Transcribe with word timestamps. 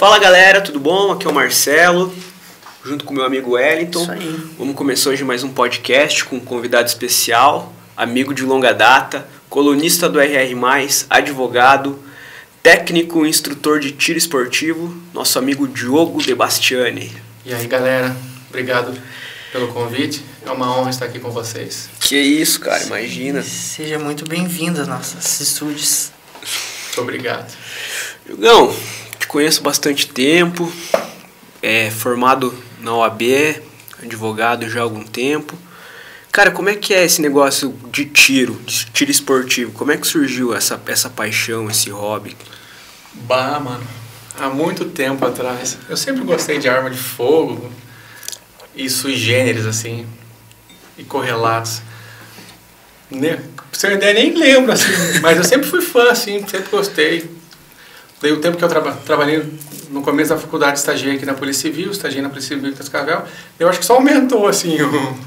Fala 0.00 0.18
galera, 0.18 0.62
tudo 0.62 0.80
bom? 0.80 1.12
Aqui 1.12 1.26
é 1.26 1.30
o 1.30 1.34
Marcelo, 1.34 2.10
junto 2.82 3.04
com 3.04 3.12
meu 3.12 3.22
amigo 3.22 3.50
Wellington. 3.50 4.00
Isso 4.00 4.12
aí. 4.12 4.50
Vamos 4.56 4.74
começar 4.74 5.10
hoje 5.10 5.22
mais 5.22 5.44
um 5.44 5.50
podcast 5.50 6.24
com 6.24 6.36
um 6.36 6.40
convidado 6.40 6.88
especial, 6.88 7.70
amigo 7.94 8.32
de 8.32 8.42
longa 8.42 8.72
data, 8.72 9.28
colunista 9.50 10.08
do 10.08 10.18
RR, 10.18 10.54
advogado, 11.10 12.02
técnico 12.62 13.26
e 13.26 13.28
instrutor 13.28 13.78
de 13.78 13.92
tiro 13.92 14.16
esportivo, 14.16 14.90
nosso 15.12 15.38
amigo 15.38 15.68
Diogo 15.68 16.22
De 16.22 16.34
Bastiani. 16.34 17.14
E 17.44 17.52
aí 17.52 17.66
galera, 17.66 18.16
obrigado 18.48 18.98
pelo 19.52 19.68
convite. 19.68 20.24
É 20.46 20.50
uma 20.50 20.78
honra 20.78 20.88
estar 20.88 21.04
aqui 21.04 21.18
com 21.18 21.30
vocês. 21.30 21.90
Que 22.00 22.16
isso, 22.16 22.58
cara, 22.58 22.82
imagina. 22.84 23.42
Seja 23.42 23.98
muito 23.98 24.26
bem-vindo 24.26 24.80
aos 24.80 24.88
nossos 24.88 25.40
estúdios. 25.40 26.10
Muito 26.86 27.02
obrigado. 27.02 27.54
Diogão, 28.24 28.74
te 29.20 29.26
conheço 29.26 29.62
bastante 29.62 30.08
tempo, 30.08 30.72
é 31.62 31.90
formado 31.90 32.54
na 32.80 32.94
OAB, 32.94 33.22
advogado 34.02 34.68
já 34.68 34.80
há 34.80 34.82
algum 34.82 35.04
tempo. 35.04 35.56
Cara, 36.32 36.50
como 36.50 36.70
é 36.70 36.74
que 36.74 36.94
é 36.94 37.04
esse 37.04 37.20
negócio 37.20 37.76
de 37.92 38.06
tiro, 38.06 38.54
de 38.64 38.86
tiro 38.86 39.10
esportivo? 39.10 39.72
Como 39.72 39.92
é 39.92 39.96
que 39.98 40.06
surgiu 40.06 40.54
essa, 40.54 40.80
essa 40.86 41.10
paixão, 41.10 41.68
esse 41.68 41.90
hobby? 41.90 42.34
Bah, 43.12 43.60
mano, 43.60 43.86
há 44.38 44.48
muito 44.48 44.86
tempo 44.86 45.26
atrás. 45.26 45.76
Eu 45.88 45.98
sempre 45.98 46.24
gostei 46.24 46.58
de 46.58 46.68
arma 46.68 46.88
de 46.88 46.98
fogo 46.98 47.70
e 48.74 48.88
sui 48.88 49.16
generis, 49.16 49.66
assim, 49.66 50.06
e 50.96 51.04
correlatos. 51.04 51.82
Né? 53.10 53.36
Pra 53.54 53.66
você 53.72 53.96
nem 54.14 54.34
lembro, 54.34 54.72
assim, 54.72 54.92
mas 55.20 55.36
eu 55.36 55.44
sempre 55.44 55.68
fui 55.68 55.82
fã, 55.82 56.10
assim, 56.10 56.46
sempre 56.46 56.70
gostei. 56.70 57.39
Daí 58.22 58.32
o 58.32 58.40
tempo 58.40 58.56
que 58.56 58.64
eu 58.64 58.68
traba 58.68 58.92
trabalhei 59.04 59.42
no 59.90 60.02
começo 60.02 60.30
da 60.30 60.36
faculdade, 60.38 60.78
estagiei 60.78 61.16
aqui 61.16 61.24
na 61.26 61.34
Polícia 61.34 61.62
Civil, 61.62 61.90
estagiei 61.90 62.22
na 62.22 62.28
Polícia 62.28 62.54
Civil 62.54 62.70
de 62.70 62.76
Cascavel, 62.76 63.22
eu 63.58 63.68
acho 63.68 63.78
que 63.80 63.84
só 63.86 63.94
aumentou, 63.94 64.46
assim, 64.46 64.80
o, 64.80 65.18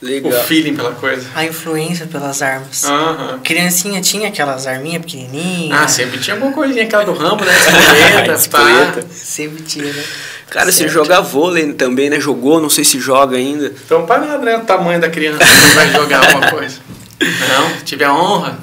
Legal. 0.00 0.30
o 0.32 0.44
feeling 0.44 0.74
pela 0.76 0.92
coisa. 0.92 1.26
A 1.34 1.44
influência 1.44 2.06
pelas 2.06 2.40
armas. 2.40 2.84
Aham. 2.84 3.40
Criancinha 3.42 4.00
tinha 4.00 4.28
aquelas 4.28 4.66
arminhas 4.66 5.02
pequenininhas. 5.02 5.78
Ah, 5.78 5.88
sempre 5.88 6.18
tinha 6.20 6.34
alguma 6.36 6.52
coisinha, 6.52 6.84
aquela 6.84 7.04
do 7.04 7.12
Rambo, 7.12 7.44
né? 7.44 7.52
Espoleta, 7.58 8.32
Espoleta. 8.38 9.02
pá. 9.02 9.08
Sempre 9.12 9.62
tinha, 9.64 9.92
né? 9.92 10.04
Cara, 10.48 10.70
você 10.70 10.78
Certo. 10.78 10.92
joga 10.92 11.20
vôlei 11.20 11.72
também, 11.72 12.08
né? 12.08 12.20
Jogou, 12.20 12.60
não 12.60 12.70
sei 12.70 12.84
se 12.84 13.00
joga 13.00 13.36
ainda. 13.36 13.72
Então, 13.84 14.06
para 14.06 14.20
nada, 14.24 14.38
né? 14.44 14.56
O 14.56 14.60
tamanho 14.60 15.00
da 15.00 15.10
criança 15.10 15.38
que 15.44 15.74
vai 15.74 15.90
jogar 15.90 16.24
alguma 16.26 16.50
coisa. 16.50 16.76
Não, 17.20 17.80
tive 17.84 18.04
a 18.04 18.14
honra 18.14 18.58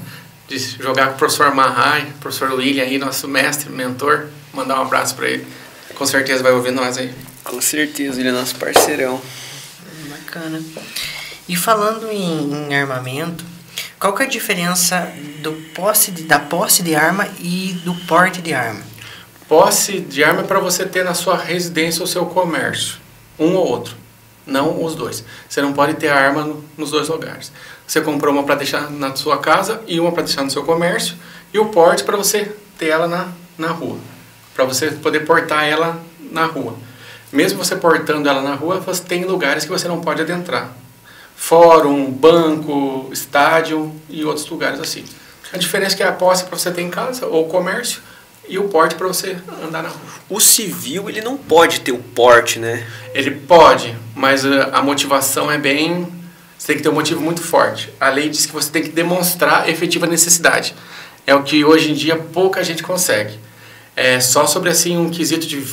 de 0.48 0.58
jogar 0.60 1.08
com 1.10 1.16
o 1.16 1.18
professor 1.18 1.54
Mahai, 1.54 2.12
professor 2.20 2.52
William 2.54 2.84
aí, 2.84 2.98
nosso 2.98 3.28
mestre, 3.28 3.70
mentor. 3.70 4.28
Mandar 4.54 4.80
um 4.80 4.84
abraço 4.84 5.16
para 5.16 5.28
ele. 5.30 5.48
Com 5.96 6.06
certeza 6.06 6.44
vai 6.44 6.52
ouvir 6.52 6.72
nós 6.72 6.98
aí. 6.98 7.14
Com 7.44 7.60
certeza, 7.62 8.20
ele 8.20 8.30
é 8.30 8.32
nosso 8.32 8.56
parceirão. 8.56 9.22
Bacana. 10.10 10.62
E 11.48 11.56
falando 11.56 12.10
em, 12.12 12.52
em 12.70 12.76
armamento, 12.76 13.44
qual 14.00 14.14
que 14.14 14.24
é 14.24 14.26
a 14.26 14.30
diferença 14.30 15.12
do 15.42 15.52
posse 15.74 16.12
de- 16.12 16.24
da 16.24 16.40
posse 16.40 16.84
de 16.84 16.96
arma 16.96 17.28
e 17.40 17.80
do 17.84 17.94
porte 18.06 18.42
de 18.42 18.54
arma? 18.54 18.82
Posse 19.48 20.00
de 20.00 20.24
arma 20.24 20.42
é 20.42 20.44
para 20.46 20.60
você 20.60 20.86
ter 20.86 21.04
na 21.04 21.14
sua 21.14 21.38
residência 21.38 22.02
ou 22.02 22.08
seu 22.08 22.26
comércio. 22.26 22.96
Um 23.38 23.54
ou 23.56 23.68
outro. 23.68 23.96
Não 24.46 24.84
os 24.84 24.96
dois. 24.96 25.24
Você 25.48 25.62
não 25.62 25.74
pode 25.74 25.94
ter 25.96 26.10
arma 26.10 26.44
no- 26.44 26.66
nos 26.78 26.92
dois 26.92 27.08
lugares. 27.08 27.52
Você 27.86 28.02
comprou 28.02 28.34
uma 28.34 28.44
para 28.44 28.56
deixar 28.56 28.90
na 28.90 29.16
sua 29.16 29.38
casa 29.38 29.82
e 29.88 30.00
uma 30.00 30.12
para 30.12 30.24
deixar 30.24 30.44
no 30.44 30.52
seu 30.52 30.64
comércio. 30.64 31.16
E 31.54 31.60
o 31.60 31.66
porte 31.66 32.04
para 32.04 32.18
você 32.18 32.56
ter 32.78 32.88
ela 32.88 33.08
na, 33.08 33.30
na 33.58 33.68
rua. 33.68 33.98
Para 34.56 34.66
você 34.66 34.92
poder 34.92 35.22
portar 35.22 35.66
ela 35.66 36.02
na 36.32 36.46
rua. 36.46 36.76
Mesmo 37.32 37.64
você 37.64 37.76
portando 37.76 38.30
ela 38.30 38.42
na 38.42 38.54
rua, 38.54 38.80
você 38.80 39.04
tem 39.04 39.26
lugares 39.26 39.64
que 39.64 39.72
você 39.72 39.88
não 39.88 40.02
pode 40.02 40.22
adentrar. 40.22 40.72
Fórum, 41.36 42.12
banco, 42.12 43.10
estádio 43.12 43.94
e 44.10 44.24
outros 44.24 44.48
lugares 44.48 44.80
assim. 44.80 45.04
A 45.52 45.58
diferença 45.58 45.96
é 45.96 45.98
que 45.98 46.04
a 46.04 46.12
posse 46.12 46.46
para 46.46 46.58
você 46.58 46.72
ter 46.72 46.82
em 46.82 46.90
casa 46.90 47.26
ou 47.26 47.48
comércio 47.48 48.02
e 48.48 48.58
o 48.58 48.66
porte 48.66 48.96
para 48.96 49.08
você 49.08 49.38
andar 49.64 49.84
na 49.84 49.90
rua. 49.90 50.02
O 50.30 50.40
civil, 50.40 51.10
ele 51.10 51.22
não 51.22 51.38
pode 51.38 51.82
ter 51.82 51.92
o 51.92 51.98
porte, 51.98 52.60
né? 52.60 52.86
Ele 53.14 53.32
pode, 53.32 53.96
mas 54.16 54.44
uh, 54.46 54.70
a 54.72 54.82
motivação 54.82 55.52
é 55.52 55.58
bem. 55.58 56.08
Você 56.58 56.68
tem 56.68 56.78
que 56.78 56.84
ter 56.84 56.90
um 56.90 56.94
motivo 56.94 57.20
muito 57.22 57.42
forte. 57.42 57.90
A 58.00 58.10
lei 58.10 58.30
diz 58.30 58.46
que 58.46 58.54
você 58.54 58.70
tem 58.72 58.82
que 58.84 58.90
demonstrar 58.90 59.68
efetiva 59.70 60.08
necessidade. 60.08 60.74
É 61.28 61.34
o 61.36 61.44
que 61.44 61.64
hoje 61.66 61.92
em 61.92 61.94
dia 61.94 62.16
pouca 62.16 62.64
gente 62.64 62.82
consegue. 62.84 63.38
É 63.96 64.20
só 64.20 64.46
sobre 64.48 64.70
assim 64.70 64.98
um 64.98 65.10
quesito 65.10 65.46
de 65.46 65.64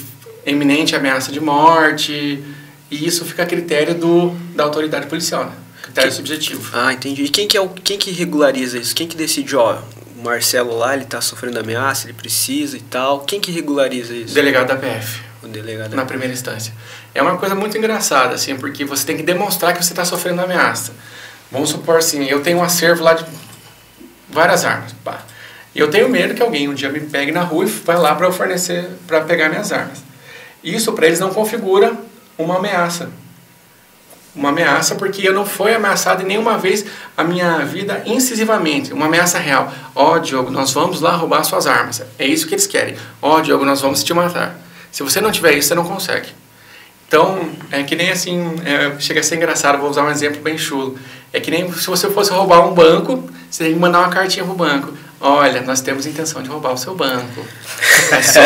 eminente 0.44 0.94
ameaça 0.96 1.30
de 1.32 1.40
morte 1.40 2.42
e 2.90 3.06
isso 3.06 3.24
fica 3.24 3.42
a 3.42 3.46
critério 3.46 3.94
do 3.94 4.30
da 4.54 4.64
autoridade 4.64 5.06
policial, 5.06 5.44
né? 5.44 5.52
critério 5.82 6.10
Que- 6.10 6.16
subjetivo. 6.16 6.70
Ah, 6.72 6.92
entendi. 6.92 7.24
E 7.24 7.28
quem 7.28 7.46
que, 7.48 7.56
é 7.56 7.60
o, 7.60 7.68
quem 7.68 7.98
que 7.98 8.10
regulariza 8.10 8.78
isso? 8.78 8.94
Quem 8.94 9.06
que 9.08 9.16
decide, 9.16 9.56
ó, 9.56 9.78
o 10.18 10.22
Marcelo 10.22 10.76
lá, 10.76 10.94
ele 10.94 11.04
tá 11.04 11.20
sofrendo 11.20 11.58
ameaça, 11.58 12.06
ele 12.06 12.12
precisa 12.14 12.76
e 12.76 12.80
tal. 12.80 13.20
Quem 13.20 13.40
que 13.40 13.50
regulariza 13.50 14.14
isso? 14.14 14.34
Delegado 14.34 14.68
da 14.68 14.76
PF. 14.76 15.20
O 15.42 15.48
delegado. 15.48 15.94
na 15.94 16.04
primeira 16.04 16.32
instância. 16.32 16.72
É 17.14 17.22
uma 17.22 17.36
coisa 17.36 17.54
muito 17.54 17.76
engraçada, 17.78 18.34
assim, 18.34 18.56
porque 18.56 18.84
você 18.84 19.06
tem 19.06 19.16
que 19.16 19.22
demonstrar 19.22 19.74
que 19.74 19.84
você 19.84 19.92
está 19.92 20.04
sofrendo 20.04 20.42
ameaça. 20.42 20.92
Vamos 21.50 21.70
supor 21.70 21.98
assim, 21.98 22.24
eu 22.26 22.42
tenho 22.42 22.58
um 22.58 22.62
acervo 22.62 23.02
lá 23.02 23.14
de 23.14 23.24
várias 24.28 24.64
armas, 24.64 24.92
pá. 25.04 25.22
E 25.74 25.78
eu 25.78 25.88
tenho 25.90 26.08
medo 26.08 26.34
que 26.34 26.42
alguém 26.42 26.68
um 26.68 26.74
dia 26.74 26.88
me 26.88 27.00
pegue 27.00 27.32
na 27.32 27.42
rua 27.42 27.64
e 27.64 27.66
vai 27.66 27.96
lá 27.96 28.14
para 28.14 28.26
eu 28.26 28.32
fornecer, 28.32 28.88
para 29.06 29.20
pegar 29.22 29.48
minhas 29.48 29.72
armas. 29.72 30.02
Isso 30.62 30.92
para 30.92 31.06
eles 31.06 31.18
não 31.18 31.30
configura 31.30 31.94
uma 32.36 32.56
ameaça. 32.56 33.10
Uma 34.34 34.50
ameaça 34.50 34.94
porque 34.94 35.26
eu 35.26 35.32
não 35.32 35.44
fui 35.44 35.74
ameaçado 35.74 36.22
nenhuma 36.24 36.56
vez 36.56 36.84
a 37.16 37.24
minha 37.24 37.58
vida 37.64 38.02
incisivamente, 38.06 38.92
uma 38.92 39.06
ameaça 39.06 39.38
real. 39.38 39.72
Ó, 39.94 40.18
Diogo, 40.18 40.50
nós 40.50 40.70
vamos 40.72 41.00
lá 41.00 41.16
roubar 41.16 41.42
suas 41.44 41.66
armas. 41.66 42.02
É 42.18 42.26
isso 42.26 42.46
que 42.46 42.54
eles 42.54 42.66
querem. 42.66 42.96
Ó, 43.20 43.40
Diogo, 43.40 43.64
nós 43.64 43.80
vamos 43.80 44.04
te 44.04 44.14
matar. 44.14 44.56
Se 44.90 45.02
você 45.02 45.20
não 45.20 45.30
tiver 45.30 45.52
isso, 45.56 45.68
você 45.68 45.74
não 45.74 45.84
consegue. 45.84 46.28
Então, 47.06 47.50
é 47.72 47.82
que 47.82 47.96
nem 47.96 48.10
assim, 48.10 48.54
é, 48.64 48.98
chega 49.00 49.20
a 49.20 49.22
ser 49.22 49.36
engraçado, 49.36 49.78
vou 49.78 49.90
usar 49.90 50.04
um 50.04 50.10
exemplo 50.10 50.40
bem 50.40 50.56
chulo. 50.56 50.98
É 51.32 51.40
que 51.40 51.50
nem 51.50 51.70
se 51.72 51.86
você 51.86 52.08
fosse 52.10 52.30
roubar 52.30 52.66
um 52.66 52.72
banco, 52.72 53.28
você 53.50 53.64
tem 53.64 53.72
que 53.74 53.78
mandar 53.78 54.00
uma 54.00 54.08
cartinha 54.10 54.44
pro 54.44 54.54
banco. 54.54 54.92
Olha, 55.20 55.60
nós 55.60 55.80
temos 55.80 56.06
intenção 56.06 56.42
de 56.42 56.48
roubar 56.48 56.72
o 56.72 56.78
seu 56.78 56.94
banco. 56.94 57.44
É 58.12 58.22
só, 58.22 58.40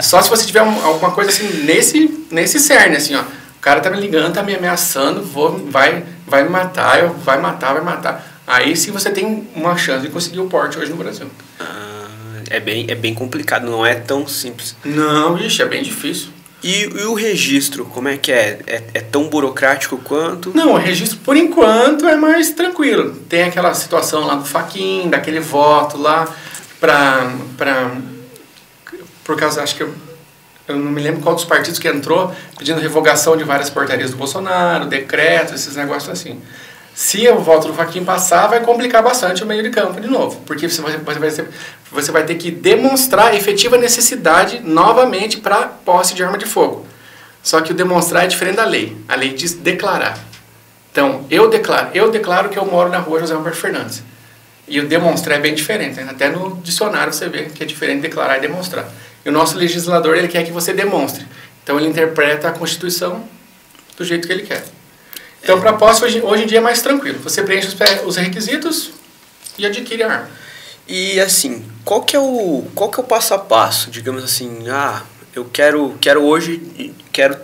só 0.00 0.22
se 0.22 0.30
você 0.30 0.46
tiver 0.46 0.62
um- 0.62 0.84
alguma 0.84 1.10
coisa 1.10 1.28
assim, 1.30 1.64
nesse, 1.64 2.26
nesse 2.30 2.60
cerne, 2.60 2.96
assim, 2.96 3.16
ó. 3.16 3.20
O 3.22 3.60
cara 3.60 3.80
tá 3.80 3.90
me 3.90 3.98
ligando, 3.98 4.32
tá 4.32 4.44
me 4.44 4.54
ameaçando, 4.54 5.22
vou, 5.24 5.58
vai, 5.70 6.04
vai 6.24 6.44
me 6.44 6.50
matar, 6.50 7.00
eu, 7.00 7.12
vai 7.14 7.40
matar, 7.40 7.72
vai 7.72 7.82
matar. 7.82 8.24
Aí 8.46 8.76
sim 8.76 8.92
você 8.92 9.10
tem 9.10 9.48
uma 9.56 9.76
chance 9.76 10.06
de 10.06 10.12
conseguir 10.12 10.38
o 10.38 10.46
porte 10.46 10.78
hoje 10.78 10.90
no 10.90 10.96
Brasil. 10.96 11.26
Ah, 11.58 12.06
é, 12.50 12.60
bem, 12.60 12.86
é 12.88 12.94
bem 12.94 13.14
complicado, 13.14 13.70
não 13.70 13.84
é 13.84 13.94
tão 13.94 14.26
simples. 14.26 14.76
Não, 14.84 15.38
ixi, 15.38 15.62
é 15.62 15.66
bem 15.66 15.82
difícil. 15.82 16.30
E, 16.62 16.82
e 16.84 17.04
o 17.04 17.14
registro, 17.14 17.84
como 17.86 18.08
é 18.08 18.16
que 18.16 18.30
é? 18.30 18.60
é? 18.66 18.82
É 18.94 19.00
tão 19.00 19.28
burocrático 19.28 19.98
quanto? 19.98 20.52
Não, 20.54 20.74
o 20.74 20.76
registro 20.76 21.18
por 21.18 21.36
enquanto 21.36 22.06
é 22.06 22.16
mais 22.16 22.50
tranquilo. 22.50 23.16
Tem 23.28 23.42
aquela 23.42 23.74
situação 23.74 24.26
lá 24.26 24.36
do 24.36 24.44
faquin, 24.44 25.10
daquele 25.10 25.40
voto 25.40 25.98
lá 25.98 26.32
pra, 26.78 27.32
pra 27.56 27.90
por 29.24 29.36
causa, 29.36 29.62
acho 29.62 29.76
que 29.76 29.82
eu, 29.82 29.94
eu 30.68 30.76
não 30.76 30.90
me 30.90 31.00
lembro 31.00 31.20
qual 31.20 31.34
dos 31.34 31.44
partidos 31.44 31.78
que 31.78 31.88
entrou 31.88 32.34
pedindo 32.56 32.80
revogação 32.80 33.36
de 33.36 33.44
várias 33.44 33.70
portarias 33.70 34.10
do 34.10 34.16
Bolsonaro, 34.16 34.86
decretos, 34.86 35.54
esses 35.54 35.76
negócios 35.76 36.10
assim. 36.10 36.40
Se 36.94 37.26
o 37.28 37.38
voto 37.38 37.68
do 37.68 37.74
Faquin 37.74 38.04
passar, 38.04 38.46
vai 38.48 38.60
complicar 38.60 39.02
bastante 39.02 39.42
o 39.42 39.46
meio 39.46 39.62
de 39.62 39.70
campo 39.70 40.00
de 40.00 40.08
novo, 40.08 40.40
porque 40.44 40.68
você 40.68 40.82
vai, 40.82 40.98
você 40.98 41.18
vai, 41.18 41.48
você 41.90 42.12
vai 42.12 42.24
ter 42.24 42.34
que 42.34 42.50
demonstrar 42.50 43.34
efetiva 43.34 43.78
necessidade 43.78 44.60
novamente 44.60 45.38
para 45.38 45.66
posse 45.66 46.14
de 46.14 46.22
arma 46.22 46.36
de 46.36 46.44
fogo. 46.44 46.86
Só 47.42 47.60
que 47.60 47.72
o 47.72 47.74
demonstrar 47.74 48.24
é 48.24 48.26
diferente 48.26 48.56
da 48.56 48.64
lei. 48.64 48.96
A 49.08 49.16
lei 49.16 49.32
diz 49.32 49.54
declarar. 49.54 50.18
Então, 50.92 51.26
eu 51.30 51.48
declaro, 51.48 51.88
eu 51.94 52.10
declaro 52.10 52.50
que 52.50 52.58
eu 52.58 52.64
moro 52.66 52.90
na 52.90 52.98
rua 52.98 53.20
José 53.20 53.34
Humberto 53.34 53.58
Fernandes. 53.58 54.02
E 54.68 54.78
o 54.78 54.86
demonstrar 54.86 55.38
é 55.38 55.40
bem 55.40 55.54
diferente. 55.54 56.00
né? 56.00 56.06
Até 56.10 56.28
no 56.28 56.56
dicionário 56.62 57.12
você 57.12 57.28
vê 57.28 57.46
que 57.46 57.62
é 57.62 57.66
diferente 57.66 58.02
declarar 58.02 58.38
e 58.38 58.40
demonstrar. 58.42 58.88
E 59.24 59.28
o 59.28 59.32
nosso 59.32 59.56
legislador, 59.56 60.16
ele 60.16 60.28
quer 60.28 60.44
que 60.44 60.52
você 60.52 60.72
demonstre. 60.72 61.26
Então, 61.64 61.78
ele 61.78 61.88
interpreta 61.88 62.48
a 62.48 62.52
Constituição 62.52 63.24
do 63.96 64.04
jeito 64.04 64.26
que 64.26 64.32
ele 64.32 64.42
quer. 64.42 64.62
Então, 65.42 65.60
para 65.60 65.72
posse, 65.72 66.04
hoje, 66.04 66.20
hoje 66.20 66.44
em 66.44 66.46
dia 66.46 66.58
é 66.58 66.60
mais 66.60 66.80
tranquilo. 66.82 67.18
Você 67.24 67.42
preenche 67.42 67.68
os, 67.68 67.74
pe- 67.74 68.00
os 68.04 68.16
requisitos 68.16 68.90
e 69.58 69.66
adquire 69.66 70.02
a 70.04 70.10
arma. 70.10 70.30
E 70.88 71.20
assim, 71.20 71.64
qual 71.84 72.02
que 72.02 72.14
é 72.14 72.18
o 72.20 72.64
qual 72.74 72.90
que 72.90 73.00
é 73.00 73.02
o 73.02 73.06
passo 73.06 73.34
a 73.34 73.38
passo? 73.38 73.90
Digamos 73.90 74.22
assim, 74.24 74.64
ah, 74.68 75.02
eu 75.34 75.44
quero 75.44 75.96
quero 76.00 76.22
hoje 76.22 76.60
quero 77.12 77.36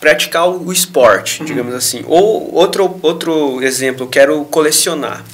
praticar 0.00 0.48
o 0.48 0.72
esporte, 0.72 1.44
digamos 1.44 1.74
assim. 1.74 2.04
Ou 2.06 2.52
outro 2.54 2.98
outro 3.02 3.62
exemplo, 3.62 4.04
eu 4.04 4.08
quero 4.08 4.44
colecionar. 4.46 5.24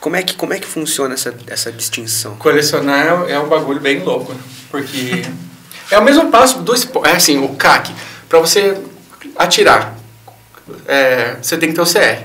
Como 0.00 0.16
é 0.16 0.22
que 0.22 0.34
como 0.34 0.54
é 0.54 0.58
que 0.58 0.66
funciona 0.66 1.14
essa 1.14 1.34
essa 1.46 1.70
distinção? 1.70 2.36
Colecionar 2.36 3.24
é 3.28 3.38
um 3.38 3.48
bagulho 3.48 3.80
bem 3.80 4.00
louco, 4.02 4.32
né? 4.32 4.40
porque 4.70 5.22
É 5.90 5.98
o 5.98 6.04
mesmo 6.04 6.30
passo 6.30 6.60
do 6.60 6.72
esporte. 6.74 7.08
É 7.10 7.16
assim, 7.16 7.42
o 7.44 7.48
CAC. 7.56 7.92
Para 8.28 8.38
você 8.38 8.80
atirar, 9.36 9.98
é, 10.86 11.36
você 11.40 11.56
tem 11.56 11.70
que 11.70 11.74
ter 11.74 11.80
o 11.80 11.84
CR. 11.84 12.22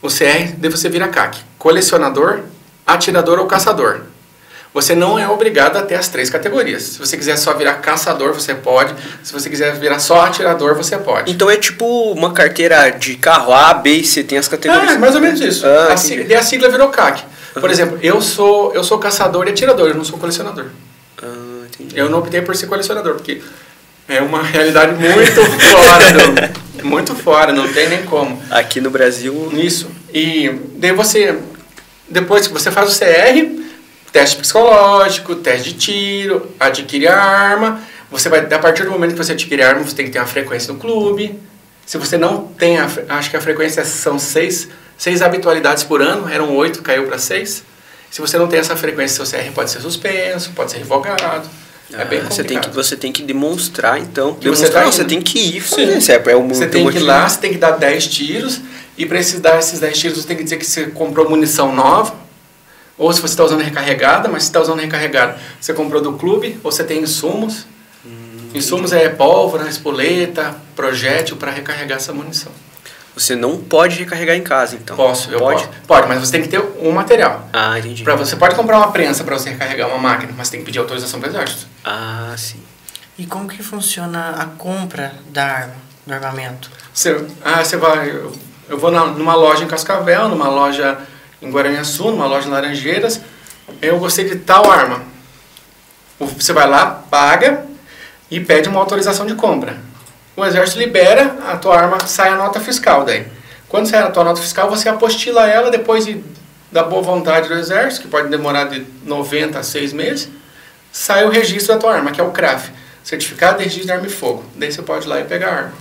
O 0.00 0.08
CR, 0.08 0.54
daí 0.56 0.70
você 0.70 0.88
vira 0.88 1.08
CAC. 1.08 1.38
Colecionador, 1.58 2.40
atirador 2.86 3.38
ou 3.38 3.46
caçador. 3.46 4.02
Você 4.72 4.94
não 4.94 5.18
é 5.18 5.28
obrigado 5.28 5.76
a 5.76 5.82
ter 5.82 5.94
as 5.94 6.08
três 6.08 6.30
categorias. 6.30 6.82
Se 6.82 6.98
você 6.98 7.16
quiser 7.16 7.36
só 7.36 7.54
virar 7.54 7.74
caçador, 7.74 8.32
você 8.32 8.54
pode. 8.54 8.94
Se 9.24 9.32
você 9.32 9.48
quiser 9.48 9.74
virar 9.74 9.98
só 9.98 10.26
atirador, 10.26 10.74
você 10.74 10.96
pode. 10.96 11.32
Então 11.32 11.50
é 11.50 11.56
tipo 11.56 12.12
uma 12.12 12.32
carteira 12.32 12.90
de 12.90 13.16
carro 13.16 13.52
A, 13.52 13.74
B 13.74 13.94
e 13.94 14.04
C, 14.04 14.22
tem 14.22 14.38
as 14.38 14.46
categorias. 14.46 14.90
Ah, 14.90 14.94
é 14.94 14.98
mais 14.98 15.14
ou 15.14 15.20
menos 15.20 15.40
isso. 15.40 15.66
Ah, 15.66 15.94
a, 15.94 15.96
sigla, 15.96 16.24
e 16.26 16.34
a 16.34 16.42
sigla 16.42 16.68
virou 16.68 16.88
CAC. 16.90 17.24
Por 17.54 17.70
exemplo, 17.70 17.98
eu 18.02 18.20
sou, 18.20 18.72
eu 18.74 18.84
sou 18.84 18.98
caçador 18.98 19.48
e 19.48 19.50
atirador, 19.50 19.88
eu 19.88 19.94
não 19.94 20.04
sou 20.04 20.18
colecionador. 20.18 20.66
Ah. 21.20 21.48
Eu 21.94 22.08
não 22.08 22.18
optei 22.18 22.42
por 22.42 22.54
ser 22.54 22.66
colecionador, 22.66 23.14
porque 23.14 23.40
é 24.08 24.22
uma 24.22 24.42
realidade 24.42 24.92
muito 24.94 25.44
fora, 25.60 26.12
do, 26.12 26.84
muito 26.84 27.14
fora, 27.14 27.52
não 27.52 27.70
tem 27.70 27.88
nem 27.88 28.02
como. 28.04 28.42
Aqui 28.50 28.80
no 28.80 28.90
Brasil, 28.90 29.50
Isso. 29.52 29.90
E 30.12 30.50
daí 30.76 30.92
você, 30.92 31.38
depois 32.08 32.46
que 32.46 32.52
você 32.52 32.70
faz 32.70 32.96
o 32.96 32.98
CR, 32.98 33.62
teste 34.10 34.38
psicológico, 34.38 35.34
teste 35.36 35.74
de 35.74 35.78
tiro, 35.78 36.50
adquire 36.58 37.06
a 37.06 37.20
arma. 37.20 37.82
Você 38.10 38.30
vai, 38.30 38.40
a 38.40 38.58
partir 38.58 38.84
do 38.84 38.90
momento 38.90 39.12
que 39.12 39.18
você 39.18 39.32
adquire 39.32 39.62
a 39.62 39.68
arma, 39.68 39.84
você 39.84 39.94
tem 39.94 40.06
que 40.06 40.12
ter 40.12 40.18
uma 40.18 40.26
frequência 40.26 40.72
no 40.72 40.78
clube. 40.78 41.38
Se 41.84 41.98
você 41.98 42.16
não 42.16 42.44
tem, 42.44 42.78
a, 42.78 42.88
acho 43.10 43.30
que 43.30 43.36
a 43.36 43.40
frequência 43.40 43.84
são 43.84 44.18
seis, 44.18 44.68
seis 44.96 45.20
habitualidades 45.20 45.84
por 45.84 46.00
ano, 46.00 46.28
eram 46.28 46.56
oito, 46.56 46.82
caiu 46.82 47.06
para 47.06 47.18
seis. 47.18 47.62
Se 48.10 48.22
você 48.22 48.38
não 48.38 48.48
tem 48.48 48.58
essa 48.58 48.74
frequência, 48.74 49.24
seu 49.24 49.38
CR 49.38 49.52
pode 49.52 49.70
ser 49.70 49.80
suspenso, 49.80 50.52
pode 50.52 50.70
ser 50.70 50.78
revogado. 50.78 51.46
É 51.92 52.04
bem 52.04 52.20
complicado. 52.20 52.34
você 52.34 52.44
tem 52.44 52.60
que 52.60 52.70
você 52.70 52.96
tem 52.96 53.12
que 53.12 53.22
demonstrar 53.22 53.98
então. 53.98 54.34
Que 54.34 54.48
você 54.48 54.68
demonstrar, 54.68 54.72
tá 54.72 54.84
não, 54.84 54.92
você 54.92 55.04
tem 55.04 55.22
que 55.22 55.38
ir 55.38 55.62
Sim. 55.62 55.86
fazer. 55.86 55.98
Isso 55.98 56.12
é, 56.12 56.22
é 56.26 56.36
o 56.36 56.48
Você 56.48 56.66
teu 56.66 56.70
tem 56.70 56.90
que 56.90 56.98
ir 56.98 57.02
lá, 57.02 57.28
você 57.28 57.38
tem 57.38 57.52
que 57.52 57.58
dar 57.58 57.72
10 57.72 58.06
tiros, 58.08 58.60
e 58.96 59.06
para 59.06 59.18
esses 59.18 59.40
dar 59.40 59.58
esses 59.58 59.80
10 59.80 59.98
tiros, 59.98 60.18
você 60.18 60.26
tem 60.26 60.36
que 60.36 60.44
dizer 60.44 60.56
que 60.56 60.66
você 60.66 60.86
comprou 60.86 61.28
munição 61.28 61.74
nova, 61.74 62.14
ou 62.98 63.12
se 63.12 63.20
você 63.20 63.32
está 63.32 63.44
usando 63.44 63.60
recarregada, 63.60 64.28
mas 64.28 64.42
se 64.42 64.48
está 64.48 64.60
usando 64.60 64.80
recarregada, 64.80 65.38
você 65.60 65.72
comprou 65.72 66.02
do 66.02 66.14
clube, 66.14 66.58
ou 66.62 66.70
você 66.70 66.84
tem 66.84 67.00
insumos. 67.00 67.66
Hum, 68.04 68.50
insumos 68.54 68.92
é 68.92 69.08
pólvora, 69.08 69.68
espoleta, 69.68 70.56
projétil 70.74 71.36
para 71.36 71.50
recarregar 71.50 71.98
essa 71.98 72.12
munição. 72.12 72.52
Você 73.18 73.34
não 73.34 73.58
pode 73.58 73.98
recarregar 73.98 74.36
em 74.36 74.42
casa, 74.42 74.76
então. 74.76 74.96
Posso, 74.96 75.30
eu 75.30 75.38
pode. 75.40 75.62
posso. 75.64 75.78
Pode, 75.86 76.06
mas 76.08 76.20
você 76.20 76.32
tem 76.32 76.42
que 76.42 76.48
ter 76.48 76.60
um 76.80 76.92
material. 76.92 77.48
Ah, 77.52 77.78
entendi. 77.78 78.04
Pra 78.04 78.14
você 78.14 78.36
pode 78.36 78.54
comprar 78.54 78.76
uma 78.78 78.92
prensa 78.92 79.24
para 79.24 79.36
você 79.38 79.50
recarregar 79.50 79.88
uma 79.88 79.98
máquina, 79.98 80.32
mas 80.36 80.48
tem 80.50 80.60
que 80.60 80.66
pedir 80.66 80.78
autorização 80.78 81.18
para 81.20 81.28
o 81.28 81.32
exército. 81.32 81.66
Ah, 81.84 82.32
sim. 82.36 82.62
E 83.18 83.26
como 83.26 83.48
que 83.48 83.62
funciona 83.62 84.36
a 84.38 84.44
compra 84.46 85.12
da 85.30 85.44
arma, 85.44 85.74
do 86.06 86.12
armamento? 86.14 86.70
Você, 86.94 87.24
ah, 87.44 87.64
você 87.64 87.76
vai. 87.76 88.08
Eu, 88.10 88.32
eu 88.68 88.78
vou 88.78 88.90
na, 88.92 89.06
numa 89.06 89.34
loja 89.34 89.64
em 89.64 89.66
Cascavel, 89.66 90.28
numa 90.28 90.48
loja 90.48 90.96
em 91.42 91.50
Guaranhaçu, 91.50 92.10
numa 92.12 92.26
loja 92.26 92.46
em 92.46 92.50
Laranjeiras. 92.52 93.20
Eu 93.82 93.98
gostei 93.98 94.28
de 94.28 94.36
tal 94.36 94.70
arma. 94.70 95.02
O- 96.20 96.26
Você 96.26 96.52
vai 96.52 96.68
lá, 96.68 96.86
paga 97.10 97.64
e 98.30 98.38
pede 98.40 98.68
uma 98.68 98.78
autorização 98.80 99.26
de 99.26 99.34
compra. 99.34 99.76
O 100.38 100.46
exército 100.46 100.78
libera, 100.78 101.36
a 101.48 101.56
tua 101.56 101.76
arma 101.76 101.98
sai 102.06 102.28
a 102.28 102.36
nota 102.36 102.60
fiscal 102.60 103.04
daí. 103.04 103.26
Quando 103.68 103.88
sai 103.88 103.98
a 103.98 104.08
tua 104.08 104.22
nota 104.22 104.40
fiscal, 104.40 104.70
você 104.70 104.88
apostila 104.88 105.48
ela 105.48 105.68
depois 105.68 106.06
de, 106.06 106.22
da 106.70 106.84
boa 106.84 107.02
vontade 107.02 107.48
do 107.48 107.54
exército, 107.54 108.02
que 108.02 108.08
pode 108.08 108.28
demorar 108.28 108.66
de 108.66 108.86
90 109.04 109.58
a 109.58 109.64
6 109.64 109.92
meses, 109.92 110.28
sai 110.92 111.24
o 111.24 111.28
registro 111.28 111.74
da 111.74 111.80
tua 111.80 111.92
arma, 111.92 112.12
que 112.12 112.20
é 112.20 112.24
o 112.24 112.30
CRAF. 112.30 112.70
Certificado 113.02 113.58
de 113.58 113.64
Registro 113.64 113.86
de 113.86 113.92
Arma 113.92 114.06
e 114.06 114.10
Fogo. 114.10 114.44
Daí 114.54 114.70
você 114.70 114.80
pode 114.80 115.06
ir 115.06 115.08
lá 115.08 115.18
e 115.18 115.24
pegar 115.24 115.48
a 115.48 115.54
arma. 115.54 115.72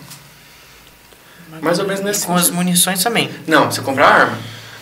Mais 1.61 1.77
ou 1.77 1.85
menos 1.85 2.01
nesse 2.01 2.25
Com 2.25 2.33
as 2.33 2.45
sentido. 2.45 2.55
munições 2.55 3.03
também. 3.03 3.29
Não, 3.45 3.69
você 3.71 3.81
compra 3.81 4.05
a 4.05 4.09
arma. 4.09 4.37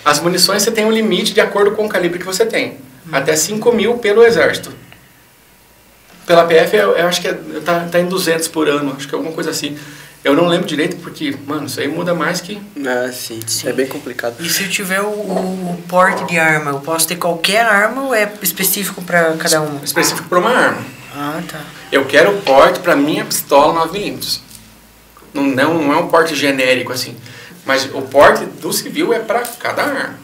As 0.06 0.22
munições 0.22 0.63
você 0.63 0.72
tem 0.72 0.86
um 0.86 0.92
limite 0.92 1.33
de 1.33 1.42
acordo 1.42 1.72
com 1.72 1.86
o 1.86 1.89
calibre 1.89 2.18
que 2.18 2.25
você 2.25 2.45
tem. 2.45 2.77
Até 3.12 3.36
5 3.36 3.74
mil 3.74 3.98
pelo 3.98 4.24
exército. 4.24 4.72
Pela 6.25 6.45
PF, 6.45 6.75
eu, 6.75 6.92
eu 6.92 7.07
acho 7.07 7.22
que 7.22 7.27
é, 7.27 7.33
tá, 7.63 7.88
tá 7.92 8.00
em 8.00 8.07
200 8.07 8.48
por 8.48 8.68
ano, 8.68 8.94
acho 8.98 9.07
que 9.07 9.13
é 9.13 9.18
alguma 9.18 9.33
coisa 9.33 9.51
assim. 9.51 9.77
Eu 10.24 10.36
não 10.36 10.48
lembro 10.48 10.66
direito 10.66 10.95
porque, 10.98 11.38
mano, 11.45 11.68
isso 11.68 11.80
aí 11.80 11.88
muda 11.88 12.16
mais 12.16 12.42
que... 12.42 12.60
Ah, 12.83 13.12
sim. 13.12 13.39
É 13.63 13.72
bem 13.72 13.86
complicado. 13.86 14.36
E 14.39 14.50
se 14.50 14.63
eu 14.63 14.69
tiver 14.69 15.00
o, 15.01 15.06
o 15.06 15.83
porte 15.88 16.25
de 16.25 16.39
arma, 16.39 16.72
eu 16.72 16.80
posso 16.80 17.07
ter 17.07 17.16
qualquer 17.16 17.63
arma 17.63 18.01
ou 18.01 18.16
é 18.16 18.33
específico 18.42 19.04
para 19.04 19.33
cada 19.33 19.62
uma? 19.62 19.86
Específico 19.86 20.27
para 20.27 20.39
uma 20.39 20.50
arma. 20.50 20.81
Ah, 21.16 21.39
tá. 21.48 21.62
Eu 21.92 22.06
quero 22.06 22.31
o 22.31 22.42
porte 22.42 22.80
para 22.80 22.95
minha 22.95 23.24
pistola 23.24 23.88
9mm. 23.88 24.39
Não, 25.31 25.44
não, 25.44 25.74
não 25.75 25.94
é 25.94 25.98
um 25.98 26.07
porte 26.07 26.33
genérico 26.33 26.92
assim. 26.92 27.16
Mas 27.63 27.86
o 27.94 28.01
porte 28.01 28.45
do 28.45 28.74
civil 28.74 29.13
é 29.13 29.19
para 29.19 29.42
cada 29.60 29.83
arma. 29.83 30.19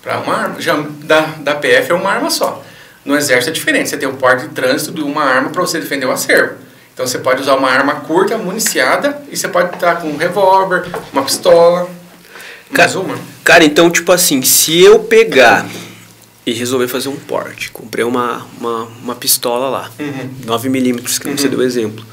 Para 0.00 0.20
uma 0.20 0.34
arma. 0.34 0.60
Já 0.60 0.76
da, 0.76 1.22
da 1.38 1.54
PF 1.56 1.90
é 1.90 1.94
uma 1.94 2.10
arma 2.10 2.30
só. 2.30 2.64
No 3.04 3.16
exército 3.16 3.50
é 3.50 3.52
diferente. 3.52 3.88
Você 3.88 3.96
tem 3.96 4.08
o 4.08 4.14
porte 4.14 4.46
de 4.46 4.54
trânsito 4.54 4.92
de 4.92 5.00
uma 5.02 5.22
arma 5.24 5.50
para 5.50 5.60
você 5.62 5.78
defender 5.80 6.06
o 6.06 6.10
acervo. 6.12 6.54
Então 6.92 7.06
você 7.06 7.18
pode 7.18 7.40
usar 7.40 7.54
uma 7.54 7.70
arma 7.70 7.94
curta, 7.96 8.36
municiada, 8.36 9.22
e 9.30 9.36
você 9.36 9.48
pode 9.48 9.74
estar 9.74 9.96
com 9.96 10.08
um 10.08 10.16
revólver, 10.16 10.84
uma 11.12 11.22
pistola, 11.22 11.88
mais 12.76 12.94
uma. 12.94 13.18
Cara, 13.42 13.64
então, 13.64 13.90
tipo 13.90 14.12
assim, 14.12 14.42
se 14.42 14.78
eu 14.80 14.98
pegar 14.98 15.66
e 16.46 16.52
resolver 16.52 16.88
fazer 16.88 17.08
um 17.08 17.16
porte, 17.16 17.70
comprei 17.70 18.04
uma, 18.04 18.46
uma, 18.60 18.88
uma 19.02 19.14
pistola 19.14 19.68
lá, 19.68 19.90
Uhum. 19.98 20.30
9mm, 20.46 20.96
que 21.20 21.30
você 21.40 21.48
deu 21.48 21.62
exemplo, 21.62 22.04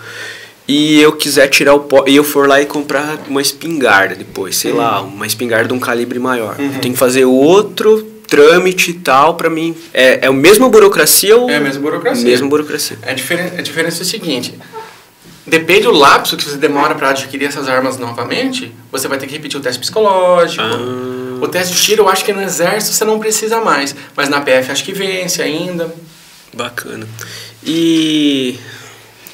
e 0.68 1.00
eu 1.02 1.12
quiser 1.14 1.48
tirar 1.48 1.74
o 1.74 1.82
porte, 1.82 2.12
e 2.12 2.16
eu 2.16 2.24
for 2.24 2.48
lá 2.48 2.62
e 2.62 2.66
comprar 2.66 3.18
uma 3.28 3.42
espingarda 3.42 4.16
depois, 4.16 4.56
sei 4.56 4.72
lá, 4.72 5.02
uma 5.02 5.26
espingarda 5.28 5.68
de 5.68 5.74
um 5.74 5.80
calibre 5.80 6.20
maior, 6.20 6.56
Uhum. 6.58 6.76
eu 6.76 6.80
tenho 6.80 6.94
que 6.94 7.00
fazer 7.00 7.26
outro 7.26 8.08
trâmite 8.28 8.92
e 8.92 8.94
tal 8.96 9.36
pra 9.36 9.50
mim. 9.50 9.76
É, 9.94 10.26
é 10.26 10.28
a 10.28 10.34
mesma 10.34 10.70
burocracia 10.70 11.36
ou... 11.36 11.50
É 11.50 11.56
a 11.56 11.60
mesma 11.60 11.82
burocracia. 11.82 12.26
Mesma 12.26 12.48
burocracia. 12.48 13.00
A, 13.02 13.14
diferen 13.14 13.58
a 13.58 13.62
diferença 13.62 14.00
é 14.00 14.04
o 14.04 14.06
seguinte: 14.06 14.54
depende 15.46 15.84
do 15.84 15.92
lapso 15.92 16.36
que 16.36 16.44
você 16.44 16.58
demora 16.58 16.94
para 16.94 17.10
adquirir 17.10 17.46
essas 17.46 17.68
armas 17.68 17.98
novamente, 17.98 18.74
você 18.92 19.08
vai 19.08 19.18
ter 19.18 19.28
que 19.28 19.34
repetir 19.34 19.60
o 19.60 19.64
teste 19.64 19.80
psicológico. 19.80 20.64
Ah. 20.64 21.40
O 21.42 21.48
teste 21.48 21.74
de 21.74 21.82
tiro, 21.82 22.04
eu 22.04 22.10
acho 22.10 22.26
que 22.26 22.34
no 22.34 22.42
exército 22.42 22.94
você 22.94 23.06
não 23.06 23.20
precisa 23.20 23.62
mais, 23.62 23.96
mas 24.16 24.28
na 24.28 24.42
PF 24.42 24.72
acho 24.72 24.84
que 24.84 24.92
vence 24.92 25.42
ainda. 25.42 25.94
Bacana. 26.54 27.08
E... 27.64 28.60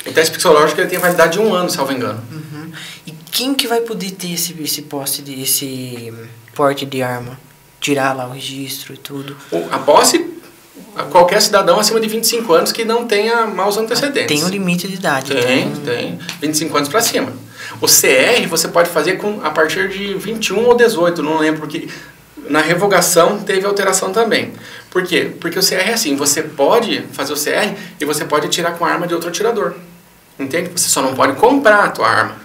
O 0.05 0.11
teste 0.11 0.35
psicológico 0.35 0.81
ele 0.81 0.89
tem 0.89 0.99
validade 0.99 1.33
de 1.33 1.39
um 1.39 1.53
ano, 1.53 1.69
salvo 1.69 1.93
engano. 1.93 2.21
Uhum. 2.29 2.71
E 3.07 3.11
quem 3.31 3.55
que 3.55 3.67
vai 3.67 3.79
poder 3.81 4.11
ter 4.11 4.33
esse, 4.33 4.53
esse 4.61 4.81
poste 4.81 5.21
de 5.21 5.41
esse 5.41 6.13
porte 6.53 6.85
de 6.85 7.01
arma? 7.01 7.39
Tirar 7.83 8.13
lá 8.15 8.25
o 8.25 8.31
registro 8.31 8.93
e 8.93 8.97
tudo. 8.97 9.35
A 9.69 9.77
posse, 9.77 10.25
a 10.95 11.03
qualquer 11.03 11.41
cidadão 11.41 11.77
acima 11.77 11.99
de 11.99 12.07
25 12.07 12.53
anos 12.53 12.71
que 12.71 12.85
não 12.85 13.05
tenha 13.05 13.45
maus 13.45 13.75
antecedentes. 13.77 14.27
Tem 14.27 14.41
um 14.45 14.47
limite 14.47 14.87
de 14.87 14.95
idade. 14.95 15.33
Tem, 15.35 15.67
então- 15.67 15.83
tem. 15.83 16.17
25 16.39 16.77
anos 16.77 16.87
para 16.87 17.01
cima. 17.01 17.33
O 17.81 17.85
CR 17.85 18.47
você 18.49 18.69
pode 18.69 18.89
fazer 18.89 19.17
com, 19.17 19.41
a 19.43 19.49
partir 19.49 19.89
de 19.89 20.13
21 20.13 20.63
ou 20.65 20.75
18, 20.77 21.21
não 21.21 21.39
lembro, 21.39 21.59
porque 21.59 21.89
na 22.49 22.61
revogação 22.61 23.39
teve 23.39 23.65
alteração 23.65 24.13
também. 24.13 24.53
Por 24.89 25.03
quê? 25.03 25.33
Porque 25.41 25.59
o 25.59 25.61
CR 25.61 25.89
é 25.89 25.93
assim, 25.93 26.15
você 26.15 26.41
pode 26.41 27.03
fazer 27.11 27.33
o 27.33 27.35
CR 27.35 27.75
e 27.99 28.05
você 28.05 28.23
pode 28.23 28.45
atirar 28.47 28.77
com 28.77 28.85
a 28.85 28.89
arma 28.91 29.05
de 29.05 29.13
outro 29.13 29.27
atirador. 29.27 29.73
Entende? 30.39 30.69
Você 30.73 30.87
só 30.87 31.01
não 31.01 31.13
pode 31.13 31.33
comprar 31.33 31.83
a 31.83 31.89
tua 31.89 32.07
arma. 32.07 32.35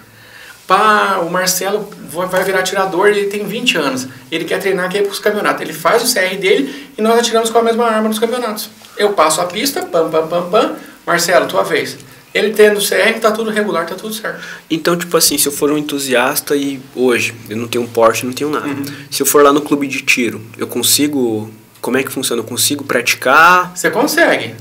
Pá, 0.69 1.19
o 1.23 1.31
Marcelo 1.31 1.89
vai 2.29 2.43
virar 2.43 2.59
atirador 2.59 3.07
ele 3.07 3.25
tem 3.25 3.43
20 3.43 3.75
anos. 3.79 4.07
Ele 4.31 4.45
quer 4.45 4.59
treinar, 4.59 4.87
quer 4.87 4.99
ir 4.99 5.01
para 5.01 5.11
os 5.11 5.17
campeonatos. 5.17 5.63
Ele 5.63 5.73
faz 5.73 6.03
o 6.03 6.13
CR 6.13 6.37
dele 6.37 6.91
e 6.95 7.01
nós 7.01 7.17
atiramos 7.17 7.49
com 7.49 7.57
a 7.57 7.63
mesma 7.63 7.87
arma 7.87 8.07
nos 8.07 8.19
campeonatos. 8.19 8.69
Eu 8.95 9.13
passo 9.13 9.41
a 9.41 9.45
pista, 9.45 9.81
pam, 9.81 10.11
pam, 10.11 10.27
pam, 10.27 10.47
pam. 10.47 10.75
Marcelo, 11.07 11.47
tua 11.47 11.63
vez. 11.63 11.97
Ele 12.35 12.51
tendo 12.51 12.77
o 12.77 12.87
CR, 12.87 13.19
tá 13.19 13.31
tudo 13.31 13.49
regular, 13.49 13.87
tá 13.87 13.95
tudo 13.95 14.13
certo. 14.13 14.39
Então, 14.69 14.95
tipo 14.95 15.17
assim, 15.17 15.39
se 15.39 15.47
eu 15.47 15.51
for 15.51 15.71
um 15.71 15.77
entusiasta 15.79 16.55
e 16.55 16.79
hoje 16.95 17.33
eu 17.49 17.57
não 17.57 17.67
tenho 17.67 17.83
um 17.83 17.87
Porsche, 17.87 18.27
não 18.27 18.33
tenho 18.33 18.51
nada. 18.51 18.67
Uhum. 18.67 18.85
Se 19.09 19.23
eu 19.23 19.25
for 19.25 19.41
lá 19.41 19.51
no 19.51 19.61
clube 19.61 19.87
de 19.87 20.03
tiro, 20.03 20.39
eu 20.55 20.67
consigo. 20.67 21.51
Como 21.81 21.97
é 21.97 22.03
que 22.03 22.11
funciona? 22.11 22.43
Eu 22.43 22.45
consigo 22.45 22.83
praticar? 22.83 23.71
Você 23.75 23.89
consegue. 23.89 24.53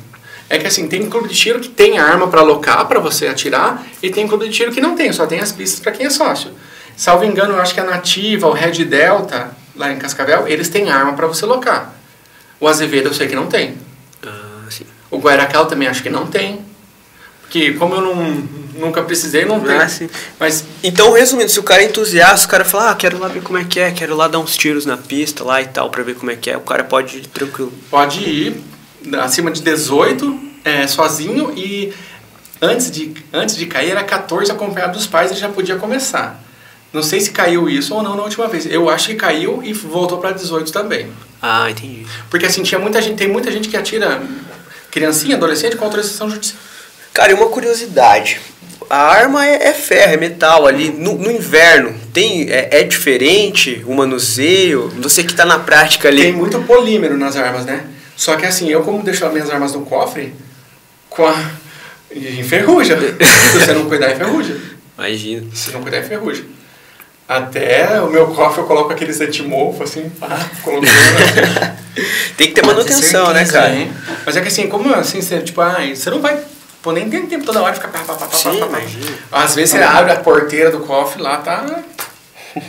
É 0.50 0.58
que 0.58 0.66
assim, 0.66 0.88
tem 0.88 1.08
clube 1.08 1.28
de 1.28 1.34
tiro 1.34 1.60
que 1.60 1.68
tem 1.68 1.98
arma 1.98 2.28
para 2.28 2.40
alocar, 2.40 2.86
para 2.86 2.98
você 2.98 3.26
atirar, 3.26 3.84
e 4.02 4.10
tem 4.10 4.26
clube 4.26 4.46
de 4.48 4.52
tiro 4.52 4.72
que 4.72 4.80
não 4.80 4.94
tem, 4.94 5.12
só 5.12 5.26
tem 5.26 5.40
as 5.40 5.52
pistas 5.52 5.80
para 5.80 5.92
quem 5.92 6.06
é 6.06 6.10
sócio. 6.10 6.52
Salvo 6.96 7.24
engano, 7.24 7.54
eu 7.54 7.60
acho 7.60 7.74
que 7.74 7.80
a 7.80 7.84
Nativa, 7.84 8.48
o 8.48 8.52
Red 8.52 8.84
Delta, 8.84 9.50
lá 9.76 9.92
em 9.92 9.98
Cascavel, 9.98 10.48
eles 10.48 10.68
têm 10.68 10.90
arma 10.90 11.12
para 11.12 11.26
você 11.26 11.44
alocar. 11.44 11.94
O 12.58 12.66
Azevedo 12.66 13.08
eu 13.08 13.14
sei 13.14 13.28
que 13.28 13.36
não 13.36 13.46
tem. 13.46 13.76
Ah, 14.26 14.66
sim. 14.70 14.84
O 15.10 15.18
Guaracal 15.18 15.66
também 15.66 15.86
acho 15.86 16.02
que 16.02 16.10
não 16.10 16.26
tem. 16.26 16.66
Porque 17.42 17.72
como 17.74 17.94
eu 17.94 18.00
não, 18.00 18.14
nunca 18.74 19.02
precisei, 19.02 19.44
não 19.44 19.60
tem. 19.60 19.76
Ah, 19.76 19.88
sim. 19.88 20.10
Mas 20.40 20.64
Então, 20.82 21.12
resumindo, 21.12 21.50
se 21.50 21.60
o 21.60 21.62
cara 21.62 21.82
é 21.82 21.86
entusiasta, 21.86 22.46
o 22.46 22.50
cara 22.50 22.64
fala, 22.64 22.90
ah, 22.90 22.94
quero 22.94 23.18
lá 23.18 23.28
ver 23.28 23.42
como 23.42 23.58
é 23.58 23.64
que 23.64 23.78
é, 23.78 23.90
quero 23.90 24.16
lá 24.16 24.26
dar 24.26 24.40
uns 24.40 24.56
tiros 24.56 24.84
na 24.84 24.96
pista 24.96 25.44
lá 25.44 25.62
e 25.62 25.66
tal, 25.66 25.90
pra 25.90 26.02
ver 26.02 26.14
como 26.16 26.30
é 26.30 26.36
que 26.36 26.50
é, 26.50 26.56
o 26.56 26.62
cara 26.62 26.82
pode 26.82 27.18
ir 27.18 27.26
tranquilo. 27.26 27.72
pode 27.90 28.20
ir 28.20 28.60
acima 29.20 29.50
de 29.50 29.62
18 29.62 30.40
é, 30.64 30.86
sozinho 30.86 31.52
e 31.56 31.92
antes 32.60 32.90
de, 32.90 33.14
antes 33.32 33.56
de 33.56 33.66
cair 33.66 33.90
era 33.90 34.04
14 34.04 34.50
acompanhado 34.50 34.94
dos 34.94 35.06
pais, 35.06 35.30
ele 35.30 35.40
já 35.40 35.48
podia 35.48 35.76
começar. 35.76 36.42
Não 36.92 37.02
sei 37.02 37.20
se 37.20 37.30
caiu 37.30 37.68
isso 37.68 37.94
ou 37.94 38.02
não 38.02 38.16
na 38.16 38.22
última 38.22 38.48
vez. 38.48 38.66
Eu 38.66 38.88
acho 38.88 39.08
que 39.08 39.14
caiu 39.14 39.62
e 39.62 39.72
voltou 39.72 40.18
para 40.18 40.32
18 40.32 40.72
também. 40.72 41.08
Ah, 41.40 41.70
entendi. 41.70 42.06
Porque 42.30 42.46
assim, 42.46 42.62
tinha 42.62 42.78
muita 42.78 43.00
gente, 43.02 43.16
tem 43.16 43.28
muita 43.28 43.50
gente 43.52 43.68
que 43.68 43.76
atira 43.76 44.22
criancinha, 44.90 45.36
adolescente 45.36 45.76
com 45.76 45.84
autorização 45.84 46.30
judicial. 46.30 46.58
Cara, 47.12 47.32
e 47.32 47.34
uma 47.34 47.48
curiosidade. 47.48 48.40
A 48.88 49.02
arma 49.02 49.46
é, 49.46 49.68
é 49.68 49.72
ferro, 49.74 50.14
é 50.14 50.16
metal 50.16 50.66
ali. 50.66 50.88
No, 50.88 51.14
no 51.18 51.30
inverno, 51.30 51.94
tem 52.12 52.50
é, 52.50 52.68
é 52.80 52.82
diferente 52.82 53.82
o 53.86 53.94
manuseio? 53.94 54.88
Você 55.00 55.22
que 55.22 55.34
tá 55.34 55.44
na 55.44 55.58
prática 55.58 56.08
ali. 56.08 56.22
Tem 56.22 56.32
muito 56.32 56.58
polímero 56.62 57.18
nas 57.18 57.36
armas, 57.36 57.66
né? 57.66 57.84
Só 58.18 58.34
que 58.34 58.44
assim, 58.44 58.68
eu 58.68 58.82
como 58.82 59.00
deixo 59.04 59.24
as 59.24 59.32
minhas 59.32 59.48
armas 59.48 59.74
no 59.74 59.86
cofre, 59.86 60.34
com 61.08 61.24
a... 61.24 61.34
enferruja. 62.10 62.98
Se 62.98 63.60
você 63.60 63.72
não 63.72 63.86
cuidar, 63.88 64.10
enferruja. 64.10 64.60
Imagina. 64.98 65.46
Se 65.54 65.70
não 65.70 65.82
cuidar, 65.82 66.00
enferruja. 66.00 66.44
Até 67.28 68.00
o 68.00 68.10
meu 68.10 68.26
cofre 68.34 68.60
eu 68.60 68.66
coloco 68.66 68.92
aqueles 68.92 69.20
antimofo, 69.20 69.84
assim, 69.84 70.10
pá, 70.10 70.50
colocando. 70.64 70.90
Tem 72.36 72.48
que 72.48 72.54
ter 72.54 72.66
manutenção, 72.66 73.32
né, 73.32 73.44
cara? 73.46 73.70
Sim. 73.70 73.92
Mas 74.26 74.36
é 74.36 74.40
que 74.40 74.48
assim, 74.48 74.66
como 74.66 74.92
assim, 74.92 75.22
você, 75.22 75.38
tipo, 75.38 75.60
ah, 75.60 75.76
você 75.94 76.10
não 76.10 76.20
vai 76.20 76.40
pô, 76.82 76.90
nem 76.90 77.08
tem 77.08 77.26
tempo 77.26 77.44
toda 77.44 77.62
hora 77.62 77.72
de 77.72 77.80
ficar 77.80 77.92
pá, 77.92 78.00
pá, 78.04 78.14
pá, 78.14 78.36
Sim, 78.36 78.58
pá, 78.58 78.66
pá. 78.66 78.78
Às 79.44 79.54
vezes 79.54 79.70
você 79.70 79.82
abre 79.82 80.10
a 80.10 80.16
porteira 80.16 80.70
do 80.70 80.80
cofre 80.80 81.22
lá, 81.22 81.36
tá 81.36 81.64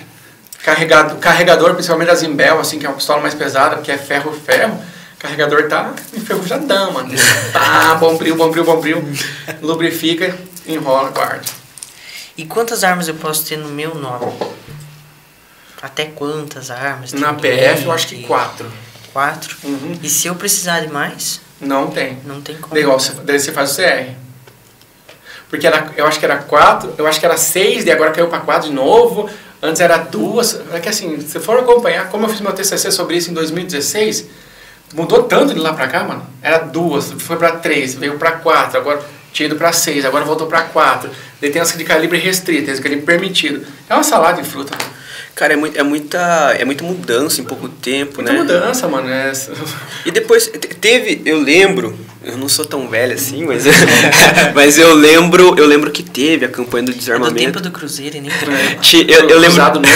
carregado, 0.64 1.16
carregador, 1.16 1.74
principalmente 1.74 2.08
da 2.10 2.16
Zimbel, 2.16 2.60
assim, 2.60 2.78
que 2.78 2.86
é 2.86 2.90
uma 2.90 2.96
pistola 2.96 3.22
mais 3.22 3.34
pesada, 3.34 3.78
porque 3.78 3.92
é 3.92 3.98
ferro, 3.98 4.32
ferro. 4.34 4.80
Carregador 5.20 5.68
tá 5.68 5.94
enferrujadão, 6.14 6.94
mano. 6.94 7.14
Tá, 7.52 7.96
bombril, 7.96 8.38
bombril, 8.38 8.64
bombril. 8.64 9.04
Lubrifica, 9.62 10.34
enrola, 10.66 11.10
guarda. 11.10 11.46
E 12.38 12.46
quantas 12.46 12.86
armas 12.86 13.10
eu 13.10 13.16
posso 13.16 13.46
ter 13.46 13.58
no 13.58 13.68
meu 13.68 13.94
nome? 13.94 14.32
Até 15.82 16.06
quantas 16.06 16.72
armas? 16.72 17.12
Na 17.12 17.34
PF 17.34 17.84
eu 17.84 17.92
acho 17.92 18.08
que 18.08 18.24
quatro. 18.24 18.72
Quatro? 19.12 19.58
Uhum. 19.64 20.00
E 20.02 20.10
se 20.10 20.28
eu 20.28 20.36
precisar 20.36 20.80
de 20.80 20.88
mais? 20.88 21.42
Não 21.60 21.92
tem. 21.92 22.20
Não 22.26 22.42
tem 22.42 22.58
como. 22.58 22.78
Igual 22.78 22.98
você, 22.98 23.14
daí 23.24 23.40
você 23.40 23.52
faz 23.52 23.72
o 23.72 23.76
CR. 23.76 24.14
Porque 25.50 25.68
era, 25.68 25.92
eu 25.98 26.06
acho 26.06 26.20
que 26.20 26.26
era 26.26 26.38
4, 26.38 26.94
eu 26.98 27.08
acho 27.08 27.20
que 27.20 27.26
era 27.26 27.36
6, 27.36 27.86
e 27.86 27.92
agora 27.92 28.12
caiu 28.12 28.28
para 28.28 28.40
4 28.40 28.70
de 28.70 28.76
novo. 28.76 29.30
Antes 29.62 29.82
era 29.82 29.98
duas. 29.98 30.62
É 30.72 30.80
que 30.80 30.88
assim, 30.88 31.20
se 31.20 31.40
for 31.40 31.60
acompanhar, 31.60 32.08
como 32.10 32.26
eu 32.26 32.30
fiz 32.30 32.40
meu 32.40 32.54
TCC 32.54 32.92
sobre 32.92 33.18
isso 33.18 33.32
em 33.32 33.34
2016, 33.34 34.28
mudou 34.94 35.24
tanto 35.24 35.54
de 35.54 35.60
lá 35.60 35.74
para 35.74 35.88
cá, 35.88 36.04
mano. 36.04 36.24
Era 36.42 36.60
duas, 36.60 37.12
foi 37.12 37.38
para 37.38 37.54
3, 37.54 37.96
veio 37.96 38.18
para 38.18 38.34
4, 38.34 38.80
agora 38.80 39.02
tinha 39.34 39.48
ido 39.48 39.56
para 39.56 39.72
6, 39.72 40.06
agora 40.06 40.26
voltou 40.26 40.48
para 40.48 40.62
4. 40.64 41.10
Daí 41.42 41.50
tem 41.50 41.62
as 41.62 41.76
de 41.78 41.84
calibre 41.84 42.18
restrito, 42.20 42.64
tem 42.64 42.72
as 42.72 42.78
de 42.78 42.84
calibre 42.84 43.06
permitido. 43.06 43.66
É 43.90 43.94
uma 43.94 44.04
salada 44.04 44.42
de 44.42 44.48
fruta. 44.50 44.76
mano. 44.78 45.00
Cara, 45.36 45.54
é, 45.54 45.56
muito, 45.56 45.80
é, 45.80 45.84
muita, 45.84 46.20
é 46.60 46.66
muita 46.66 46.84
mudança 46.84 47.40
em 47.40 47.46
pouco 47.46 47.70
tempo, 47.70 48.16
Muita 48.18 48.34
né? 48.34 48.40
mudança, 48.40 48.88
mano. 48.90 49.08
É... 49.10 49.32
E 50.06 50.12
depois 50.12 50.48
te- 50.48 50.58
teve, 50.60 51.22
eu 51.26 51.40
lembro, 51.40 51.98
eu 52.24 52.36
não 52.38 52.50
sou 52.50 52.66
tão 52.66 52.90
velho 52.90 53.14
assim, 53.14 53.46
mas, 53.46 53.64
mas 54.54 54.78
eu 54.78 54.94
lembro, 54.94 55.56
eu 55.58 55.66
lembro 55.66 55.92
que 55.92 56.04
teve 56.04 56.46
a 56.46 56.50
campanha 56.50 56.84
do 56.86 56.92
É 56.92 56.94
do 56.94 57.00
tempo 57.00 57.00
desarmamento. 57.00 57.62
do 57.62 57.72
Cruzeiro 57.72 58.18
e 58.18 58.22
nem 58.22 58.32
Ti- 58.82 59.06
Eu, 59.10 59.30
eu 59.30 59.40
lembro 59.40 59.56
Cruzado 59.56 59.80
novo, 59.80 59.94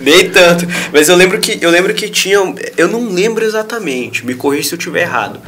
nem 0.00 0.30
tanto, 0.30 0.66
mas 0.92 1.08
eu 1.08 1.16
lembro 1.16 1.38
que 1.40 1.58
eu 1.60 1.70
lembro 1.70 1.92
que 1.94 2.08
tinha, 2.08 2.36
eu 2.76 2.88
não 2.88 3.08
lembro 3.08 3.44
exatamente, 3.44 4.24
me 4.24 4.34
corrija 4.34 4.68
se 4.68 4.74
eu 4.74 4.78
estiver 4.78 5.02
errado. 5.02 5.40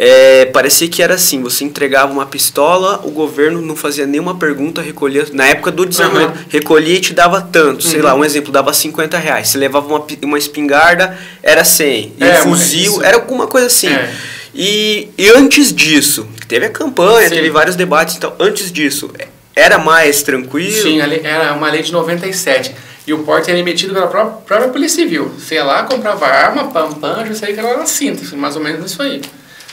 É, 0.00 0.44
parecia 0.44 0.86
que 0.86 1.02
era 1.02 1.14
assim, 1.14 1.42
você 1.42 1.64
entregava 1.64 2.12
uma 2.12 2.24
pistola, 2.24 3.00
o 3.02 3.10
governo 3.10 3.60
não 3.60 3.74
fazia 3.74 4.06
nenhuma 4.06 4.36
pergunta, 4.36 4.80
recolhia, 4.80 5.26
na 5.32 5.46
época 5.48 5.72
do 5.72 5.84
desarmamento, 5.84 6.38
Uhum. 6.38 6.44
recolhia 6.48 6.94
e 6.94 7.00
te 7.00 7.12
dava 7.12 7.40
tanto, 7.40 7.82
sei 7.82 8.00
lá, 8.00 8.14
um 8.14 8.24
exemplo, 8.24 8.52
dava 8.52 8.72
50 8.72 9.18
reais. 9.18 9.48
Você 9.48 9.58
levava 9.58 9.88
uma, 9.88 10.06
uma 10.22 10.38
espingarda, 10.38 11.18
era 11.42 11.64
100. 11.64 12.12
E 12.16 12.24
É, 12.24 12.38
um 12.42 12.50
fuzil, 12.50 13.02
era 13.02 13.16
alguma 13.16 13.48
coisa 13.48 13.66
assim. 13.66 13.88
É. 13.88 14.14
E, 14.54 15.08
e 15.18 15.28
antes 15.30 15.72
disso, 15.74 16.28
teve 16.46 16.66
a 16.66 16.70
campanha, 16.70 17.28
Sim. 17.28 17.34
teve 17.34 17.50
vários 17.50 17.74
debates 17.74 18.14
e 18.14 18.20
tal. 18.20 18.36
Antes 18.38 18.70
disso, 18.70 19.10
era 19.54 19.78
mais 19.78 20.22
tranquilo? 20.22 20.80
Sim, 20.80 21.00
era 21.00 21.54
uma 21.54 21.68
lei 21.72 21.82
de 21.82 21.90
97. 21.90 22.72
E 23.04 23.12
o 23.12 23.18
porte 23.24 23.50
era 23.50 23.58
emitido 23.58 23.94
pela 23.94 24.06
própria, 24.06 24.36
própria 24.46 24.68
Polícia 24.68 25.02
Civil. 25.02 25.28
Você 25.38 25.56
ia 25.56 25.64
lá, 25.64 25.82
comprava 25.82 26.24
arma, 26.26 26.68
pam, 26.70 26.92
pam, 26.92 27.26
já 27.26 27.34
saía 27.34 27.54
que 27.54 27.58
era 27.60 27.84
cinta, 27.86 28.22
assim, 28.22 28.36
mais 28.36 28.54
ou 28.54 28.62
menos 28.62 28.92
isso 28.92 29.02
aí. 29.02 29.20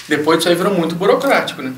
Depois 0.08 0.38
disso 0.38 0.50
aí 0.50 0.56
virou 0.56 0.74
muito 0.74 0.96
burocrático, 0.96 1.62
né? 1.62 1.74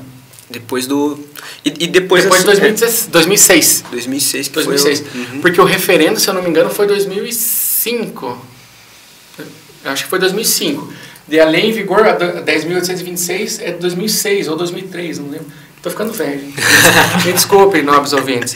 Depois 0.50 0.86
do. 0.86 1.18
E, 1.64 1.84
e 1.84 1.86
depois, 1.86 2.22
Depois 2.24 2.42
de 2.44 2.50
assim, 2.50 2.60
2016 2.60 3.08
2006. 3.10 3.84
é, 3.86 3.90
2006 3.90 4.48
que 4.48 4.54
2006. 4.54 5.00
foi. 5.00 5.08
o- 5.20 5.24
Uhum. 5.34 5.40
Porque 5.40 5.60
o 5.60 5.64
referendo, 5.64 6.18
se 6.18 6.28
eu 6.28 6.34
não 6.34 6.42
me 6.42 6.48
engano, 6.48 6.70
foi 6.70 6.86
2005. 6.86 8.46
Eu 9.84 9.90
acho 9.92 10.04
que 10.04 10.10
foi 10.10 10.18
2005. 10.18 10.92
E 11.28 11.38
a 11.38 11.44
lei 11.44 11.66
em 11.68 11.72
vigor, 11.72 12.06
a 12.06 12.12
do- 12.12 12.42
10.826, 12.42 13.60
é 13.60 13.72
de 13.72 13.78
2006 13.78 14.48
ou 14.48 14.56
2003, 14.56 15.18
não 15.18 15.28
lembro. 15.30 15.46
Tô 15.82 15.90
ficando 15.90 16.12
velho. 16.12 16.40
Me 17.24 17.32
desculpem, 17.32 17.82
nobres 17.82 18.12
ouvintes. 18.12 18.54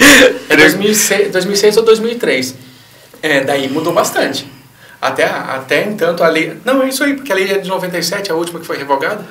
É 0.48 0.56
2006, 0.56 1.30
2006 1.30 1.76
ou 1.76 1.84
2003. 1.84 2.54
É, 3.22 3.44
daí 3.44 3.68
mudou 3.68 3.92
bastante. 3.92 4.44
Até, 5.00 5.24
até 5.24 5.84
entanto 5.86 6.24
a 6.24 6.28
lei... 6.28 6.54
Não, 6.64 6.82
é 6.82 6.88
isso 6.88 7.04
aí, 7.04 7.14
porque 7.14 7.30
a 7.30 7.34
lei 7.34 7.50
é 7.52 7.58
de 7.58 7.68
97, 7.68 8.30
a 8.32 8.34
última 8.34 8.58
que 8.58 8.66
foi 8.66 8.76
revogada, 8.76 9.24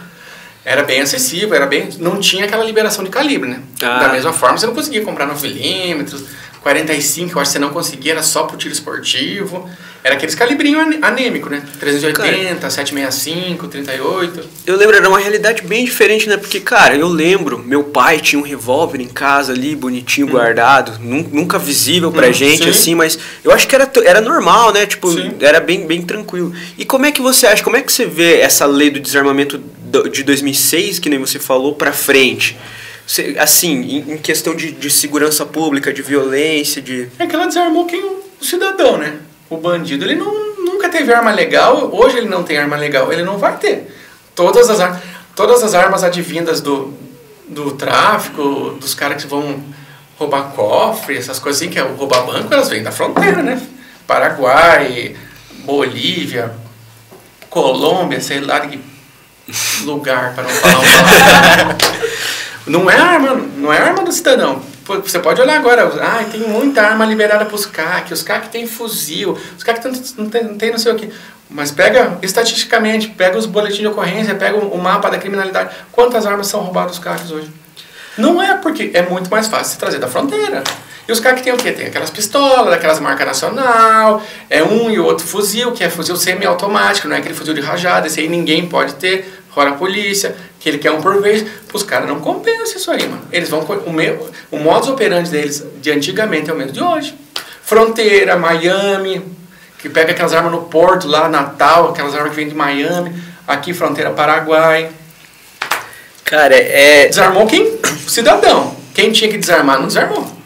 era 0.64 0.84
bem 0.84 1.02
acessível, 1.02 1.54
era 1.56 1.66
bem... 1.66 1.90
Não 2.00 2.20
tinha 2.20 2.46
aquela 2.46 2.64
liberação 2.64 3.04
de 3.04 3.10
calibre, 3.10 3.50
né? 3.50 3.60
Ah. 3.82 4.00
Da 4.00 4.10
mesma 4.10 4.32
forma, 4.34 4.58
você 4.58 4.66
não 4.68 4.76
conseguia 4.76 5.02
comprar 5.04 5.28
9mm, 5.28 6.22
45, 6.62 7.32
eu 7.38 7.42
acho 7.42 7.50
que 7.50 7.54
você 7.54 7.60
não 7.60 7.70
conseguia, 7.70 8.12
era 8.14 8.22
só 8.24 8.44
pro 8.44 8.56
tiro 8.58 8.72
esportivo. 8.74 9.68
Era 10.04 10.16
aqueles 10.16 10.34
calibrinho 10.36 10.80
anêmico, 11.04 11.48
né? 11.50 11.62
380, 11.80 12.70
765, 12.70 13.68
38. 13.68 14.44
Eu 14.66 14.76
lembro, 14.76 14.96
era 14.96 15.08
uma 15.08 15.20
realidade 15.20 15.62
bem 15.64 15.86
diferente, 15.86 16.28
né? 16.28 16.38
Porque, 16.38 16.60
cara, 16.60 16.96
eu 16.96 17.08
lembro, 17.08 17.60
meu 17.60 17.84
pai 17.86 18.20
tinha 18.20 18.40
um 18.40 18.44
revólver 18.44 19.00
em 19.00 19.08
casa 19.08 19.54
ali, 19.54 19.76
bonitinho, 19.76 20.28
guardado, 20.28 21.00
nun- 21.00 21.28
nunca 21.32 21.60
visível 21.60 22.12
pra 22.12 22.30
Hum, 22.30 22.34
gente, 22.34 22.64
sim. 22.64 22.70
assim, 22.70 22.96
mas 22.96 23.18
eu 23.44 23.52
acho 23.52 23.68
que 23.68 23.76
era, 23.76 23.90
era 24.04 24.22
normal, 24.22 24.74
né? 24.74 24.86
Tipo, 24.88 25.12
Sim. 25.12 25.34
era 25.40 25.60
bem, 25.60 25.86
bem 25.86 26.02
tranquilo. 26.02 26.52
E 26.80 26.84
como 26.86 27.06
é 27.06 27.12
que 27.12 27.22
você 27.22 27.46
acha, 27.46 27.64
como 27.64 27.76
é 27.78 27.82
que 27.82 27.92
você 27.94 28.06
vê 28.06 28.40
essa 28.40 28.66
lei 28.66 28.90
do 28.90 29.00
desarmamento 29.00 29.60
de 30.12 30.24
2006, 30.24 31.00
que 31.00 31.10
nem 31.10 31.20
você 31.20 31.40
falou, 31.40 31.76
pra 31.76 31.92
frente? 31.92 32.58
Assim, 33.40 33.98
em, 34.10 34.18
questão 34.18 34.56
de, 34.56 34.72
de 34.72 34.90
segurança 34.90 35.46
pública, 35.46 35.92
de 35.92 36.02
violência, 36.02 36.82
de... 36.82 37.08
É 37.20 37.26
que 37.28 37.36
ela 37.36 37.48
desarmou 37.48 37.86
quem 37.86 38.02
o 38.04 38.24
cidadão, 38.42 38.98
né? 38.98 39.18
O 39.50 39.58
bandido, 39.58 40.06
ele 40.06 40.16
não, 40.16 40.56
nunca 40.58 40.88
teve 40.88 41.14
arma 41.14 41.32
legal, 41.32 41.90
hoje 41.94 42.18
ele 42.18 42.30
não 42.30 42.44
tem 42.44 42.58
arma 42.58 42.78
legal, 42.78 43.12
ele 43.12 43.24
não 43.24 43.38
vai 43.38 43.58
ter. 43.58 43.94
Todas 44.34 44.70
as, 44.70 44.80
ar- 44.80 45.02
todas 45.36 45.62
as 45.62 45.74
armas 45.74 46.04
advindas 46.04 46.62
do, 46.62 46.94
do 47.50 47.72
tráfico, 47.72 48.78
dos 48.80 48.94
caras 48.94 49.22
que 49.22 49.30
vão 49.30 49.62
roubar 50.18 50.52
cofre, 50.54 51.18
essas 51.18 51.38
coisas 51.40 51.62
assim, 51.62 51.70
que 51.72 51.80
é 51.80 51.82
roubar 51.82 52.26
banco, 52.26 52.54
elas 52.54 52.70
vêm 52.70 52.82
da 52.84 52.92
fronteira, 52.94 53.44
né? 53.44 53.62
Paraguai, 54.08 55.16
Bolívia, 55.66 56.54
Colômbia, 57.50 58.22
sei 58.22 58.40
lá 58.40 58.60
de 58.60 58.78
que 58.78 58.91
lugar, 59.84 60.34
para 60.34 60.44
não 60.44 60.50
falar 60.50 60.80
um 60.80 60.84
palavrão. 60.84 61.78
Não 62.68 62.90
é 62.90 62.96
arma, 62.96 63.36
não 63.58 63.74
é 63.74 63.80
arma 63.80 64.04
do 64.04 64.12
cidadão. 64.12 64.62
Você 64.86 65.20
pode 65.20 65.42
olhar 65.42 65.58
agora, 65.58 65.84
ah, 66.02 66.24
tem 66.32 66.42
muita 66.42 66.82
arma 66.82 67.06
liberada 67.06 67.46
para 67.46 67.56
os 67.56 67.66
CAC, 67.66 68.14
os 68.14 68.22
CAC 68.22 68.50
tem 68.50 68.68
fuzil, 68.68 69.38
os 69.58 69.64
CAC 69.64 69.84
não 70.18 70.30
tem, 70.30 70.44
não 70.44 70.56
tem 70.58 70.72
não 70.72 70.78
sei 70.78 70.92
o 70.92 70.96
que. 70.96 71.10
Mas 71.50 71.72
pega 71.72 72.18
estatisticamente, 72.22 73.10
pega 73.10 73.38
os 73.38 73.46
boletins 73.46 73.80
de 73.80 73.88
ocorrência, 73.88 74.36
pega 74.36 74.58
o, 74.58 74.78
mapa 74.78 75.10
da 75.10 75.18
criminalidade. 75.18 75.76
Quantas 75.92 76.26
armas 76.26 76.48
são 76.48 76.62
roubadas 76.62 76.92
dos 76.92 77.00
CACs 77.00 77.32
hoje? 77.32 77.52
Não 78.18 78.42
é 78.42 78.56
porque 78.56 78.92
é 78.94 79.02
muito 79.02 79.30
mais 79.30 79.48
fácil 79.48 79.74
se 79.74 79.78
trazer 79.78 80.00
da 80.00 80.08
fronteira. 80.08 80.64
E 81.08 81.12
os 81.12 81.20
CAC 81.20 81.42
tem 81.44 81.54
o 81.54 81.58
quê? 81.58 81.72
Tem 81.72 81.88
aquelas 81.88 82.10
pistolas, 82.10 82.70
daquelas 82.70 83.00
marcas 83.00 83.28
nacional, 83.28 84.24
é 84.50 84.64
um 84.64 84.90
e 84.90 85.00
outro 85.00 85.26
fuzil, 85.26 85.72
que 85.72 85.84
é 85.84 85.90
fuzil 85.90 86.16
semiautomático, 86.16 87.08
não 87.08 87.16
é 87.16 87.20
aquele 87.20 87.34
fuzil 87.34 87.54
de 87.54 87.62
rajada, 87.62 88.08
esse 88.08 88.20
aí 88.20 88.28
ninguém 88.28 88.68
pode 88.68 88.96
ter, 88.96 89.42
fora 89.54 89.72
a 89.72 89.74
polícia, 89.74 90.36
que 90.60 90.70
ele 90.70 90.78
quer 90.78 90.92
um 90.92 91.02
por 91.02 91.22
vez. 91.22 91.46
Os 91.74 91.84
caras 91.84 92.08
não 92.08 92.20
compensam 92.20 92.78
isso 92.78 92.92
aí, 92.92 93.08
mano. 93.08 93.24
Eles 93.32 93.50
vão. 93.50 93.62
O, 93.62 93.92
meu, 93.92 94.30
o 94.50 94.58
modus 94.58 94.90
operandi 94.90 95.30
deles 95.30 95.66
de 95.82 95.92
antigamente 95.92 96.50
é 96.50 96.54
o 96.54 96.56
mesmo 96.56 96.72
de 96.72 96.82
hoje. 96.82 97.16
Fronteira, 97.64 98.38
Miami, 98.38 99.26
que 99.80 99.90
pega 99.90 100.12
aquelas 100.12 100.34
armas 100.34 100.52
no 100.52 100.64
porto 100.64 101.08
lá, 101.08 101.28
Natal, 101.28 101.90
aquelas 101.90 102.14
armas 102.14 102.30
que 102.32 102.36
vêm 102.36 102.48
de 102.48 102.56
Miami, 102.56 103.16
aqui 103.48 103.74
fronteira 103.74 104.12
Paraguai. 104.12 104.90
Cara, 106.26 106.56
é... 106.56 107.08
Desarmou 107.08 107.48
quem? 107.48 107.80
Cidadão. 108.08 108.76
Quem 108.94 109.12
tinha 109.12 109.30
que 109.30 109.38
desarmar 109.38 109.80
não 109.80 109.88
desarmou. 109.88 110.41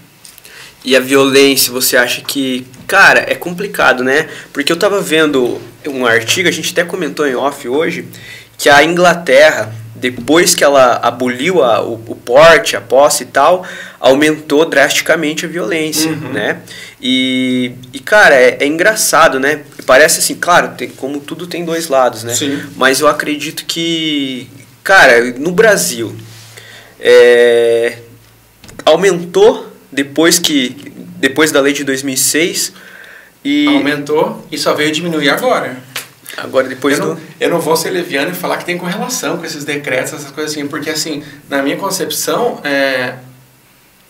E 0.85 0.95
a 0.95 0.99
violência, 0.99 1.73
você 1.73 1.97
acha 1.97 2.21
que. 2.21 2.65
Cara, 2.87 3.25
é 3.27 3.35
complicado, 3.35 4.03
né? 4.03 4.29
Porque 4.53 4.71
eu 4.71 4.77
tava 4.77 5.01
vendo 5.01 5.59
um 5.87 6.05
artigo, 6.05 6.47
a 6.47 6.51
gente 6.51 6.71
até 6.71 6.83
comentou 6.83 7.27
em 7.27 7.35
off 7.35 7.67
hoje, 7.67 8.05
que 8.57 8.69
a 8.69 8.83
Inglaterra 8.83 9.73
depois 9.95 10.53
que 10.53 10.63
ela 10.63 10.99
aboliu 11.01 11.63
a, 11.63 11.81
o, 11.81 11.93
o, 11.93 12.15
porte, 12.15 12.75
a 12.75 12.81
posse 12.81 13.23
e 13.23 13.27
tal, 13.27 13.65
aumentou 13.99 14.65
drasticamente 14.65 15.45
a 15.45 15.49
violência, 15.49 16.11
uhum. 16.11 16.33
né? 16.33 16.59
E, 17.01 17.71
e 17.93 17.99
cara, 17.99 18.35
é, 18.35 18.57
é, 18.59 18.67
engraçado, 18.67 19.39
né? 19.39 19.61
Parece 19.85 20.19
assim, 20.19 20.35
claro, 20.35 20.75
tem, 20.77 20.89
como 20.89 21.19
tudo 21.19 21.47
tem 21.47 21.63
dois 21.63 21.87
lados, 21.87 22.23
né? 22.23 22.35
Sim. 22.35 22.61
Mas 22.75 22.99
eu 22.99 23.07
acredito 23.07 23.65
que, 23.65 24.49
cara, 24.83 25.33
no 25.39 25.51
Brasil, 25.51 26.13
é, 26.99 27.99
aumentou 28.83 29.64
depois 29.91 30.39
que 30.39 30.93
depois 31.17 31.51
da 31.51 31.61
lei 31.61 31.73
de 31.73 31.83
2006 31.83 32.73
e 33.43 33.67
aumentou 33.67 34.45
e 34.51 34.57
só 34.57 34.73
veio 34.73 34.91
diminuir 34.91 35.29
agora. 35.29 35.77
Agora, 36.37 36.67
depois 36.67 36.97
eu 36.97 37.05
do... 37.05 37.13
Não, 37.13 37.21
eu 37.39 37.49
não 37.49 37.59
vou 37.59 37.77
ser 37.77 37.91
leviano 37.91 38.31
e 38.31 38.33
falar 38.33 38.57
que 38.57 38.65
tem 38.65 38.77
correlação 38.77 39.37
com 39.37 39.45
esses 39.45 39.63
decretos, 39.63 40.13
essas 40.13 40.31
coisas 40.31 40.51
assim, 40.51 40.67
porque, 40.67 40.89
assim, 40.89 41.23
na 41.49 41.61
minha 41.61 41.77
concepção, 41.77 42.59
é, 42.63 43.15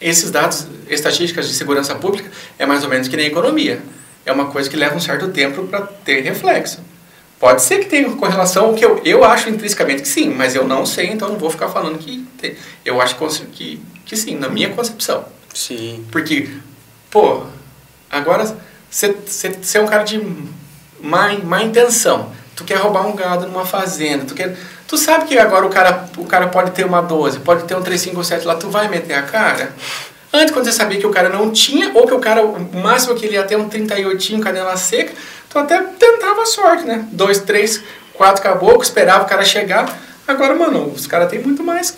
esses 0.01 0.31
dados, 0.31 0.67
estatísticas 0.89 1.47
de 1.47 1.53
segurança 1.53 1.93
pública, 1.95 2.29
é 2.57 2.65
mais 2.65 2.83
ou 2.83 2.89
menos 2.89 3.07
que 3.07 3.15
nem 3.15 3.27
economia. 3.27 3.79
É 4.25 4.31
uma 4.31 4.45
coisa 4.45 4.69
que 4.69 4.75
leva 4.75 4.95
um 4.95 4.99
certo 4.99 5.27
tempo 5.27 5.67
para 5.67 5.81
ter 5.81 6.21
reflexo. 6.21 6.79
Pode 7.39 7.61
ser 7.61 7.79
que 7.79 7.85
tenha 7.85 8.09
correlação, 8.11 8.73
que 8.73 8.83
eu, 8.83 9.01
eu 9.05 9.23
acho 9.23 9.49
intrinsecamente 9.49 10.01
que 10.01 10.07
sim, 10.07 10.29
mas 10.29 10.55
eu 10.55 10.65
não 10.65 10.85
sei, 10.85 11.07
então 11.07 11.29
não 11.29 11.37
vou 11.37 11.49
ficar 11.49 11.69
falando 11.69 11.99
que 11.99 12.25
tem. 12.39 12.55
Eu 12.83 12.99
acho 13.01 13.15
que, 13.51 13.79
que 14.05 14.17
sim, 14.17 14.35
na 14.35 14.49
minha 14.49 14.69
concepção. 14.69 15.25
Sim. 15.55 16.05
Porque, 16.11 16.49
pô, 17.09 17.43
agora 18.11 18.55
você 18.89 19.15
é 19.73 19.81
um 19.81 19.87
cara 19.87 20.03
de 20.03 20.21
má, 21.01 21.29
má 21.43 21.63
intenção. 21.63 22.31
Tu 22.55 22.63
quer 22.63 22.75
roubar 22.75 23.07
um 23.07 23.15
gado 23.15 23.47
numa 23.47 23.65
fazenda, 23.65 24.25
tu 24.25 24.35
quer... 24.35 24.55
Tu 24.87 24.97
sabe 24.97 25.25
que 25.25 25.37
agora 25.37 25.65
o 25.65 25.69
cara, 25.69 26.07
o 26.17 26.25
cara 26.25 26.47
pode 26.47 26.71
ter 26.71 26.85
uma 26.85 27.01
12, 27.01 27.39
pode 27.39 27.63
ter 27.63 27.75
um 27.75 27.81
357 27.81 28.45
lá, 28.45 28.55
tu 28.55 28.69
vai 28.69 28.87
meter 28.87 29.13
a 29.13 29.23
cara? 29.23 29.73
Antes, 30.31 30.53
quando 30.53 30.65
você 30.65 30.71
sabia 30.71 30.99
que 30.99 31.07
o 31.07 31.11
cara 31.11 31.29
não 31.29 31.51
tinha, 31.51 31.91
ou 31.93 32.05
que 32.05 32.13
o 32.13 32.19
cara, 32.19 32.45
o 32.45 32.77
máximo 32.77 33.15
que 33.15 33.25
ele 33.25 33.35
ia 33.35 33.43
ter 33.43 33.55
um 33.55 33.67
38, 33.67 34.39
canela 34.39 34.77
seca, 34.77 35.13
tu 35.49 35.57
até 35.57 35.81
tentava 35.81 36.43
a 36.43 36.45
sorte, 36.45 36.83
né? 36.83 37.07
Dois, 37.11 37.39
três, 37.39 37.81
quatro 38.13 38.43
caboclos, 38.43 38.87
esperava 38.87 39.23
o 39.23 39.27
cara 39.27 39.43
chegar. 39.43 39.97
Agora, 40.27 40.53
mano, 40.53 40.91
os 40.93 41.07
caras 41.07 41.29
têm 41.29 41.39
muito 41.39 41.63
mais 41.63 41.97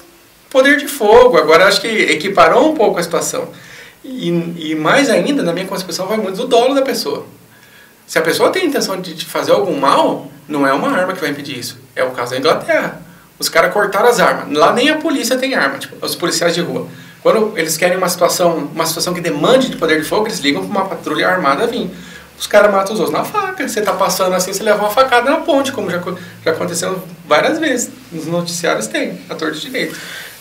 poder 0.50 0.78
de 0.78 0.88
fogo. 0.88 1.38
Agora, 1.38 1.68
acho 1.68 1.82
que 1.82 1.88
equiparou 1.88 2.72
um 2.72 2.76
pouco 2.76 3.00
a 3.00 3.04
situação. 3.04 3.50
E, 4.04 4.72
e 4.72 4.76
mais 4.76 5.10
ainda, 5.10 5.44
na 5.44 5.54
minha 5.54 5.66
concepção, 5.66 6.08
vai 6.08 6.18
muito 6.18 6.38
do 6.38 6.48
dolo 6.48 6.74
da 6.74 6.82
pessoa. 6.82 7.26
Se 8.06 8.18
a 8.18 8.22
pessoa 8.22 8.50
tem 8.50 8.64
a 8.64 8.66
intenção 8.66 9.00
de 9.02 9.26
fazer 9.26 9.52
algum 9.52 9.78
mal, 9.78 10.32
não 10.48 10.66
é 10.66 10.72
uma 10.72 10.90
arma 10.90 11.14
que 11.14 11.20
vai 11.20 11.30
impedir 11.30 11.60
isso. 11.60 11.78
É 11.96 12.04
o 12.04 12.12
caso 12.12 12.32
da 12.32 12.38
Inglaterra. 12.38 13.02
Os 13.38 13.50
caras 13.50 13.74
cortaram 13.74 14.08
as 14.08 14.20
armas. 14.20 14.58
Lá 14.58 14.72
nem 14.74 14.90
a 14.90 14.96
polícia 14.98 15.38
tem 15.38 15.54
arma, 15.56 15.78
tipo, 15.78 16.04
os 16.04 16.16
policiais 16.16 16.56
de 16.56 16.62
rua. 16.62 16.88
Quando 17.22 17.58
eles 17.58 17.76
querem 17.76 17.98
uma 17.98 18.08
situação, 18.08 18.70
uma 18.74 18.86
situação 18.86 19.14
que 19.14 19.20
demande 19.20 19.70
de 19.70 19.76
poder 19.76 20.02
de 20.02 20.08
fogo, 20.08 20.28
eles 20.28 20.40
ligam 20.40 20.66
para 20.66 20.72
uma 20.72 20.88
patrulha 20.88 21.28
armada 21.28 21.68
vir. 21.68 21.90
Os 22.40 22.48
caras 22.48 22.72
matam 22.72 22.94
os 22.94 23.00
outros 23.00 23.18
na 23.18 23.26
faca. 23.26 23.68
Você 23.68 23.82
tá 23.82 23.94
passando 23.94 24.34
assim, 24.34 24.54
você 24.54 24.64
leva 24.64 24.80
uma 24.80 24.92
facada 24.92 25.30
na 25.30 25.38
ponte, 25.38 25.72
como 25.72 25.90
já, 25.90 26.02
já 26.46 26.52
aconteceu 26.52 27.04
várias 27.28 27.60
vezes. 27.60 27.90
Nos 28.12 28.28
noticiários 28.28 28.88
tem, 28.88 29.20
ator 29.30 29.52
de 29.52 29.60
direito. 29.60 29.98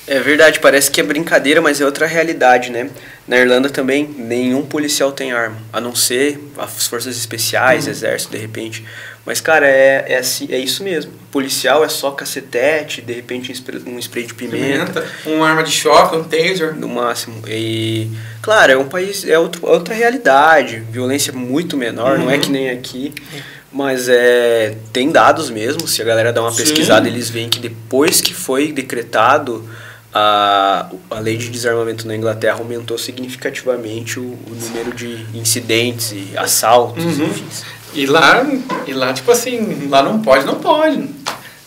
É 0.08 0.20
verdade, 0.20 0.60
parece 0.60 0.88
que 0.88 1.00
é 1.00 1.04
brincadeira, 1.04 1.60
mas 1.60 1.80
é 1.80 1.84
outra 1.84 2.06
realidade, 2.06 2.70
né? 2.70 2.88
Na 3.26 3.36
Irlanda 3.38 3.68
também, 3.68 4.08
nenhum 4.16 4.64
policial 4.64 5.10
tem 5.10 5.32
arma, 5.32 5.56
a 5.72 5.80
não 5.80 5.96
ser 5.96 6.38
as 6.56 6.86
forças 6.86 7.16
especiais, 7.16 7.86
uhum. 7.86 7.90
exército, 7.90 8.30
de 8.30 8.38
repente. 8.38 8.84
Mas, 9.24 9.40
cara, 9.40 9.66
é, 9.66 10.04
é, 10.06 10.18
assim, 10.18 10.46
é 10.48 10.58
isso 10.58 10.84
mesmo. 10.84 11.10
O 11.10 11.32
policial 11.32 11.84
é 11.84 11.88
só 11.88 12.12
cacetete, 12.12 13.02
de 13.02 13.12
repente 13.12 13.52
um 13.84 13.98
spray 13.98 14.24
de 14.24 14.34
pimenta. 14.34 15.00
pimenta 15.00 15.06
uma 15.26 15.48
arma 15.48 15.64
de 15.64 15.72
choque, 15.72 16.16
um 16.16 16.22
taser. 16.22 16.76
No 16.76 16.88
máximo. 16.88 17.42
E, 17.48 18.08
claro, 18.40 18.70
é 18.70 18.76
um 18.76 18.86
país, 18.86 19.28
é 19.28 19.36
outro, 19.36 19.66
outra 19.66 19.92
realidade. 19.92 20.84
Violência 20.88 21.32
muito 21.32 21.76
menor, 21.76 22.16
uhum. 22.16 22.26
não 22.26 22.30
é 22.30 22.38
que 22.38 22.48
nem 22.48 22.70
aqui. 22.70 23.12
Mas 23.72 24.08
é, 24.08 24.76
tem 24.92 25.10
dados 25.10 25.50
mesmo, 25.50 25.88
se 25.88 26.00
a 26.00 26.04
galera 26.04 26.32
dá 26.32 26.40
uma 26.40 26.52
Sim. 26.52 26.58
pesquisada, 26.58 27.08
eles 27.08 27.28
veem 27.28 27.48
que 27.48 27.58
depois 27.58 28.20
que 28.20 28.32
foi 28.32 28.70
decretado 28.70 29.68
a, 30.18 30.88
a 31.10 31.18
lei 31.20 31.36
de 31.36 31.50
desarmamento 31.50 32.08
na 32.08 32.16
Inglaterra 32.16 32.58
aumentou 32.58 32.96
significativamente 32.96 34.18
o, 34.18 34.22
o 34.22 34.54
número 34.58 34.94
de 34.94 35.26
incidentes 35.34 36.12
e 36.12 36.32
assaltos, 36.38 37.04
uhum. 37.04 37.26
enfim. 37.26 37.44
E 37.92 38.06
lá, 38.06 38.46
e 38.86 38.94
lá, 38.94 39.12
tipo 39.12 39.30
assim, 39.30 39.88
lá 39.90 40.02
não 40.02 40.22
pode, 40.22 40.46
não 40.46 40.54
pode. 40.54 41.10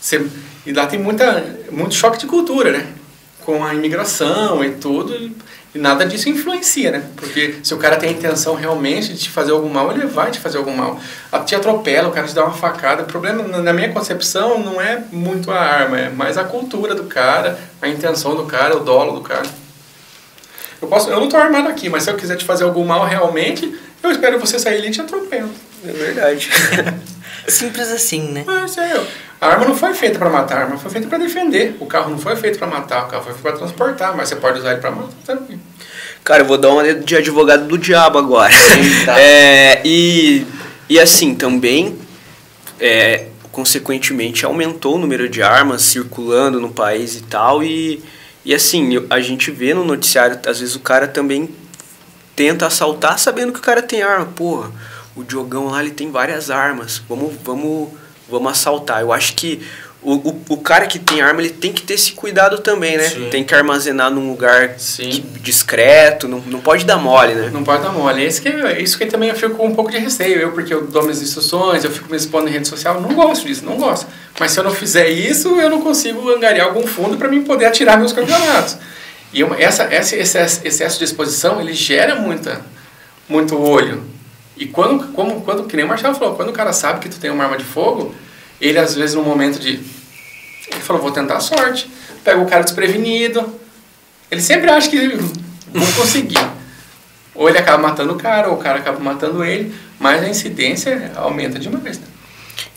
Você, 0.00 0.26
e 0.66 0.72
lá 0.72 0.86
tem 0.86 0.98
muita, 0.98 1.58
muito 1.70 1.94
choque 1.94 2.18
de 2.18 2.26
cultura, 2.26 2.72
né? 2.72 2.88
Com 3.44 3.64
a 3.64 3.72
imigração 3.72 4.64
e 4.64 4.72
tudo. 4.72 5.30
E 5.72 5.78
nada 5.78 6.04
disso 6.04 6.28
influencia, 6.28 6.90
né? 6.90 7.04
Porque 7.16 7.56
se 7.62 7.72
o 7.72 7.76
cara 7.76 7.96
tem 7.96 8.08
a 8.08 8.12
intenção 8.12 8.56
realmente 8.56 9.12
de 9.12 9.20
te 9.20 9.30
fazer 9.30 9.52
algum 9.52 9.68
mal, 9.68 9.92
ele 9.92 10.04
vai 10.06 10.30
te 10.30 10.40
fazer 10.40 10.58
algum 10.58 10.74
mal. 10.74 10.98
Te 11.46 11.54
atropela, 11.54 12.08
o 12.08 12.10
cara 12.10 12.26
te 12.26 12.34
dá 12.34 12.44
uma 12.44 12.54
facada. 12.54 13.04
O 13.04 13.06
problema, 13.06 13.44
na 13.44 13.72
minha 13.72 13.92
concepção, 13.92 14.58
não 14.58 14.80
é 14.80 15.04
muito 15.12 15.50
a 15.52 15.58
arma, 15.60 15.98
é 15.98 16.10
mais 16.10 16.36
a 16.36 16.42
cultura 16.42 16.94
do 16.94 17.04
cara, 17.04 17.56
a 17.80 17.88
intenção 17.88 18.34
do 18.34 18.46
cara, 18.46 18.76
o 18.76 18.80
dolo 18.80 19.12
do 19.12 19.20
cara. 19.20 19.46
Eu, 20.82 20.88
posso, 20.88 21.08
eu 21.08 21.18
não 21.18 21.26
estou 21.26 21.38
armado 21.38 21.68
aqui, 21.68 21.88
mas 21.88 22.02
se 22.02 22.10
eu 22.10 22.16
quiser 22.16 22.36
te 22.36 22.44
fazer 22.44 22.64
algum 22.64 22.84
mal 22.84 23.04
realmente, 23.04 23.72
eu 24.02 24.10
espero 24.10 24.40
você 24.40 24.58
sair 24.58 24.78
ali 24.78 24.88
e 24.88 24.90
te 24.90 25.00
atropelo. 25.00 25.50
É 25.86 25.92
verdade. 25.92 26.50
Simples 27.50 27.90
assim, 27.90 28.32
né? 28.32 28.44
Mas 28.46 28.76
é, 28.78 29.06
a 29.40 29.48
arma 29.48 29.64
não 29.66 29.76
foi 29.76 29.94
feita 29.94 30.18
para 30.18 30.28
matar, 30.28 30.58
a 30.58 30.60
arma 30.64 30.78
foi 30.78 30.90
feita 30.90 31.08
para 31.08 31.18
defender. 31.18 31.76
O 31.80 31.86
carro 31.86 32.10
não 32.10 32.18
foi 32.18 32.36
feito 32.36 32.58
para 32.58 32.68
matar, 32.68 33.06
o 33.06 33.08
carro 33.08 33.24
foi 33.24 33.32
feito 33.32 33.42
para 33.42 33.56
transportar, 33.56 34.16
mas 34.16 34.28
você 34.28 34.36
pode 34.36 34.58
usar 34.58 34.72
ele 34.72 34.80
para 34.80 34.90
matar 34.90 35.12
também. 35.24 35.60
Cara, 36.22 36.42
eu 36.42 36.46
vou 36.46 36.58
dar 36.58 36.68
uma 36.70 36.94
de 36.94 37.16
advogado 37.16 37.66
do 37.66 37.78
diabo 37.78 38.18
agora. 38.18 38.52
Tá. 39.04 39.18
é, 39.20 39.80
e, 39.84 40.46
e 40.88 41.00
assim, 41.00 41.34
também, 41.34 41.98
é, 42.78 43.28
consequentemente, 43.50 44.44
aumentou 44.44 44.96
o 44.96 44.98
número 44.98 45.28
de 45.28 45.42
armas 45.42 45.82
circulando 45.82 46.60
no 46.60 46.70
país 46.70 47.16
e 47.16 47.22
tal. 47.22 47.64
E, 47.64 48.02
e 48.44 48.54
assim, 48.54 49.06
a 49.08 49.20
gente 49.20 49.50
vê 49.50 49.72
no 49.72 49.84
noticiário, 49.84 50.38
às 50.46 50.60
vezes 50.60 50.76
o 50.76 50.80
cara 50.80 51.08
também 51.08 51.48
tenta 52.36 52.66
assaltar 52.66 53.18
sabendo 53.18 53.52
que 53.52 53.58
o 53.58 53.62
cara 53.62 53.80
tem 53.82 54.02
arma. 54.02 54.26
Porra, 54.26 54.70
o 55.20 55.24
Diogão 55.24 55.66
lá 55.66 55.80
ele 55.80 55.90
tem 55.92 56.10
várias 56.10 56.50
armas. 56.50 57.00
Vamos, 57.08 57.34
vamos 57.44 57.88
vamos 58.30 58.52
assaltar. 58.52 59.00
Eu 59.00 59.12
acho 59.12 59.34
que 59.34 59.60
o, 60.02 60.14
o, 60.14 60.42
o, 60.50 60.56
cara 60.56 60.86
que 60.86 60.98
tem 60.98 61.20
arma, 61.20 61.42
ele 61.42 61.50
tem 61.50 61.74
que 61.74 61.82
ter 61.82 61.92
esse 61.92 62.12
cuidado 62.12 62.58
também, 62.58 62.96
né? 62.96 63.04
Sim. 63.04 63.28
Tem 63.30 63.44
que 63.44 63.54
armazenar 63.54 64.10
num 64.10 64.30
lugar 64.30 64.76
que, 64.76 65.20
discreto, 65.42 66.26
não, 66.26 66.38
não 66.40 66.58
pode 66.58 66.86
dar 66.86 66.96
mole, 66.96 67.34
né? 67.34 67.50
Não 67.52 67.62
pode 67.62 67.82
dar 67.82 67.92
mole. 67.92 68.26
Isso 68.26 68.40
que, 68.40 68.48
isso 68.80 68.96
que 68.96 69.04
também 69.04 69.28
eu 69.28 69.34
fico 69.34 69.56
com 69.56 69.66
um 69.66 69.74
pouco 69.74 69.90
de 69.90 69.98
receio. 69.98 70.38
Eu, 70.38 70.52
porque 70.52 70.72
eu 70.72 70.86
dou 70.86 71.02
minhas 71.02 71.20
instruções, 71.20 71.84
eu 71.84 71.90
fico 71.90 72.10
me 72.10 72.16
expondo 72.16 72.48
em 72.48 72.52
rede 72.52 72.66
social, 72.66 72.98
não 72.98 73.14
gosto 73.14 73.46
disso, 73.46 73.62
não 73.62 73.76
gosto. 73.76 74.06
Mas 74.38 74.52
se 74.52 74.60
eu 74.60 74.64
não 74.64 74.70
fizer 74.70 75.10
isso, 75.10 75.60
eu 75.60 75.68
não 75.68 75.82
consigo 75.82 76.30
angariar 76.30 76.68
algum 76.68 76.86
fundo 76.86 77.18
para 77.18 77.28
mim 77.28 77.42
poder 77.42 77.66
atirar 77.66 77.98
meus 77.98 78.14
campeonatos. 78.14 78.78
E 79.34 79.44
uma, 79.44 79.60
essa, 79.60 79.94
esse 79.94 80.16
excesso, 80.16 80.62
excesso 80.64 80.98
de 80.98 81.04
exposição, 81.04 81.60
ele 81.60 81.74
gera 81.74 82.14
muita, 82.14 82.62
muito 83.28 83.54
olho. 83.60 84.02
E 84.60 84.66
quando, 84.66 85.08
como, 85.14 85.40
quando, 85.40 85.64
que 85.64 85.74
nem 85.74 85.86
o 85.86 85.88
Marcelo 85.88 86.14
falou, 86.14 86.36
quando 86.36 86.50
o 86.50 86.52
cara 86.52 86.70
sabe 86.74 87.00
que 87.00 87.08
tu 87.08 87.18
tem 87.18 87.30
uma 87.30 87.44
arma 87.44 87.56
de 87.56 87.64
fogo, 87.64 88.14
ele 88.60 88.78
às 88.78 88.94
vezes 88.94 89.16
no 89.16 89.22
momento 89.22 89.58
de. 89.58 89.80
Ele 90.70 90.80
falou, 90.82 91.00
vou 91.00 91.10
tentar 91.10 91.38
a 91.38 91.40
sorte. 91.40 91.90
Pega 92.22 92.38
o 92.38 92.46
cara 92.46 92.62
desprevenido. 92.62 93.58
Ele 94.30 94.42
sempre 94.42 94.70
acha 94.70 94.90
que 94.90 95.16
vou 95.72 95.92
conseguir. 95.96 96.38
ou 97.34 97.48
ele 97.48 97.56
acaba 97.56 97.82
matando 97.82 98.12
o 98.12 98.16
cara, 98.16 98.50
ou 98.50 98.56
o 98.56 98.58
cara 98.58 98.80
acaba 98.80 99.00
matando 99.00 99.42
ele, 99.42 99.74
mas 99.98 100.22
a 100.22 100.28
incidência 100.28 101.10
aumenta 101.16 101.58
demais. 101.58 101.98
Né? 101.98 102.04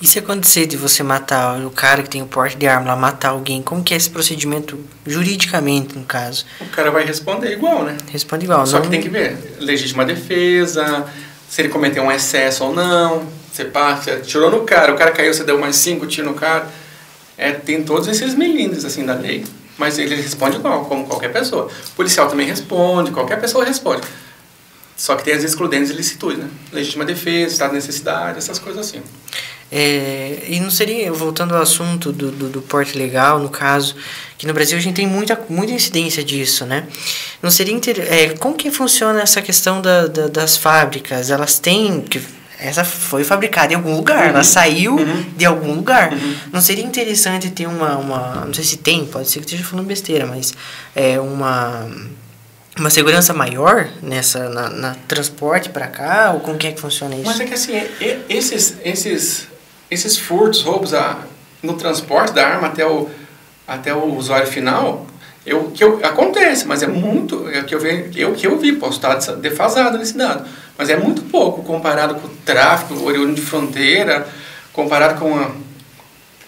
E 0.01 0.07
se 0.07 0.17
acontecer 0.17 0.65
de 0.65 0.77
você 0.77 1.03
matar 1.03 1.59
o 1.65 1.69
cara 1.69 2.01
que 2.01 2.09
tem 2.09 2.21
o 2.21 2.25
porte 2.25 2.55
de 2.55 2.65
arma 2.65 2.87
lá, 2.87 2.95
matar 2.95 3.29
alguém, 3.29 3.61
como 3.61 3.83
que 3.83 3.93
é 3.93 3.97
esse 3.97 4.09
procedimento 4.09 4.79
juridicamente, 5.05 5.97
no 5.97 6.05
caso? 6.05 6.45
O 6.61 6.65
cara 6.67 6.89
vai 6.91 7.03
responder 7.05 7.51
igual, 7.51 7.83
né? 7.83 7.97
Responde 8.09 8.45
igual. 8.45 8.65
Só 8.65 8.77
não... 8.77 8.83
que 8.83 8.89
tem 8.89 9.01
que 9.01 9.09
ver. 9.09 9.57
Legítima 9.59 10.05
defesa, 10.05 11.05
se 11.53 11.61
ele 11.61 11.69
cometeu 11.69 12.01
um 12.01 12.11
excesso 12.11 12.63
ou 12.63 12.73
não. 12.73 13.27
Você 13.51 13.63
passa, 13.63 14.19
tirou 14.21 14.49
no 14.49 14.61
cara, 14.61 14.91
o 14.91 14.97
cara 14.97 15.11
caiu, 15.11 15.31
você 15.31 15.43
deu 15.43 15.59
mais 15.59 15.75
cinco 15.75 16.07
tiros 16.07 16.31
no 16.31 16.35
cara. 16.35 16.67
É, 17.37 17.51
tem 17.51 17.83
todos 17.83 18.07
esses 18.07 18.33
melindres 18.33 18.83
assim 18.83 19.05
da 19.05 19.13
lei. 19.13 19.45
Mas 19.77 19.99
ele 19.99 20.15
responde 20.15 20.57
igual, 20.57 20.85
como 20.85 21.05
qualquer 21.05 21.31
pessoa. 21.31 21.65
O 21.65 21.91
policial 21.91 22.27
também 22.27 22.47
responde, 22.47 23.11
qualquer 23.11 23.39
pessoa 23.39 23.63
responde. 23.63 24.01
Só 24.97 25.15
que 25.15 25.23
tem 25.23 25.35
as 25.35 25.43
excludentes 25.43 25.91
e 25.91 25.93
licitudes, 25.93 26.39
né? 26.39 26.49
Legítima 26.71 27.05
defesa, 27.05 27.53
estado 27.53 27.69
de 27.69 27.75
necessidade, 27.75 28.39
essas 28.39 28.57
coisas 28.57 28.87
assim. 28.87 29.03
É, 29.71 30.43
e 30.47 30.59
não 30.59 30.69
seria, 30.69 31.11
voltando 31.11 31.55
ao 31.55 31.61
assunto 31.61 32.11
do, 32.11 32.31
do, 32.31 32.49
do, 32.49 32.61
porte 32.61 32.95
legal, 32.97 33.39
no 33.39 33.49
caso, 33.49 33.95
que 34.37 34.45
no 34.45 34.53
Brasil 34.53 34.77
a 34.77 34.81
gente 34.81 34.95
tem 34.95 35.07
muita, 35.07 35.39
muita 35.49 35.73
incidência 35.73 36.23
disso, 36.23 36.63
né? 36.65 36.85
Não 37.41 37.49
seria 37.49 37.75
é, 38.09 38.29
como 38.37 38.55
que 38.55 38.69
funciona 38.69 39.21
essa 39.21 39.41
questão 39.41 39.81
da, 39.81 40.05
da, 40.07 40.27
das 40.27 40.55
fábricas? 40.57 41.31
Elas 41.31 41.57
têm, 41.57 42.01
que 42.01 42.21
essa 42.63 42.85
foi 42.85 43.25
fabricada 43.25 43.73
em 43.73 43.75
algum 43.75 43.95
lugar, 43.95 44.29
ela 44.29 44.43
saiu 44.43 44.95
de 45.35 45.45
algum 45.45 45.73
lugar. 45.73 46.11
Não 46.51 46.61
seria 46.61 46.83
interessante 46.85 47.49
ter 47.49 47.67
uma, 47.67 47.97
uma. 47.97 48.45
Não 48.45 48.53
sei 48.53 48.63
se 48.63 48.77
tem, 48.77 49.05
pode 49.05 49.29
ser 49.29 49.39
que 49.39 49.45
esteja 49.45 49.63
falando 49.63 49.85
besteira, 49.85 50.25
mas 50.25 50.53
é 50.95 51.19
uma. 51.19 51.89
Uma 52.75 52.89
segurança 52.89 53.35
maior 53.35 53.87
nessa 54.01 54.49
na, 54.49 54.67
na 54.67 54.95
transporte 55.07 55.69
para 55.69 55.85
cá 55.85 56.31
ou 56.33 56.39
como 56.39 56.57
que 56.57 56.65
é 56.65 56.71
que 56.71 56.81
funciona 56.81 57.13
isso? 57.13 57.25
Mas 57.25 57.39
é 57.39 57.45
que 57.45 57.53
assim, 57.53 57.73
é- 57.75 57.91
é- 58.01 58.19
esses, 58.27 58.77
esses, 58.83 59.47
esses 59.93 60.17
furtos, 60.17 60.61
roubos 60.61 60.93
a, 60.93 61.19
no 61.61 61.73
transporte 61.75 62.33
da 62.33 62.45
arma 62.47 62.67
até 62.67 62.85
o, 62.85 63.09
até 63.67 63.93
o 63.93 64.15
usuário 64.15 64.47
final, 64.47 65.05
eu, 65.45 65.71
que 65.71 65.83
eu, 65.83 65.99
acontece, 66.03 66.65
mas 66.65 66.81
é 66.83 66.87
muito. 66.87 67.47
É 67.49 67.61
que 67.63 67.75
eu, 67.75 67.79
ve, 67.79 68.09
eu, 68.15 68.33
que 68.33 68.47
eu 68.47 68.57
vi, 68.57 68.73
posso 68.73 68.97
estar 68.97 69.15
defasado 69.35 69.97
nesse 69.97 70.17
dado. 70.17 70.45
Mas 70.77 70.89
é 70.89 70.95
muito 70.95 71.21
pouco 71.23 71.63
comparado 71.63 72.15
com 72.15 72.27
o 72.27 72.31
tráfico 72.45 73.03
oriundo 73.03 73.35
de 73.35 73.41
fronteira, 73.41 74.25
comparado 74.71 75.19
com 75.19 75.37
a, 75.37 75.51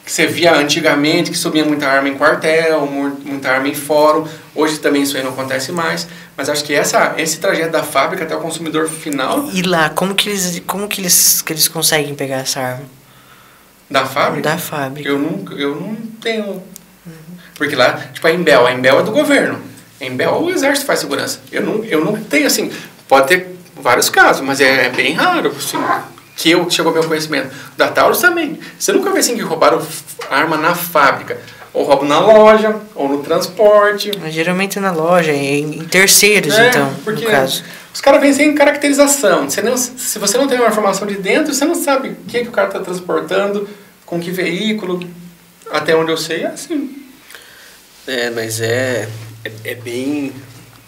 que 0.06 0.12
você 0.12 0.26
via 0.28 0.54
antigamente, 0.56 1.30
que 1.32 1.38
subia 1.38 1.66
muita 1.66 1.88
arma 1.88 2.08
em 2.08 2.16
quartel, 2.16 2.86
mu- 2.86 3.18
muita 3.26 3.50
arma 3.52 3.68
em 3.68 3.74
fórum. 3.76 4.28
Hoje 4.54 4.78
também 4.80 5.02
isso 5.02 5.18
aí 5.18 5.24
não 5.24 5.32
acontece 5.32 5.72
mais. 5.72 6.08
Mas 6.38 6.48
acho 6.48 6.64
que 6.64 6.74
essa, 6.74 7.16
esse 7.18 7.38
trajeto 7.40 7.72
da 7.72 7.84
fábrica 7.84 8.24
até 8.24 8.36
o 8.36 8.40
consumidor 8.40 8.88
final 8.88 9.50
E 9.54 9.62
lá, 9.62 9.90
como 9.90 10.14
que 10.16 10.30
eles, 10.30 10.62
como 10.68 10.88
que 10.88 11.02
eles, 11.02 11.42
que 11.42 11.52
eles 11.54 11.68
conseguem 11.68 12.14
pegar 12.16 12.38
essa 12.38 12.60
arma? 12.60 12.84
Da 13.90 14.06
fábrica, 14.06 14.50
Da 14.50 14.58
fábrica. 14.58 15.08
eu 15.08 15.18
não, 15.20 15.58
eu 15.58 15.76
não 15.76 15.96
tenho. 16.22 16.64
Porque 17.56 17.76
lá, 17.76 17.94
tipo, 18.14 18.26
a 18.28 18.32
Embel, 18.32 18.66
a 18.68 18.74
Embel 18.74 19.00
é 19.00 19.04
do 19.04 19.12
governo. 19.12 19.60
A 20.02 20.06
Embel, 20.06 20.34
o 20.42 20.50
exército 20.50 20.86
faz 20.86 21.00
segurança. 21.00 21.40
Eu 21.52 21.62
não, 21.62 21.84
eu 21.86 22.04
não 22.04 22.16
tenho, 22.22 22.48
assim, 22.48 22.72
pode 23.08 23.28
ter 23.28 23.56
vários 23.80 24.10
casos, 24.10 24.42
mas 24.42 24.60
é, 24.60 24.88
é 24.88 24.90
bem 24.90 25.14
raro, 25.14 25.54
assim, 25.56 25.78
que 26.36 26.52
eu 26.52 26.70
chegou 26.70 26.90
ao 26.90 27.00
meu 27.00 27.08
conhecimento. 27.08 27.50
Da 27.78 27.88
Taurus 27.88 28.20
também. 28.20 28.60
Você 28.78 28.92
nunca 28.92 29.12
vê 29.12 29.20
assim 29.20 29.36
que 29.36 29.42
roubaram 29.42 29.82
arma 30.30 30.58
na 30.58 30.76
fábrica. 30.76 31.38
Ou 31.74 31.84
roubam 31.84 32.08
na 32.08 32.20
loja, 32.20 32.76
ou 32.96 33.10
no 33.10 33.18
transporte. 33.22 34.10
Mas 34.22 34.34
geralmente 34.34 34.80
na 34.80 34.92
loja, 34.92 35.34
em, 35.34 35.84
terceiros, 35.86 36.58
É, 36.58 36.70
então, 36.70 36.90
no 37.06 37.22
caso. 37.24 37.64
Os 37.96 38.02
caras 38.02 38.20
vêm 38.20 38.34
sem 38.34 38.54
caracterização. 38.54 39.50
Você 39.50 39.62
não, 39.62 39.78
se 39.78 40.20
você 40.20 40.38
não 40.38 40.50
tem 40.50 40.60
uma 40.60 40.68
informação 40.68 41.08
de 41.08 41.16
dentro, 41.16 41.54
você 41.54 41.64
não 41.64 41.76
sabe 41.76 42.10
o 42.10 42.16
que, 42.28 42.42
que 42.42 42.50
o 42.50 42.52
cara 42.52 42.68
está 42.68 42.82
transportando, 42.82 43.70
com 44.06 44.20
que 44.20 44.32
veículo. 44.32 45.00
Até 45.72 45.96
onde 45.96 46.12
eu 46.12 46.18
sei, 46.18 46.42
é 46.44 46.48
assim. 46.48 46.94
É, 48.06 48.30
mas 48.32 48.60
é, 48.60 49.08
é, 49.46 49.52
é 49.64 49.76
bem. 49.76 50.34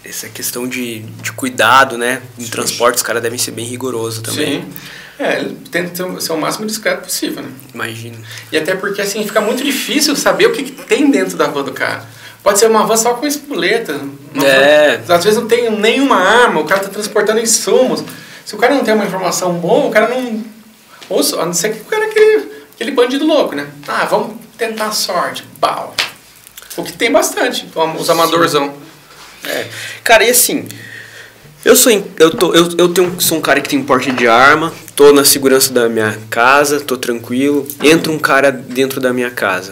Essa 0.03 0.27
questão 0.27 0.67
de, 0.67 0.99
de 0.99 1.31
cuidado, 1.31 1.97
né? 1.97 2.21
Em 2.37 2.45
transporte, 2.45 2.97
os 2.97 3.03
caras 3.03 3.23
devem 3.23 3.39
ser 3.39 3.51
bem 3.51 3.65
rigorosos 3.65 4.21
também. 4.21 4.63
Sim. 4.63 4.73
É, 5.17 5.39
ele 5.39 5.57
tenta 5.71 5.95
ser- 5.95 6.21
ser 6.21 6.33
o 6.33 6.37
máximo 6.37 6.65
discreto 6.65 7.03
possível, 7.03 7.41
né? 7.41 7.49
Imagino. 7.73 8.17
E 8.51 8.57
até 8.57 8.75
porque, 8.75 9.01
assim, 9.01 9.25
fica 9.25 9.39
muito 9.39 9.63
difícil 9.63 10.13
saber 10.17 10.47
o 10.47 10.51
que, 10.51 10.63
que 10.63 10.71
tem 10.83 11.09
dentro 11.09 11.37
da 11.37 11.47
van 11.47 11.63
do 11.63 11.71
cara. 11.71 12.05
Pode 12.43 12.59
ser 12.59 12.67
uma 12.69 12.85
van 12.85 12.97
só 12.97 13.13
com 13.13 13.25
espoleta. 13.25 13.97
É. 14.43 14.97
van- 15.05 15.15
às 15.15 15.23
vezes 15.23 15.39
não 15.39 15.47
tem 15.47 15.69
nenhuma 15.71 16.15
arma, 16.17 16.59
o 16.61 16.65
cara 16.65 16.81
está 16.81 16.91
transportando 16.91 17.39
insumos. 17.39 18.03
Se 18.45 18.55
o 18.55 18.57
cara 18.57 18.73
não 18.75 18.83
tem 18.83 18.93
uma 18.93 19.05
informação 19.05 19.53
boa, 19.53 19.87
o 19.87 19.91
cara 19.91 20.07
não... 20.07 20.43
Ou 21.09 21.23
só, 21.23 21.41
a 21.41 21.45
não 21.45 21.53
ser 21.53 21.73
que 21.73 21.81
o 21.81 21.85
cara 21.85 22.05
é 22.05 22.07
aquele, 22.09 22.51
aquele 22.75 22.91
bandido 22.91 23.25
louco, 23.25 23.55
né? 23.55 23.67
Ah, 23.87 24.05
vamos 24.05 24.35
tentar 24.57 24.87
a 24.87 24.91
sorte. 24.91 25.43
Pau. 25.59 25.95
O 26.75 26.83
que 26.83 26.93
tem 26.93 27.11
bastante, 27.11 27.67
os 27.99 28.09
amadorzão. 28.09 28.73
É. 29.45 29.65
Cara, 30.03 30.23
e 30.25 30.29
assim, 30.29 30.67
eu 31.65 31.75
sou 31.75 31.91
eu 32.19 32.31
tô 32.31 32.53
eu, 32.53 32.69
eu 32.77 32.89
tenho 32.93 33.19
sou 33.19 33.37
um 33.37 33.41
cara 33.41 33.59
que 33.61 33.69
tem 33.69 33.81
porte 33.83 34.11
de 34.11 34.27
arma, 34.27 34.71
tô 34.95 35.11
na 35.11 35.25
segurança 35.25 35.73
da 35.73 35.89
minha 35.89 36.17
casa, 36.29 36.79
tô 36.79 36.95
tranquilo. 36.97 37.67
Entra 37.83 38.11
um 38.11 38.19
cara 38.19 38.51
dentro 38.51 38.99
da 39.01 39.11
minha 39.11 39.31
casa. 39.31 39.71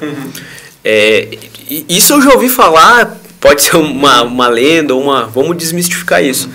É, 0.84 1.30
e- 1.70 1.86
isso 1.90 2.14
eu 2.14 2.22
já 2.22 2.32
ouvi 2.34 2.50
falar, 2.50 3.18
pode 3.46 3.62
ser 3.62 3.76
uma, 3.76 4.24
uma 4.24 4.48
lenda 4.48 4.96
ou 4.96 5.04
uma, 5.04 5.28
vamos 5.28 5.56
desmistificar 5.56 6.24
isso. 6.24 6.50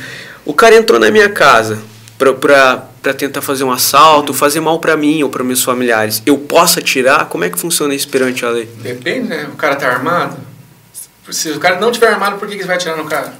O 0.45 0.53
cara 0.53 0.75
entrou 0.75 0.99
na 0.99 1.09
minha 1.09 1.29
casa 1.29 1.79
pra, 2.19 2.33
pra, 2.33 2.85
pra 3.01 3.15
tentar 3.15 3.41
fazer 3.41 3.63
um 3.63 3.71
assalto, 3.71 4.35
fazer 4.35 4.59
mal 4.59 4.81
pra 4.81 4.97
mim 4.97 5.23
ou 5.23 5.29
para 5.29 5.45
meus 5.45 5.63
familiares. 5.63 6.21
Eu 6.27 6.37
posso 6.37 6.81
atirar? 6.81 7.27
Como 7.27 7.45
é 7.45 7.49
que 7.49 7.57
funciona 7.57 7.95
isso 7.95 8.09
perante 8.09 8.45
a 8.45 8.51
lei? 8.51 8.69
Depende, 8.83 9.29
né? 9.29 9.49
O 9.53 9.57
cara 9.57 9.77
tá 9.77 9.87
armado. 9.87 10.37
Se 11.31 11.53
o 11.53 11.61
cara 11.61 11.79
não 11.79 11.93
tiver 11.93 12.09
armado, 12.09 12.39
por 12.39 12.49
que, 12.49 12.57
que 12.57 12.63
você 12.63 12.67
vai 12.67 12.75
atirar 12.75 12.97
no 12.97 13.05
cara? 13.05 13.35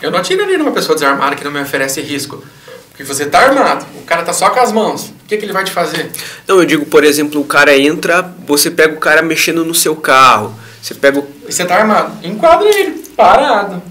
Eu 0.00 0.12
não 0.12 0.20
atiraria 0.20 0.56
numa 0.56 0.70
pessoa 0.70 0.94
desarmada 0.94 1.34
que 1.34 1.42
não 1.42 1.50
me 1.50 1.60
oferece 1.60 2.00
risco. 2.00 2.44
Porque 2.90 3.02
você 3.02 3.26
tá 3.26 3.40
armado, 3.40 3.86
o 3.96 4.02
cara 4.04 4.22
tá 4.22 4.32
só 4.32 4.50
com 4.50 4.60
as 4.60 4.70
mãos. 4.70 5.08
O 5.08 5.26
que, 5.26 5.36
que 5.36 5.44
ele 5.44 5.52
vai 5.52 5.64
te 5.64 5.72
fazer? 5.72 6.12
Não, 6.46 6.60
eu 6.60 6.64
digo, 6.64 6.86
por 6.86 7.02
exemplo, 7.02 7.40
o 7.40 7.44
cara 7.44 7.76
entra, 7.76 8.22
você 8.46 8.70
pega 8.70 8.94
o 8.94 9.00
cara 9.00 9.20
mexendo 9.20 9.64
no 9.64 9.74
seu 9.74 9.96
carro. 9.96 10.54
Você 10.80 10.94
pega 10.94 11.18
o. 11.18 11.28
E 11.48 11.52
você 11.52 11.64
tá 11.64 11.76
armado. 11.76 12.26
Enquadra 12.26 12.68
ele, 12.68 12.92
parado. 13.16 13.82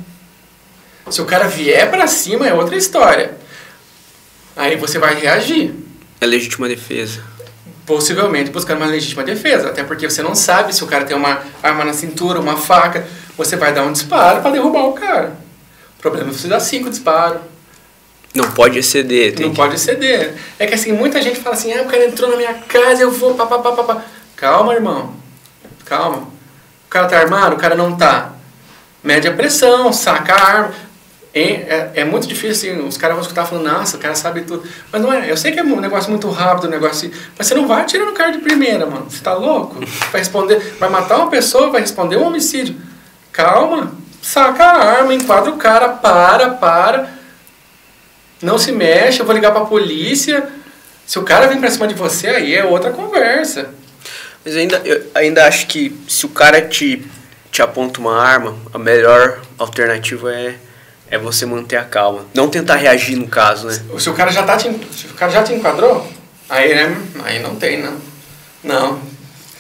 Se 1.10 1.22
o 1.22 1.26
cara 1.26 1.48
vier 1.48 1.90
pra 1.90 2.08
cima, 2.08 2.48
é 2.48 2.54
outra 2.54 2.76
história. 2.76 3.38
Aí 4.56 4.76
você 4.76 5.00
vai 5.00 5.16
reagir. 5.16 5.74
É 6.22 6.26
legítima 6.26 6.68
defesa. 6.68 7.22
possivelmente 7.86 8.52
buscando 8.52 8.78
uma 8.78 8.86
legítima 8.86 9.24
defesa, 9.24 9.70
até 9.70 9.84
porque 9.84 10.08
você 10.08 10.22
não 10.22 10.36
sabe 10.36 10.76
se 10.76 10.84
o 10.84 10.88
cara 10.88 11.06
tem 11.06 11.18
uma 11.18 11.42
arma 11.64 11.84
na 11.84 11.92
cintura, 11.94 12.40
uma 12.40 12.56
faca, 12.56 13.08
você 13.36 13.56
vai 13.56 13.74
dar 13.74 13.82
um 13.84 13.92
disparo 13.92 14.42
para 14.44 14.52
derrubar 14.52 14.84
o 14.86 14.94
cara. 14.94 15.36
O 15.98 16.02
problema 16.02 16.30
é 16.30 16.34
você 16.34 16.48
dar 16.48 16.60
cinco 16.60 16.88
disparos, 16.90 17.42
Não 18.36 18.52
pode 18.52 18.78
exceder. 18.78 19.34
Tem 19.34 19.48
não 19.48 19.54
que- 19.54 19.60
pode 19.60 19.80
ceder. 19.80 20.36
É 20.60 20.68
que 20.68 20.76
assim, 20.76 20.92
muita 20.92 21.20
gente 21.20 21.40
fala 21.40 21.56
assim, 21.56 21.74
ah, 21.74 21.82
o 21.82 21.86
cara 21.88 22.06
entrou 22.06 22.30
na 22.30 22.38
minha 22.38 22.54
casa, 22.54 23.02
eu 23.02 23.10
vou, 23.10 23.34
papapá, 23.34 23.72
papá. 23.72 24.04
Calma, 24.36 24.74
irmão, 24.76 25.16
calma. 25.86 26.28
O 26.90 26.92
cara 26.92 27.06
tá 27.06 27.20
armado, 27.20 27.56
o 27.56 27.60
cara 27.60 27.76
não 27.76 27.96
tá. 27.96 28.32
Mede 29.04 29.28
a 29.28 29.32
pressão, 29.32 29.94
saca 29.94 30.34
a 30.34 30.44
arma. 30.44 30.74
É, 31.32 31.92
é, 31.94 32.04
muito 32.04 32.28
difícil, 32.28 32.74
assim, 32.74 32.88
os 32.88 32.98
caras 32.98 33.16
vão 33.16 33.22
escutar 33.22 33.46
falando, 33.46 33.72
nossa, 33.72 33.96
o 33.96 34.00
cara 34.00 34.16
sabe 34.16 34.42
tudo. 34.42 34.68
Mas 34.92 35.00
não 35.00 35.14
é, 35.14 35.30
eu 35.30 35.38
sei 35.38 35.52
que 35.52 35.60
é 35.60 35.64
um 35.64 35.80
negócio 35.80 36.10
muito 36.10 36.28
rápido, 36.32 36.66
um 36.66 36.72
negócio 36.72 37.08
assim, 37.08 37.20
mas 37.38 37.46
você 37.46 37.54
não 37.54 37.68
vai 37.68 37.84
atirar 37.84 38.08
no 38.08 38.14
cara 38.14 38.32
de 38.32 38.40
primeira, 38.40 38.88
mano. 38.88 39.06
Você 39.08 39.22
tá 39.22 39.36
louco? 39.36 39.76
Vai 40.12 40.20
responder, 40.20 40.58
vai 40.80 40.90
matar 40.90 41.18
uma 41.18 41.30
pessoa, 41.30 41.70
vai 41.70 41.82
responder 41.82 42.18
um 42.18 42.26
homicídio. 42.26 42.76
Calma, 43.32 43.92
saca 44.20 44.64
a 44.64 44.84
arma, 44.84 45.14
enquadra 45.14 45.52
o 45.52 45.58
cara, 45.58 45.90
para, 45.90 46.50
para. 46.56 47.08
Não 48.42 48.58
se 48.58 48.72
mexe, 48.72 49.20
eu 49.20 49.28
vou 49.28 49.36
ligar 49.36 49.52
pra 49.52 49.62
polícia. 49.62 50.50
Se 51.06 51.20
o 51.20 51.24
cara 51.24 51.48
vem 51.48 51.60
pra 51.60 51.70
cima 51.70 51.88
de 51.88 51.94
você, 51.94 52.30
aí 52.30 52.56
é 52.56 52.66
outra 52.66 52.92
conversa. 52.92 53.70
Mas 54.50 54.58
ainda, 54.58 54.78
eu 54.78 55.06
ainda 55.14 55.46
acho 55.46 55.68
que 55.68 55.96
se 56.08 56.26
o 56.26 56.30
cara 56.30 56.60
te, 56.60 57.06
te 57.52 57.62
aponta 57.62 58.00
uma 58.00 58.20
arma, 58.20 58.58
a 58.74 58.80
melhor 58.80 59.40
alternativa 59.60 60.34
é, 60.34 60.56
é 61.08 61.20
você 61.20 61.46
manter 61.46 61.76
a 61.76 61.84
calma. 61.84 62.26
Não 62.34 62.50
tentar 62.50 62.78
reagir 62.78 63.16
no 63.16 63.28
caso, 63.28 63.68
né? 63.68 63.80
Se 64.00 64.10
o 64.10 64.14
cara 64.16 64.32
já 64.32 64.42
tá 64.42 64.58
te, 64.58 64.68
se 64.92 65.06
o 65.06 65.14
cara 65.14 65.32
já 65.32 65.44
te 65.44 65.54
enquadrou, 65.54 66.12
aí, 66.50 66.74
né, 66.74 67.00
aí 67.26 67.38
não 67.44 67.58
tem, 67.58 67.80
não. 67.80 67.96
Não. 68.64 69.00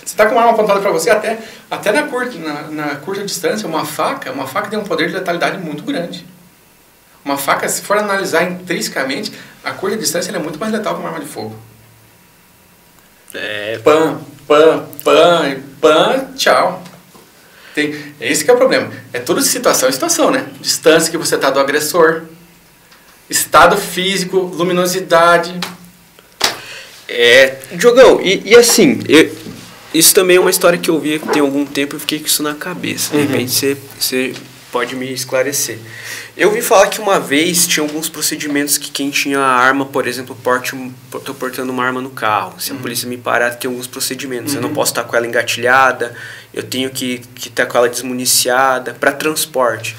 Você 0.03 0.15
tá 0.17 0.25
com 0.25 0.31
uma 0.31 0.41
arma 0.41 0.53
apontada 0.53 0.79
pra 0.79 0.89
você, 0.89 1.11
até, 1.11 1.37
até 1.69 1.91
na, 1.91 2.07
curta, 2.07 2.39
na, 2.39 2.63
na 2.63 2.95
curta 2.95 3.23
distância, 3.23 3.67
uma 3.67 3.85
faca, 3.85 4.31
uma 4.31 4.47
faca 4.47 4.71
tem 4.71 4.79
um 4.79 4.83
poder 4.83 5.09
de 5.09 5.13
letalidade 5.13 5.59
muito 5.59 5.83
grande. 5.83 6.25
Uma 7.23 7.37
faca, 7.37 7.69
se 7.69 7.83
for 7.83 7.99
analisar 7.99 8.41
intrinsecamente, 8.41 9.31
a 9.63 9.69
curta 9.69 9.95
distância 9.95 10.35
é 10.35 10.39
muito 10.39 10.57
mais 10.57 10.73
letal 10.73 10.95
que 10.95 10.99
uma 11.01 11.09
arma 11.09 11.19
de 11.23 11.29
fogo. 11.29 11.55
É, 13.35 13.77
Pam, 13.83 14.19
pam, 15.03 15.47
e 15.49 15.55
pam, 15.79 16.33
tchau. 16.35 16.83
Tem, 17.75 17.95
esse 18.19 18.43
que 18.43 18.49
é 18.49 18.53
o 18.53 18.57
problema. 18.57 18.91
É 19.13 19.19
tudo 19.19 19.39
de 19.41 19.47
situação 19.47 19.87
em 19.87 19.91
situação, 19.91 20.31
né? 20.31 20.47
Distância 20.59 21.11
que 21.11 21.17
você 21.17 21.37
tá 21.37 21.49
do 21.49 21.59
agressor, 21.59 22.23
estado 23.29 23.77
físico, 23.77 24.37
luminosidade. 24.39 25.53
é 27.11 27.57
Diogão, 27.73 28.21
e, 28.21 28.49
e 28.51 28.55
assim, 28.55 28.99
eu- 29.07 29.31
isso 29.93 30.13
também 30.13 30.37
é 30.37 30.39
uma 30.39 30.51
história 30.51 30.77
que 30.77 30.89
eu 30.91 30.99
vi 30.99 31.17
tem 31.17 31.41
algum 31.41 31.65
tempo 31.65 31.95
e 31.95 31.99
fiquei 31.99 32.19
com 32.19 32.27
isso 32.27 32.43
na 32.43 32.53
cabeça. 32.53 33.09
De 33.11 33.17
Uhum. 33.17 33.27
repente 33.27 33.51
você, 33.51 33.77
você 33.99 34.33
pode 34.71 34.95
me 34.95 35.11
esclarecer. 35.11 35.79
Eu 36.39 36.47
ouvi 36.47 36.61
falar 36.61 36.87
que 36.87 37.01
uma 37.01 37.19
vez 37.19 37.67
tinha 37.67 37.85
alguns 37.85 38.07
procedimentos 38.07 38.77
que 38.77 38.89
quem 38.89 39.09
tinha 39.09 39.41
arma, 39.41 39.85
por 39.85 40.07
exemplo, 40.07 40.33
porte, 40.41 40.71
tô 41.25 41.33
portando 41.33 41.69
uma 41.69 41.83
arma 41.83 41.99
no 42.01 42.11
carro. 42.11 42.57
Se 42.61 42.71
a 42.71 42.75
Uhum. 42.75 42.81
polícia 42.81 43.09
me 43.09 43.17
parar, 43.17 43.49
tem 43.55 43.69
alguns 43.69 43.87
procedimentos. 43.87 44.55
Eu 44.55 44.61
não 44.61 44.73
posso 44.73 44.91
estar 44.93 45.03
com 45.03 45.17
ela 45.17 45.27
engatilhada, 45.27 46.15
eu 46.53 46.63
tenho 46.63 46.89
que 46.91 47.21
estar 47.37 47.65
com 47.65 47.77
ela 47.77 47.89
desmuniciada 47.89 48.93
para 48.93 49.11
transporte. 49.11 49.97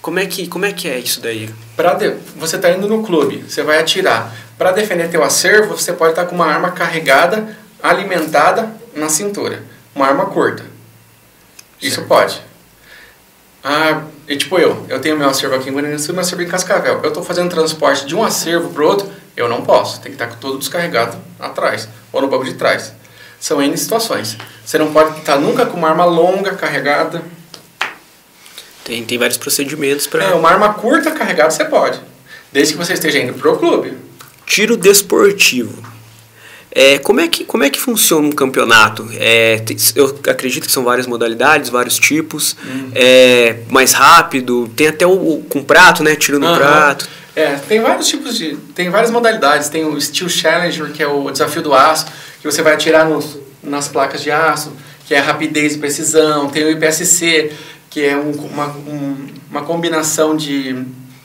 Como 0.00 0.20
é, 0.20 0.26
que, 0.26 0.46
como 0.46 0.64
é 0.64 0.72
que 0.72 0.86
é 0.88 1.00
isso 1.00 1.20
daí? 1.20 1.50
Pra 1.76 1.94
de- 1.94 2.14
você 2.36 2.58
tá 2.58 2.70
indo 2.70 2.86
no 2.86 3.02
clube, 3.02 3.38
você 3.48 3.64
vai 3.64 3.80
atirar. 3.80 4.32
Para 4.56 4.70
defender 4.70 5.10
teu 5.10 5.24
acervo, 5.24 5.76
você 5.76 5.92
pode 5.92 6.12
estar 6.12 6.26
com 6.26 6.34
uma 6.36 6.46
arma 6.46 6.70
carregada, 6.70 7.56
alimentada 7.82 8.72
na 8.94 9.08
cintura. 9.08 9.64
Uma 9.96 10.06
arma 10.06 10.26
curta. 10.26 10.64
Isso 11.80 12.02
pode. 12.02 12.40
Ah, 13.64 14.02
e 14.32 14.36
tipo 14.36 14.58
eu, 14.58 14.86
eu 14.88 14.98
tenho 14.98 15.14
meu 15.14 15.28
acervo 15.28 15.54
aqui 15.54 15.68
em 15.68 15.72
Guarani 15.74 15.94
do 15.94 16.00
Sul 16.00 16.12
e 16.12 16.12
meu 16.14 16.22
acervo 16.22 16.42
em 16.42 16.48
Cascavel. 16.48 17.00
Eu 17.02 17.08
estou 17.08 17.22
fazendo 17.22 17.50
transporte 17.50 18.06
de 18.06 18.16
um 18.16 18.24
acervo 18.24 18.70
para 18.70 18.82
outro, 18.82 19.10
Eu 19.36 19.46
não 19.46 19.60
posso, 19.60 20.00
tem 20.00 20.10
que 20.10 20.22
estar 20.22 20.34
todo 20.38 20.58
descarregado 20.58 21.18
atrás, 21.38 21.86
ou 22.10 22.22
no 22.22 22.28
banco 22.28 22.44
de 22.44 22.54
trás. 22.54 22.94
São 23.38 23.60
N 23.60 23.76
situações. 23.76 24.38
Você 24.64 24.78
não 24.78 24.90
pode 24.90 25.18
estar 25.18 25.36
nunca 25.36 25.66
com 25.66 25.76
uma 25.76 25.90
arma 25.90 26.06
longa 26.06 26.54
carregada. 26.54 27.22
Tem, 28.84 29.04
tem 29.04 29.18
vários 29.18 29.36
procedimentos 29.36 30.06
para. 30.06 30.24
É, 30.24 30.34
uma 30.34 30.48
arma 30.48 30.72
curta 30.72 31.10
carregada 31.10 31.50
você 31.50 31.66
pode, 31.66 32.00
desde 32.50 32.72
que 32.72 32.78
você 32.78 32.94
esteja 32.94 33.18
indo 33.18 33.34
pro 33.34 33.58
clube. 33.58 33.98
Tiro 34.46 34.78
desportivo. 34.78 35.82
É, 36.74 36.98
como, 36.98 37.20
é 37.20 37.28
que, 37.28 37.44
como 37.44 37.62
é 37.64 37.68
que 37.70 37.78
funciona 37.78 38.26
um 38.26 38.32
campeonato? 38.32 39.06
É, 39.14 39.62
eu 39.94 40.18
acredito 40.28 40.64
que 40.66 40.72
são 40.72 40.82
várias 40.84 41.06
modalidades, 41.06 41.68
vários 41.68 41.98
tipos. 41.98 42.56
É, 42.94 43.58
mais 43.68 43.92
rápido, 43.92 44.70
tem 44.74 44.86
até 44.86 45.06
o, 45.06 45.10
o 45.12 45.44
com 45.48 45.62
prato, 45.62 46.02
né? 46.02 46.16
Tiro 46.16 46.38
no 46.38 46.46
Aham. 46.46 46.56
prato. 46.56 47.08
É, 47.36 47.56
tem 47.68 47.80
vários 47.80 48.08
tipos 48.08 48.36
de. 48.36 48.56
Tem 48.74 48.88
várias 48.90 49.10
modalidades. 49.10 49.68
Tem 49.68 49.84
o 49.84 50.00
Steel 50.00 50.28
Challenger, 50.30 50.90
que 50.92 51.02
é 51.02 51.06
o 51.06 51.30
desafio 51.30 51.60
do 51.62 51.74
aço, 51.74 52.06
que 52.40 52.50
você 52.50 52.62
vai 52.62 52.72
atirar 52.72 53.06
nos, 53.06 53.38
nas 53.62 53.88
placas 53.88 54.22
de 54.22 54.30
aço, 54.30 54.72
que 55.06 55.14
é 55.14 55.18
rapidez 55.18 55.74
e 55.74 55.78
precisão. 55.78 56.48
Tem 56.48 56.64
o 56.64 56.70
IPSC, 56.70 57.52
que 57.90 58.02
é 58.02 58.16
um- 58.16 58.32
uma, 58.32 58.66
um- 58.68 59.26
uma 59.50 59.62
combinação 59.62 60.34
de 60.36 60.84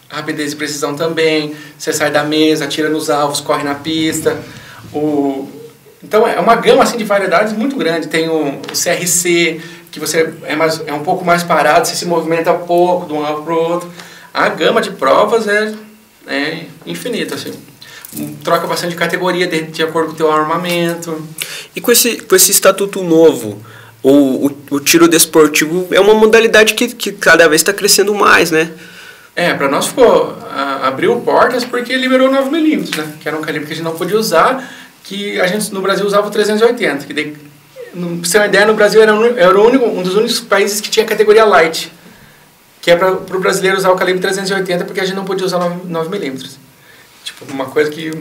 rapidez 0.10 0.52
e 0.52 0.56
precisão 0.58 0.94
também. 0.94 1.54
Você 1.78 1.94
sai 1.94 2.12
da 2.12 2.24
mesa, 2.24 2.66
atira 2.66 2.90
nos 2.90 3.10
alvos, 3.10 3.40
corre 3.40 3.64
na 3.64 3.76
pista. 3.76 4.38
O, 4.94 5.48
então 6.04 6.28
é 6.28 6.40
uma 6.40 6.56
gama 6.56 6.84
assim, 6.84 6.98
de 6.98 7.04
variedades 7.04 7.54
muito 7.54 7.76
grande. 7.76 8.08
Tem 8.08 8.30
o, 8.30 8.60
CRC, 8.70 9.62
que 9.92 10.00
você 10.00 10.34
é, 10.44 10.56
mais, 10.56 10.82
é 10.86 10.94
um 10.94 11.04
pouco 11.04 11.26
mais 11.26 11.44
parado, 11.44 11.88
você 11.88 11.96
se 11.96 12.06
movimenta 12.06 12.54
pouco 12.54 13.08
de 13.08 13.14
um 13.14 13.22
lado 13.22 13.42
para 13.42 13.54
o 13.54 13.58
outro. 13.58 13.92
A 14.34 14.50
gama 14.50 14.82
de 14.82 14.92
provas 14.92 15.48
é, 15.48 15.74
é 16.28 16.66
infinita. 16.86 17.36
Assim. 17.36 17.54
Troca 18.44 18.68
bastante 18.68 18.96
categoria 18.96 19.48
de, 19.48 19.64
de 19.64 19.84
acordo 19.84 20.10
com 20.10 20.14
o 20.14 20.18
teu 20.18 20.32
armamento. 20.32 21.22
E 21.76 21.82
com 21.82 21.92
esse, 21.92 22.18
com 22.18 22.36
esse 22.36 22.52
estatuto 22.52 23.04
novo, 23.04 23.62
o, 24.04 24.48
o, 24.48 24.58
o 24.72 24.80
tiro 24.80 25.08
desportivo 25.08 25.88
é 25.92 26.00
uma 26.00 26.14
modalidade 26.14 26.74
que, 26.74 26.88
que 26.88 27.12
cada 27.12 27.48
vez 27.48 27.62
está 27.62 27.74
crescendo 27.74 28.14
mais, 28.14 28.52
né? 28.52 28.72
É, 29.40 29.54
para 29.54 29.70
nós 29.70 29.86
ficou, 29.88 30.36
a- 30.52 30.88
abriu 30.88 31.22
portas 31.22 31.64
porque 31.64 31.96
liberou 31.96 32.28
9mm, 32.32 32.98
né? 32.98 33.14
Que 33.22 33.28
era 33.28 33.38
um 33.38 33.42
calibre 33.42 33.68
que 33.68 33.74
a 33.74 33.76
gente 33.76 33.86
não 33.86 33.96
podia 33.96 34.18
usar, 34.18 34.68
que 35.04 35.40
a 35.40 35.46
gente 35.46 35.72
no 35.72 35.80
Brasil 35.80 36.06
usava 36.08 36.28
o 36.28 36.32
380. 36.32 37.06
Que 37.06 37.14
daí, 37.14 37.38
no, 37.94 38.18
pra 38.18 38.26
você 38.28 38.32
ter 38.32 38.38
uma 38.40 38.48
ideia, 38.48 38.66
no 38.66 38.74
Brasil 38.74 39.00
era, 39.02 39.14
um- 39.14 39.20
o 39.20 39.68
único, 39.68 39.86
um 39.86 40.02
dos 40.02 40.16
únicos 40.16 40.40
países 40.40 40.82
que 40.82 40.90
tinha 40.90 41.06
categoria 41.06 41.46
light. 41.46 41.92
Que 42.82 42.90
é 42.90 42.96
para 42.96 43.12
o 43.14 43.40
brasileiro 43.40 43.78
usar 43.78 43.92
o 43.92 43.96
calibre 43.96 44.22
380 44.22 44.86
porque 44.86 45.02
a 45.02 45.06
gente 45.06 45.16
não 45.16 45.24
podia 45.26 45.46
usar 45.46 45.60
9mm. 45.60 46.58
Tipo, 47.24 47.46
uma 47.54 47.66
coisa 47.66 47.92
que... 47.92 48.12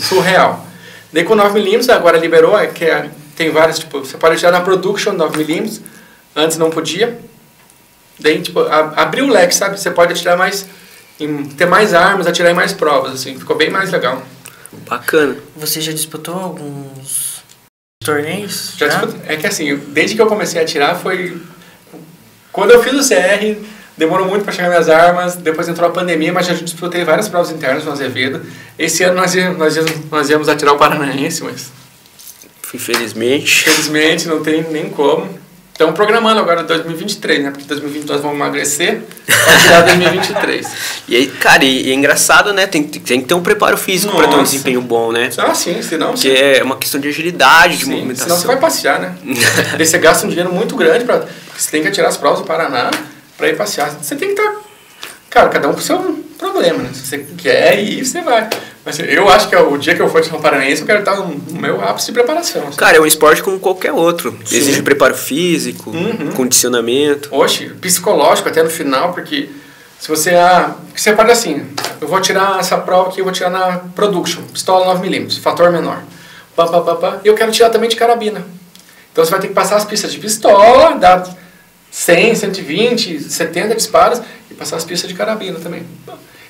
surreal. 0.00 0.64
Daí 1.12 1.24
com 1.24 1.34
9mm 1.36 1.90
agora 1.92 2.16
liberou, 2.16 2.58
é 2.58 2.66
que 2.68 2.84
é- 2.86 3.10
tem 3.36 3.50
várias, 3.50 3.78
tipo, 3.78 4.00
você 4.00 4.16
pode 4.16 4.34
atirar 4.36 4.52
na 4.52 4.60
production 4.62 5.12
9mm, 5.14 5.80
antes 6.34 6.56
não 6.56 6.70
podia. 6.70 7.18
Daí, 8.20 8.40
tipo, 8.42 8.60
abriu 8.60 9.26
o 9.26 9.28
leque, 9.30 9.54
sabe? 9.54 9.78
Você 9.80 9.90
pode 9.90 10.12
atirar 10.12 10.36
mais, 10.36 10.66
ter 11.56 11.66
mais 11.66 11.94
armas, 11.94 12.26
atirar 12.26 12.50
em 12.50 12.54
mais 12.54 12.72
provas, 12.72 13.12
assim. 13.14 13.38
Ficou 13.38 13.56
bem 13.56 13.70
mais 13.70 13.90
legal. 13.90 14.22
Bacana. 14.88 15.36
Você 15.56 15.80
já 15.80 15.92
disputou 15.92 16.34
alguns 16.34 17.42
torneios? 18.04 18.74
Já 18.76 18.88
disputa- 18.88 19.16
é 19.26 19.36
que 19.36 19.46
assim, 19.46 19.76
desde 19.88 20.16
que 20.16 20.22
eu 20.22 20.26
comecei 20.26 20.60
a 20.60 20.64
atirar 20.64 20.96
foi... 20.98 21.40
Quando 22.52 22.72
eu 22.72 22.82
fiz 22.82 22.92
o 22.94 23.08
CR, 23.08 23.56
demorou 23.96 24.26
muito 24.26 24.42
para 24.44 24.52
chegar 24.52 24.68
minhas 24.68 24.88
armas, 24.88 25.36
depois 25.36 25.68
entrou 25.68 25.88
a 25.88 25.92
pandemia, 25.92 26.32
mas 26.32 26.46
já 26.46 26.54
disputei 26.54 27.04
várias 27.04 27.28
provas 27.28 27.50
internas 27.50 27.84
no 27.84 27.92
Azevedo. 27.92 28.42
Esse 28.78 29.04
ano 29.04 29.14
nós 29.16 29.34
nós 29.56 29.76
nós 30.10 30.28
íamos 30.30 30.48
atirar 30.48 30.72
o 30.74 30.78
Paranaense, 30.78 31.44
mas 31.44 31.70
Infelizmente. 32.74 33.62
infelizmente 33.68 34.28
não 34.28 34.42
tem 34.42 34.62
nem 34.70 34.88
como. 34.90 35.38
Estamos 35.78 35.94
programando 35.94 36.40
agora 36.40 36.64
2023, 36.64 37.44
né? 37.44 37.50
Porque 37.52 37.64
2022 37.64 38.20
vamos 38.20 38.34
emagrecer, 38.34 39.00
para 39.24 39.54
atirar 39.54 39.84
2023. 39.84 40.66
E 41.06 41.14
aí, 41.14 41.28
cara, 41.28 41.64
e, 41.64 41.86
e 41.86 41.92
é 41.92 41.94
engraçado, 41.94 42.52
né? 42.52 42.66
Tem, 42.66 42.82
tem 42.82 43.20
que 43.20 43.28
ter 43.28 43.34
um 43.34 43.40
preparo 43.40 43.76
físico 43.76 44.16
para 44.16 44.26
ter 44.26 44.34
um 44.34 44.42
desempenho 44.42 44.82
bom, 44.82 45.12
né? 45.12 45.30
Ah, 45.38 45.54
sim, 45.54 45.80
senão... 45.80 46.14
Porque 46.14 46.30
é 46.30 46.64
uma 46.64 46.76
questão 46.76 47.00
de 47.00 47.06
agilidade, 47.06 47.76
de 47.76 47.84
Sim, 47.84 47.92
movimentação. 47.92 48.26
senão 48.26 48.40
você 48.40 48.46
vai 48.48 48.56
passear, 48.56 48.98
né? 48.98 49.14
Daí 49.78 49.86
você 49.86 49.98
gasta 49.98 50.26
um 50.26 50.28
dinheiro 50.28 50.52
muito 50.52 50.74
grande 50.74 51.04
para 51.04 51.28
você 51.56 51.70
tem 51.70 51.80
que 51.80 51.86
atirar 51.86 52.08
as 52.08 52.16
provas 52.16 52.40
do 52.40 52.44
Paraná 52.44 52.90
para 53.36 53.48
ir 53.48 53.56
passear. 53.56 53.90
Você 54.02 54.16
tem 54.16 54.34
que 54.34 54.40
estar, 54.40 54.56
cara, 55.30 55.48
cada 55.48 55.68
um 55.68 55.74
com 55.74 55.78
o 55.78 55.82
seu 55.82 56.24
problema, 56.36 56.82
né? 56.82 56.90
Se 56.92 57.06
você 57.06 57.18
quer 57.36 57.78
ir, 57.78 58.04
você 58.04 58.20
vai. 58.20 58.50
Mas 58.88 58.98
eu 59.00 59.28
acho 59.28 59.50
que 59.50 59.54
é 59.54 59.60
o 59.60 59.76
dia 59.76 59.94
que 59.94 60.00
eu 60.00 60.08
for 60.08 60.16
atirar 60.18 60.38
um 60.38 60.40
Paranaense, 60.40 60.80
eu 60.80 60.86
quero 60.86 61.00
estar 61.00 61.16
no 61.16 61.36
meu 61.52 61.78
ápice 61.84 62.06
de 62.06 62.12
preparação. 62.12 62.66
assim. 62.68 62.78
Cara, 62.78 62.96
é 62.96 63.00
um 63.00 63.04
esporte 63.04 63.42
como 63.42 63.60
qualquer 63.60 63.92
outro. 63.92 64.34
Sim. 64.46 64.56
Exige 64.56 64.80
preparo 64.82 65.14
físico, 65.14 65.90
Uhum. 65.90 66.32
condicionamento. 66.32 67.28
Oxe, 67.30 67.66
psicológico 67.82 68.48
até 68.48 68.62
no 68.62 68.70
final, 68.70 69.12
porque 69.12 69.50
se 70.00 70.08
você 70.08 70.30
ah, 70.34 70.74
você 70.96 71.12
pode 71.12 71.30
assim, 71.30 71.66
eu 72.00 72.08
vou 72.08 72.18
tirar 72.22 72.58
essa 72.58 72.78
prova 72.78 73.10
aqui, 73.10 73.20
eu 73.20 73.24
vou 73.24 73.32
tirar 73.32 73.50
na 73.50 73.76
production, 73.94 74.40
pistola 74.54 74.86
9mm, 74.98 75.38
fator 75.42 75.70
menor. 75.70 76.02
Pá, 76.56 76.66
pá, 76.66 76.80
pá, 76.80 76.94
pá, 76.94 77.20
e 77.22 77.28
eu 77.28 77.34
quero 77.34 77.52
tirar 77.52 77.68
também 77.68 77.90
de 77.90 77.96
carabina. 77.96 78.42
Então 79.12 79.22
você 79.22 79.30
vai 79.30 79.40
ter 79.40 79.48
que 79.48 79.54
passar 79.54 79.76
as 79.76 79.84
pistas 79.84 80.10
de 80.10 80.18
pistola, 80.18 80.96
dar 80.96 81.28
100, 81.90 82.36
120, 82.36 83.20
70 83.20 83.74
disparos 83.74 84.22
e 84.50 84.54
passar 84.54 84.76
as 84.76 84.84
pistas 84.86 85.10
de 85.10 85.14
carabina 85.14 85.58
também. 85.60 85.82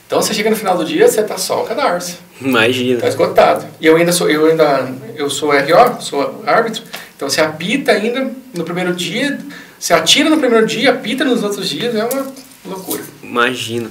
Então 0.08 0.22
você 0.22 0.32
chega 0.32 0.48
no 0.48 0.56
final 0.56 0.74
do 0.74 0.86
dia, 0.86 1.06
você 1.06 1.22
tá 1.22 1.36
só 1.36 1.62
o 1.62 1.66
cadarço. 1.66 2.18
Imagina. 2.40 2.98
Tá 2.98 3.08
esgotado. 3.08 3.66
E 3.78 3.86
eu 3.86 3.94
ainda 3.94 4.10
sou, 4.10 4.30
eu 4.30 4.46
ainda, 4.46 4.90
eu 5.14 5.28
sou 5.28 5.50
RO, 5.50 6.00
sou 6.00 6.42
árbitro. 6.46 6.82
Então 7.14 7.28
você 7.28 7.42
apita 7.42 7.92
ainda 7.92 8.32
no 8.54 8.64
primeiro 8.64 8.94
dia, 8.94 9.38
você 9.78 9.92
atira 9.92 10.30
no 10.30 10.38
primeiro 10.38 10.66
dia, 10.66 10.92
apita 10.92 11.26
nos 11.26 11.42
outros 11.42 11.68
dias, 11.68 11.94
é 11.94 12.02
uma 12.02 12.26
loucura. 12.64 13.02
Imagina. 13.22 13.90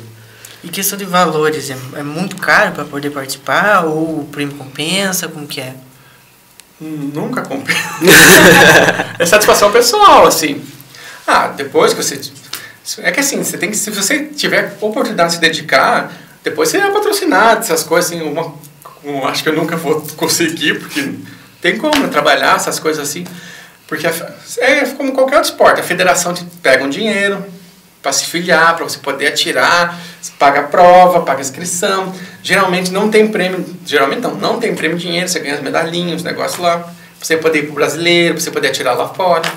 E 0.63 0.69
questão 0.69 0.97
de 0.97 1.05
valores, 1.05 1.69
é, 1.69 1.77
é 1.97 2.01
muito 2.01 2.35
caro 2.37 2.71
para 2.71 2.83
poder 2.83 3.11
participar 3.11 3.85
ou 3.85 4.21
o 4.21 4.25
prêmio 4.31 4.55
compensa? 4.55 5.27
Como 5.27 5.45
que 5.45 5.61
é? 5.61 5.75
Nunca 6.81 7.43
compensa. 7.43 7.79
é 9.19 9.25
satisfação 9.27 9.71
pessoal, 9.71 10.25
assim. 10.25 10.63
Ah, 11.27 11.49
depois 11.49 11.93
que 11.93 12.01
você. 12.01 12.19
É 12.99 13.11
que 13.11 13.19
assim, 13.19 13.43
você 13.43 13.57
tem 13.57 13.69
que. 13.69 13.77
Se 13.77 13.89
você 13.91 14.19
tiver 14.25 14.77
oportunidade 14.81 15.29
de 15.29 15.35
se 15.35 15.41
dedicar, 15.41 16.11
depois 16.43 16.69
você 16.69 16.77
é 16.77 16.89
patrocinado, 16.89 17.59
essas 17.61 17.83
coisas 17.83 18.11
assim. 18.11 18.21
Uma, 18.21 18.53
um- 19.03 19.25
acho 19.27 19.43
que 19.43 19.49
eu 19.49 19.53
nunca 19.53 19.75
vou 19.75 20.01
conseguir, 20.15 20.79
porque 20.79 21.11
tem 21.61 21.77
como 21.77 22.07
trabalhar 22.07 22.55
essas 22.55 22.79
coisas 22.79 23.07
assim. 23.09 23.25
Porque 23.87 24.05
é 24.59 24.85
como 24.97 25.11
qualquer 25.13 25.35
outro 25.37 25.51
esporte. 25.51 25.79
A 25.79 25.83
federação 25.83 26.33
te 26.33 26.43
pega 26.61 26.83
um 26.83 26.89
dinheiro 26.89 27.43
para 28.01 28.11
se 28.11 28.25
filiar, 28.25 28.75
para 28.75 28.83
você 28.87 28.99
poder 28.99 29.27
atirar, 29.27 29.99
paga 30.37 30.61
a 30.61 30.63
prova, 30.63 31.21
paga 31.21 31.39
a 31.39 31.41
inscrição. 31.41 32.13
Geralmente 32.43 32.91
não 32.91 33.09
tem 33.09 33.27
prêmio, 33.27 33.65
geralmente 33.85 34.21
não, 34.21 34.35
não 34.35 34.59
tem 34.59 34.73
prêmio 34.75 34.97
dinheiro, 34.97 35.27
você 35.27 35.39
ganha 35.39 35.55
as 35.55 35.61
medalhinhas, 35.61 36.17
os 36.17 36.23
negócios 36.23 36.59
lá. 36.59 36.79
Pra 36.79 36.93
você 37.25 37.35
poder 37.37 37.59
ir 37.59 37.63
pro 37.63 37.73
brasileiro, 37.75 38.35
pra 38.35 38.43
você 38.43 38.51
poder 38.51 38.67
atirar 38.69 38.95
lá 38.95 39.07
fora. 39.09 39.49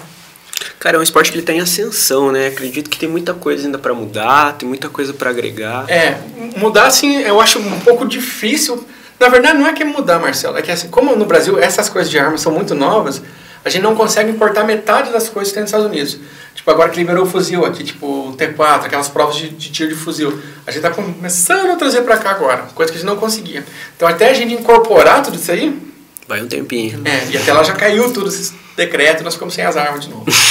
Cara, 0.81 0.97
é 0.97 1.01
um 1.01 1.03
esporte 1.03 1.31
que 1.31 1.37
ele 1.37 1.45
tá 1.45 1.53
em 1.53 1.61
ascensão, 1.61 2.33
né? 2.33 2.47
Acredito 2.47 2.89
que 2.89 2.99
tem 2.99 3.07
muita 3.07 3.35
coisa 3.35 3.67
ainda 3.67 3.79
pra 3.79 3.93
mudar, 3.93 4.55
tem 4.55 4.67
muita 4.67 4.89
coisa 4.89 5.13
pra 5.13 5.29
agregar. 5.29 5.85
É, 5.91 6.19
mudar 6.57 6.87
assim, 6.87 7.21
eu 7.21 7.39
acho 7.39 7.59
um 7.59 7.81
pouco 7.81 8.09
difícil. 8.09 8.83
Na 9.21 9.29
verdade, 9.29 9.59
não 9.59 9.67
é 9.67 9.75
que 9.75 9.83
é 9.83 9.85
mudar, 9.85 10.19
Marcelo, 10.19 10.57
é 10.57 10.63
que 10.63 10.71
assim, 10.73 10.89
como 10.89 11.15
no 11.15 11.27
Brasil 11.27 11.59
essas 11.59 11.91
coisas 11.91 12.11
de 12.11 12.19
armas 12.19 12.41
são 12.41 12.51
muito 12.51 12.75
novas, 12.75 13.21
a 13.63 13.69
gente 13.69 13.83
não 13.83 13.95
consegue 13.95 14.31
importar 14.31 14.65
metade 14.65 15.13
das 15.13 15.29
coisas 15.29 15.49
que 15.51 15.55
tem 15.55 15.61
nos 15.61 15.69
Estados 15.69 15.87
Unidos. 15.87 16.19
Tipo, 16.55 16.71
agora 16.71 16.89
que 16.89 16.97
liberou 16.97 17.25
o 17.25 17.29
fuzil 17.29 17.67
aqui, 17.67 17.85
tipo 17.85 18.07
o 18.07 18.35
T4, 18.35 18.87
aquelas 18.87 19.11
provas 19.11 19.37
de, 19.37 19.51
de 19.51 19.71
tiro 19.71 19.91
de 19.91 19.95
fuzil. 19.95 20.41
A 20.67 20.71
gente 20.71 20.81
tá 20.81 20.89
começando 20.91 21.73
a 21.73 21.77
trazer 21.77 22.01
pra 22.03 22.17
cá 22.17 22.31
agora, 22.31 22.63
coisa 22.75 22.91
que 22.91 22.97
a 22.97 23.01
gente 23.03 23.07
não 23.07 23.19
conseguia. 23.19 23.63
Então, 23.95 24.09
até 24.09 24.31
a 24.31 24.33
gente 24.33 24.55
incorporar 24.55 25.23
tudo 25.23 25.37
isso 25.37 25.53
aí, 25.53 25.79
Vai 26.27 26.41
um 26.41 26.49
tempinho. 26.49 27.03
é, 27.05 27.27
e 27.31 27.37
até 27.37 27.53
lá 27.53 27.63
já 27.63 27.75
caiu 27.75 28.11
tudo 28.13 28.29
esses 28.29 28.55
decretos 28.77 29.21
e 29.21 29.25
nós 29.25 29.35
ficamos 29.35 29.53
sem 29.53 29.65
as 29.65 29.77
armas 29.77 30.05
de 30.05 30.09
novo. 30.09 30.25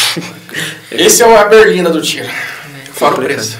Esse 0.91 1.21
é 1.21 1.27
o 1.27 1.35
a 1.35 1.45
Berlina 1.45 1.89
do 1.89 2.01
tiro. 2.01 2.27
Fora 2.93 3.15
o 3.15 3.21
preço. 3.21 3.59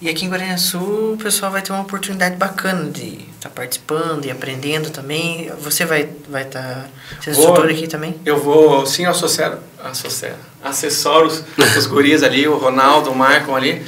E 0.00 0.08
aqui 0.08 0.24
em 0.24 0.28
Guarani 0.28 0.58
Sul 0.58 1.14
o 1.14 1.16
pessoal 1.16 1.52
vai 1.52 1.60
ter 1.60 1.72
uma 1.72 1.82
oportunidade 1.82 2.36
bacana 2.36 2.88
de 2.90 3.18
estar 3.34 3.50
participando 3.50 4.24
e 4.24 4.30
aprendendo 4.30 4.90
também. 4.90 5.50
Você 5.60 5.84
vai 5.84 6.08
vai 6.28 6.44
estar 6.44 6.88
sendo 7.20 7.34
Vou. 7.34 7.44
instrutor 7.50 7.70
aqui 7.70 7.86
também? 7.86 8.14
Eu 8.24 8.38
vou 8.38 8.86
sim 8.86 9.04
associar, 9.04 9.58
associar, 9.84 10.36
acessar 10.64 11.22
os, 11.22 11.44
os 11.76 11.86
guris 11.86 12.22
ali, 12.22 12.48
o 12.48 12.56
Ronaldo, 12.56 13.10
o 13.10 13.14
Maicon 13.14 13.54
ali. 13.54 13.84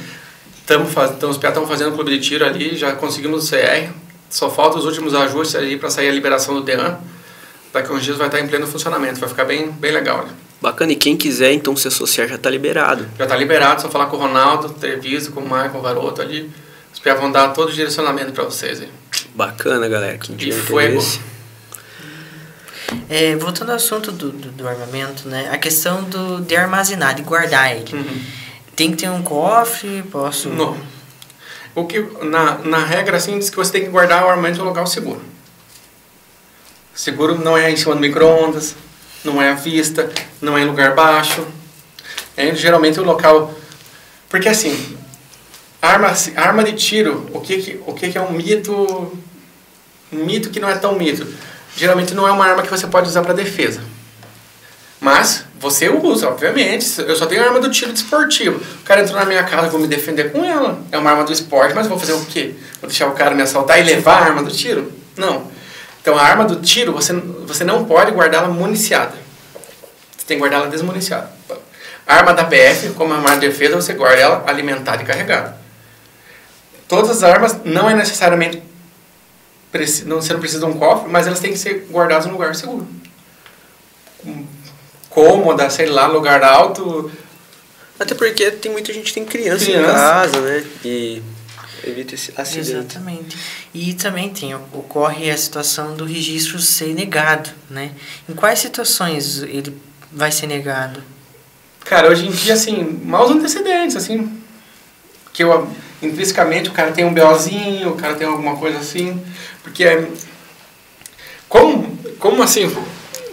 Estamos 0.59 0.93
faz, 0.93 1.17
tamo, 1.17 1.31
os 1.31 1.37
piá 1.37 1.49
estão 1.49 1.65
fazendo 1.65 1.93
clube 1.93 2.11
de 2.11 2.19
tiro 2.19 2.45
ali, 2.45 2.77
já 2.77 2.93
conseguimos 2.93 3.47
o 3.47 3.49
CR. 3.49 3.91
Só 4.29 4.49
falta 4.49 4.77
os 4.77 4.85
últimos 4.85 5.15
ajustes 5.15 5.55
ali 5.55 5.77
para 5.77 5.89
sair 5.89 6.09
a 6.09 6.11
liberação 6.11 6.53
do 6.53 6.61
DEAN. 6.61 6.99
Daqui 7.73 7.91
a 7.91 7.95
uns 7.95 8.03
dias 8.03 8.17
vai 8.17 8.27
estar 8.27 8.39
em 8.39 8.47
pleno 8.47 8.67
funcionamento, 8.67 9.19
vai 9.19 9.29
ficar 9.29 9.45
bem, 9.45 9.71
bem 9.71 9.91
legal. 9.91 10.25
Né? 10.25 10.33
Bacana, 10.61 10.91
e 10.91 10.95
quem 10.95 11.17
quiser 11.17 11.51
então 11.53 11.75
se 11.75 11.87
associar 11.87 12.27
já 12.27 12.37
tá 12.37 12.49
liberado. 12.49 13.09
Já 13.17 13.23
está 13.23 13.35
liberado, 13.35 13.81
só 13.81 13.89
falar 13.89 14.05
com 14.05 14.17
o 14.17 14.19
Ronaldo, 14.19 14.69
Treviso, 14.69 15.31
com 15.31 15.39
o 15.39 15.49
Maicon, 15.49 15.79
o 15.79 15.81
Varoto 15.81 16.21
ali. 16.21 16.51
Os 16.93 16.99
piá 16.99 17.15
vão 17.15 17.31
dar 17.31 17.49
todo 17.49 17.69
o 17.69 17.73
direcionamento 17.73 18.31
para 18.31 18.43
vocês 18.43 18.79
aí. 18.79 18.89
Bacana, 19.33 19.87
galera. 19.87 20.19
Quem 20.19 20.35
E 20.35 20.37
tiver 20.37 20.61
foi 20.61 20.85
interesse. 20.85 21.19
É, 23.09 23.35
voltando 23.37 23.69
ao 23.69 23.77
assunto 23.77 24.11
do, 24.11 24.31
do, 24.31 24.51
do 24.51 24.67
armamento, 24.67 25.27
né? 25.27 25.49
A 25.51 25.57
questão 25.57 26.03
do, 26.03 26.41
de 26.41 26.55
armazenar, 26.55 27.15
de 27.15 27.23
guardar 27.23 27.75
ele. 27.75 27.95
Uhum. 27.95 28.21
Tem 28.75 28.91
que 28.91 28.97
ter 28.97 29.09
um 29.09 29.23
cofre, 29.23 30.03
posso... 30.11 30.49
Não. 30.49 30.77
O 31.73 31.85
que, 31.85 31.99
na, 32.23 32.57
na 32.59 32.83
regra, 32.83 33.17
assim, 33.17 33.39
diz 33.39 33.49
que 33.49 33.55
você 33.55 33.71
tem 33.71 33.83
que 33.83 33.89
guardar 33.89 34.25
o 34.25 34.29
armamento 34.29 34.59
em 34.59 34.61
um 34.61 34.65
local 34.65 34.85
seguro. 34.85 35.21
Seguro 36.93 37.37
não 37.39 37.57
é 37.57 37.71
em 37.71 37.77
cima 37.77 37.95
do 37.95 38.01
micro-ondas, 38.01 38.75
não 39.23 39.41
é 39.41 39.49
à 39.49 39.53
vista, 39.53 40.09
não 40.41 40.57
é 40.57 40.61
em 40.61 40.65
lugar 40.65 40.95
baixo. 40.95 41.45
É 42.35 42.53
geralmente 42.55 42.99
o 42.99 43.03
local... 43.03 43.53
Porque, 44.29 44.47
assim, 44.47 44.97
arma, 45.81 46.13
arma 46.35 46.63
de 46.63 46.73
tiro, 46.73 47.29
o 47.33 47.41
que, 47.41 47.79
o 47.85 47.93
que, 47.93 48.17
é 48.17 48.21
um 48.21 48.31
mito... 48.31 49.17
Um 50.11 50.25
mito 50.25 50.49
que 50.49 50.59
não 50.59 50.69
é 50.69 50.75
tão 50.75 50.95
mito. 50.97 51.27
Geralmente 51.75 52.13
não 52.13 52.27
é 52.27 52.31
uma 52.31 52.45
arma 52.45 52.63
que 52.63 52.69
você 52.69 52.87
pode 52.87 53.07
usar 53.07 53.21
para 53.21 53.33
defesa. 53.33 53.81
Mas 54.99 55.45
você 55.59 55.89
usa, 55.89 56.27
obviamente. 56.27 57.01
Eu 57.01 57.15
só 57.15 57.25
tenho 57.25 57.43
arma 57.43 57.59
do 57.59 57.69
tiro 57.69 57.93
desportivo. 57.93 58.57
O 58.57 58.83
cara 58.83 59.01
entrou 59.01 59.19
na 59.19 59.25
minha 59.25 59.43
casa, 59.43 59.67
eu 59.67 59.71
vou 59.71 59.79
me 59.79 59.87
defender 59.87 60.31
com 60.31 60.43
ela. 60.43 60.81
É 60.91 60.97
uma 60.97 61.09
arma 61.09 61.23
do 61.23 61.31
esporte, 61.31 61.73
mas 61.73 61.87
vou 61.87 61.97
fazer 61.97 62.13
o 62.13 62.25
quê? 62.25 62.53
Vou 62.79 62.89
deixar 62.89 63.07
o 63.07 63.13
cara 63.13 63.33
me 63.33 63.41
assaltar 63.41 63.79
e 63.79 63.83
levar 63.83 64.21
a 64.21 64.25
arma 64.25 64.43
do 64.43 64.51
tiro? 64.51 64.91
Não. 65.17 65.49
Então 66.01 66.17
a 66.17 66.21
arma 66.21 66.45
do 66.45 66.55
tiro, 66.57 66.93
você, 66.93 67.13
você 67.13 67.63
não 67.63 67.85
pode 67.85 68.11
guardá-la 68.11 68.47
municiada. 68.47 69.13
Você 70.17 70.25
tem 70.25 70.37
que 70.37 70.41
guardá-la 70.41 70.67
desmuniciada. 70.67 71.31
A 72.07 72.15
arma 72.15 72.33
da 72.33 72.43
PF, 72.43 72.89
como 72.89 73.13
arma 73.13 73.35
de 73.35 73.47
defesa, 73.47 73.75
você 73.75 73.93
guarda 73.93 74.19
ela 74.21 74.43
alimentada 74.47 75.03
e 75.03 75.05
carregada. 75.05 75.57
Todas 76.87 77.09
as 77.11 77.23
armas 77.23 77.57
não 77.63 77.89
é 77.89 77.93
necessariamente 77.93 78.63
não, 80.05 80.21
você 80.21 80.33
não 80.33 80.39
precisa 80.41 80.65
de 80.65 80.65
um 80.65 80.77
cofre, 80.77 81.09
mas 81.09 81.27
elas 81.27 81.39
têm 81.39 81.53
que 81.53 81.57
ser 81.57 81.87
guardadas 81.89 82.25
em 82.25 82.31
lugar 82.31 82.53
seguro. 82.55 82.85
Cômoda, 85.09 85.69
sei 85.69 85.87
lá, 85.87 86.07
lugar 86.07 86.43
alto. 86.43 87.09
Até 87.97 88.13
porque 88.13 88.51
tem 88.51 88.71
muita 88.71 88.91
gente 88.91 89.05
que 89.05 89.13
tem 89.13 89.25
criança, 89.25 89.63
em 89.63 89.73
Criança. 89.73 89.93
casa, 89.93 90.41
né? 90.41 90.65
E 90.83 91.21
evita 91.83 92.15
esse 92.15 92.33
acidente. 92.37 92.71
Exatamente. 92.71 93.37
E 93.73 93.93
também 93.93 94.29
tem, 94.29 94.53
ocorre 94.55 95.29
a 95.29 95.37
situação 95.37 95.95
do 95.95 96.05
registro 96.05 96.59
ser 96.59 96.93
negado, 96.93 97.49
né? 97.69 97.91
Em 98.29 98.33
quais 98.33 98.59
situações 98.59 99.41
ele 99.41 99.75
vai 100.11 100.31
ser 100.31 100.47
negado? 100.47 101.01
Cara, 101.85 102.09
hoje 102.09 102.27
em 102.27 102.31
dia, 102.31 102.53
assim, 102.53 103.01
maus 103.03 103.31
antecedentes, 103.31 103.95
assim. 103.95 104.39
Que 105.33 105.43
eu, 105.43 105.67
intrinsecamente 106.01 106.69
o 106.69 106.73
cara 106.73 106.91
tem 106.91 107.05
um 107.05 107.13
BOzinho, 107.13 107.89
o 107.89 107.95
cara 107.95 108.15
tem 108.15 108.27
alguma 108.27 108.55
coisa 108.57 108.79
assim. 108.79 109.21
Porque, 109.63 109.83
é, 109.83 110.07
como, 111.49 111.97
como 112.19 112.43
assim, 112.43 112.71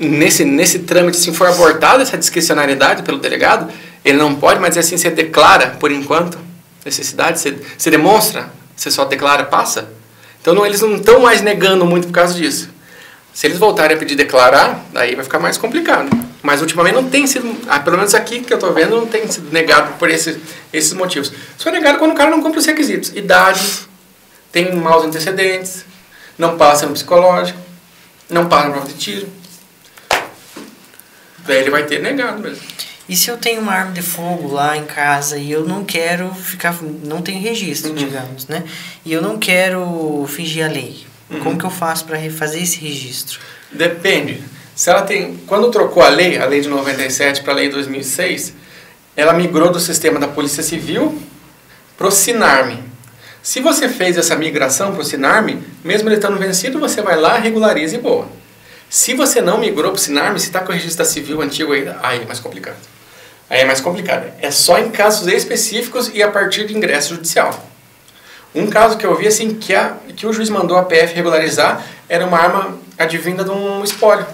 nesse, 0.01 0.45
nesse 0.45 0.81
trâmite, 0.81 1.19
assim, 1.19 1.33
foi 1.33 1.49
abortada 1.49 2.03
essa 2.03 2.17
discricionariedade 2.17 3.03
pelo 3.03 3.19
delegado, 3.19 3.71
ele 4.05 4.17
não 4.17 4.35
pode, 4.35 4.61
mas 4.61 4.77
assim, 4.77 4.97
você 4.97 5.11
declara, 5.11 5.77
por 5.79 5.91
enquanto, 5.91 6.39
necessidade, 6.85 7.41
você, 7.41 7.59
você 7.77 7.91
demonstra, 7.91 8.51
você 8.77 8.91
só 8.91 9.05
declara, 9.05 9.45
passa. 9.45 9.89
Então, 10.41 10.55
não, 10.55 10.65
eles 10.65 10.81
não 10.81 10.97
estão 10.97 11.21
mais 11.21 11.43
negando 11.43 11.85
muito 11.85 12.07
por 12.07 12.13
causa 12.13 12.35
disso. 12.35 12.71
Se 13.35 13.47
eles 13.47 13.59
voltarem 13.59 13.97
a 13.97 13.99
pedir 13.99 14.15
declarar, 14.15 14.85
daí 14.93 15.15
vai 15.15 15.25
ficar 15.25 15.39
mais 15.39 15.57
complicado. 15.57 16.11
Mas 16.43 16.61
ultimamente 16.61 16.95
não 16.95 17.09
tem 17.09 17.27
sido, 17.27 17.57
ah, 17.69 17.79
pelo 17.79 17.97
menos 17.97 18.15
aqui 18.15 18.41
que 18.41 18.53
eu 18.53 18.57
estou 18.57 18.73
vendo, 18.73 18.97
não 18.97 19.07
tem 19.07 19.29
sido 19.29 19.53
negado 19.53 19.99
por 19.99 20.09
esses, 20.09 20.39
esses 20.73 20.93
motivos. 20.93 21.33
Só 21.57 21.69
é 21.69 21.73
negado 21.73 21.99
quando 21.99 22.13
o 22.13 22.15
cara 22.15 22.31
não 22.31 22.43
cumpre 22.43 22.59
os 22.59 22.67
requisitos. 22.67 23.11
Idade, 23.15 23.61
tem 24.51 24.75
maus 24.75 25.05
antecedentes, 25.05 25.85
não 26.37 26.57
passa 26.57 26.87
no 26.87 26.93
psicológico, 26.93 27.59
não 28.31 28.49
passa 28.49 28.67
no 28.67 28.73
prova 28.73 28.89
de 28.89 28.95
tiro. 28.95 29.29
Daí 31.47 31.59
ele 31.59 31.71
vai 31.71 31.85
ter 31.85 32.01
negado 32.01 32.41
mesmo. 32.41 32.63
E 33.09 33.17
se 33.17 33.31
eu 33.31 33.39
tenho 33.39 33.61
uma 33.63 33.73
arma 33.73 33.93
de 33.93 34.03
fogo 34.03 34.53
lá 34.53 34.77
em 34.77 34.85
casa 34.85 35.39
e 35.39 35.51
eu 35.51 35.65
não 35.67 35.85
quero 35.85 36.33
ficar. 36.35 36.77
não 37.05 37.23
tenho 37.23 37.41
registro, 37.41 37.91
Uhum. 37.91 37.97
digamos, 37.97 38.47
né? 38.47 38.65
E 39.05 39.13
eu 39.13 39.23
não 39.23 39.39
quero 39.39 40.27
fingir 40.29 40.65
a 40.65 40.69
lei. 40.69 41.07
Uhum. 41.31 41.41
Como 41.41 41.59
que 41.59 41.65
eu 41.65 41.71
faço 41.71 42.05
para 42.05 42.17
refazer 42.19 42.63
esse 42.63 42.79
registro? 42.79 43.41
Depende. 43.73 44.43
Se 44.75 44.91
ela 44.91 45.03
tem, 45.03 45.37
quando 45.47 45.71
trocou 45.71 46.03
a 46.03 46.09
lei, 46.09 46.39
a 46.39 46.45
lei 46.47 46.61
de 46.61 46.69
97 46.69 47.43
para 47.43 47.53
a 47.53 47.57
lei 47.57 47.69
de 47.69 47.75
2006, 47.75 48.53
ela 49.17 49.33
migrou 49.33 49.71
do 49.73 49.81
sistema 49.81 50.19
da 50.21 50.29
Polícia 50.29 50.63
Civil 50.63 51.21
para 51.97 52.07
o 52.07 52.11
Sinarme. 52.11 52.85
Se 53.43 53.61
você 53.61 53.89
fez 53.89 54.17
essa 54.19 54.37
migração 54.37 54.93
para 54.93 55.01
o 55.01 55.05
Sinarme, 55.05 55.63
mesmo 55.83 56.09
ele 56.09 56.17
estando 56.17 56.39
vencido, 56.39 56.79
você 56.79 57.01
vai 57.03 57.17
lá, 57.19 57.39
regulariza 57.39 57.97
e 57.97 57.99
boa. 57.99 58.29
Se 58.91 59.15
você 59.15 59.41
não 59.41 59.59
migrou 59.59 59.91
para 59.93 59.99
o 59.99 60.03
Sinarme, 60.03 60.39
se 60.39 60.47
está 60.47 60.61
com 60.61 60.71
o 60.71 60.75
registro 60.75 60.99
da 60.99 61.11
civil 61.11 61.41
antigo 61.43 61.73
ainda, 61.73 61.99
aí 62.03 62.21
é 62.23 62.25
mais 62.25 62.39
complicado. 62.41 62.77
Aí 63.51 63.61
é 63.61 63.65
mais 63.65 63.81
complicado. 63.81 64.31
É 64.41 64.51
só 64.51 64.79
em 64.79 64.91
casos 64.91 65.27
específicos 65.27 66.11
e 66.13 66.23
a 66.23 66.31
partir 66.31 66.67
de 66.67 66.77
ingresso 66.77 67.15
judicial. 67.15 67.69
Um 68.55 68.67
caso 68.69 68.97
que 68.97 69.07
eu 69.07 69.15
vi 69.15 69.27
assim 69.27 69.55
que, 69.55 69.75
a, 69.75 69.95
que 70.17 70.27
o 70.27 70.33
juiz 70.33 70.49
mandou 70.49 70.77
a 70.77 70.83
PF 70.83 71.15
regularizar 71.15 71.85
era 72.09 72.27
uma 72.27 72.39
arma 72.39 72.79
advinda 72.99 73.45
de 73.45 73.51
um 73.51 73.83
espólio. 73.85 74.27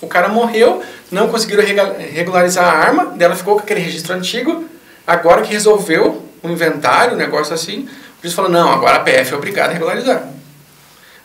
O 0.00 0.06
cara 0.06 0.28
morreu, 0.28 0.82
não 1.10 1.28
conseguiram 1.28 1.62
regularizar 1.62 2.64
a 2.64 2.72
arma, 2.72 3.06
dela 3.16 3.36
ficou 3.36 3.56
com 3.56 3.60
aquele 3.60 3.80
registro 3.80 4.14
antigo. 4.14 4.64
Agora 5.06 5.42
que 5.42 5.52
resolveu 5.52 6.26
o 6.42 6.48
inventário, 6.48 7.14
um 7.14 7.16
negócio 7.16 7.52
assim, 7.52 7.88
o 8.18 8.22
juiz 8.22 8.34
falou: 8.34 8.50
não, 8.50 8.72
agora 8.72 8.96
a 8.96 9.00
PF 9.00 9.32
é 9.32 9.36
obrigada 9.36 9.70
a 9.70 9.72
regularizar. 9.72 10.26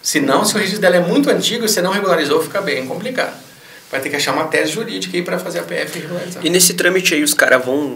Se 0.02 0.20
não, 0.20 0.44
se 0.44 0.54
o 0.56 0.58
registro 0.58 0.82
dela 0.82 0.98
é 0.98 1.00
muito 1.00 1.30
antigo 1.30 1.66
e 1.66 1.70
você 1.70 1.82
não 1.82 1.92
regularizou, 1.92 2.42
fica 2.42 2.62
bem 2.62 2.86
complicado. 2.86 3.34
Vai 3.92 4.00
ter 4.02 4.10
que 4.10 4.16
achar 4.16 4.34
uma 4.34 4.46
tese 4.46 4.72
jurídica 4.72 5.16
aí 5.16 5.24
para 5.24 5.38
fazer 5.40 5.60
a 5.60 5.64
PF 5.64 6.00
regularizar. 6.00 6.46
E 6.46 6.50
nesse 6.50 6.74
trâmite 6.74 7.14
aí 7.14 7.24
os 7.24 7.34
caras 7.34 7.64
vão 7.64 7.96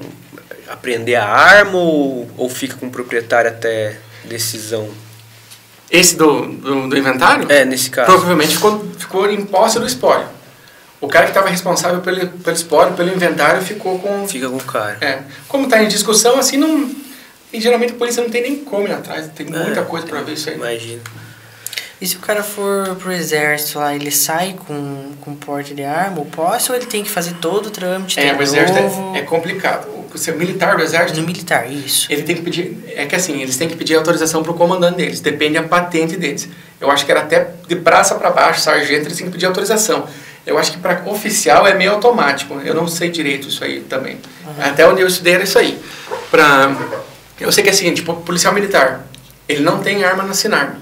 aprender 0.68 1.16
a 1.16 1.26
arma 1.26 1.78
ou, 1.78 2.30
ou 2.38 2.50
fica 2.50 2.76
com 2.76 2.88
o 2.88 2.92
proprietário 2.92 3.50
até 3.50 3.98
decisão? 4.24 4.90
Esse 5.90 6.16
do, 6.16 6.46
do, 6.46 6.88
do 6.90 6.98
inventário? 6.98 7.52
É, 7.52 7.66
nesse 7.66 7.90
caso. 7.90 8.12
Provavelmente 8.12 8.54
ficou, 8.56 8.86
ficou 8.98 9.30
em 9.30 9.44
posse 9.44 9.80
do 9.80 9.88
espólio. 9.88 10.28
O 11.02 11.08
cara 11.08 11.26
que 11.26 11.32
estava 11.32 11.50
responsável 11.50 12.02
pelo, 12.02 12.28
pelo 12.28 12.56
espólio, 12.56 12.94
pelo 12.94 13.10
inventário, 13.12 13.62
ficou 13.62 13.98
com. 14.00 14.28
Fica 14.28 14.50
com 14.50 14.58
o 14.58 14.64
cara. 14.64 14.98
É. 15.02 15.20
Como 15.48 15.64
está 15.64 15.82
em 15.82 15.88
discussão, 15.88 16.38
assim, 16.38 16.58
não. 16.58 16.92
E 17.52 17.60
geralmente 17.60 17.94
a 17.94 17.96
polícia 17.96 18.22
não 18.22 18.30
tem 18.30 18.44
nem 18.44 18.58
como 18.58 18.88
ir 18.88 18.92
atrás, 18.92 19.28
tem 19.30 19.46
muita 19.46 19.80
É, 19.80 19.84
coisa 19.84 20.06
para 20.06 20.22
ver 20.22 20.34
isso 20.34 20.50
aí. 20.50 20.56
Imagina. 20.56 21.02
E 22.02 22.08
se 22.08 22.16
o 22.16 22.20
cara 22.20 22.42
for 22.42 22.96
pro 22.96 23.12
exército 23.12 23.78
lá, 23.78 23.94
ele 23.94 24.10
sai 24.10 24.56
com, 24.66 25.12
com 25.20 25.36
porte 25.36 25.74
de 25.74 25.84
arma, 25.84 26.20
ou 26.20 26.26
posse, 26.26 26.72
ou 26.72 26.78
ele 26.78 26.86
tem 26.86 27.04
que 27.04 27.10
fazer 27.10 27.34
todo 27.42 27.66
o 27.66 27.70
trâmite 27.70 28.18
É, 28.20 28.34
o 28.34 28.42
exército 28.42 28.80
novo? 28.80 29.16
é, 29.16 29.20
é 29.20 29.22
complicado. 29.24 29.86
O 30.14 30.18
ser 30.18 30.36
militar 30.36 30.76
do 30.78 30.82
exército, 30.82 31.20
No 31.20 31.28
militar, 31.28 31.70
isso. 31.70 32.08
ele 32.12 32.24
tem 32.24 32.36
que 32.38 32.42
pedir. 32.42 32.78
É 32.96 33.06
que 33.06 33.16
assim, 33.16 33.42
eles 33.42 33.58
têm 33.58 33.68
que 33.68 33.76
pedir 33.76 33.96
autorização 33.96 34.42
pro 34.42 34.54
comandante 34.54 34.96
deles, 34.98 35.20
depende 35.20 35.56
da 35.56 35.64
patente 35.64 36.16
deles. 36.16 36.48
Eu 36.80 36.90
acho 36.90 37.06
que 37.06 37.12
era 37.12 37.20
até 37.20 37.52
de 37.68 37.76
praça 37.76 38.16
para 38.16 38.30
baixo, 38.32 38.62
sargento, 38.62 39.06
eles 39.08 39.18
têm 39.18 39.26
que 39.28 39.34
pedir 39.34 39.46
autorização. 39.46 40.08
Eu 40.48 40.58
acho 40.58 40.72
que 40.72 40.78
para 40.80 41.04
oficial 41.06 41.68
é 41.68 41.74
meio 41.76 41.92
automático. 41.92 42.56
Eu 42.64 42.74
não 42.74 42.88
sei 42.88 43.10
direito 43.12 43.50
isso 43.50 43.64
aí 43.64 43.82
também. 43.82 44.18
Até 44.58 44.88
onde 44.88 45.02
eu 45.02 45.08
estudei 45.08 45.34
era 45.34 45.44
isso 45.44 45.60
aí. 45.60 45.78
Pra, 46.32 46.76
eu 47.40 47.52
sei 47.52 47.62
que 47.64 47.70
é 47.70 47.74
o 47.74 47.76
seguinte, 47.76 47.98
tipo, 47.98 48.16
policial 48.16 48.54
militar, 48.54 49.06
ele 49.48 49.62
não 49.62 49.80
tem 49.80 50.04
arma 50.06 50.24
na 50.24 50.34
Sinarme. 50.34 50.78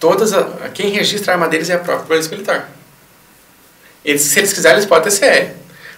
Todas 0.00 0.32
a, 0.32 0.42
quem 0.72 0.90
registra 0.90 1.32
a 1.32 1.34
arma 1.36 1.46
deles 1.46 1.68
é 1.68 1.74
a 1.74 1.78
própria 1.78 2.06
polícia 2.06 2.30
militar. 2.30 2.70
Eles, 4.04 4.22
se 4.22 4.38
eles 4.38 4.52
quiserem, 4.52 4.78
eles 4.78 4.86
podem 4.88 5.12
ter 5.12 5.18
CR. 5.20 5.52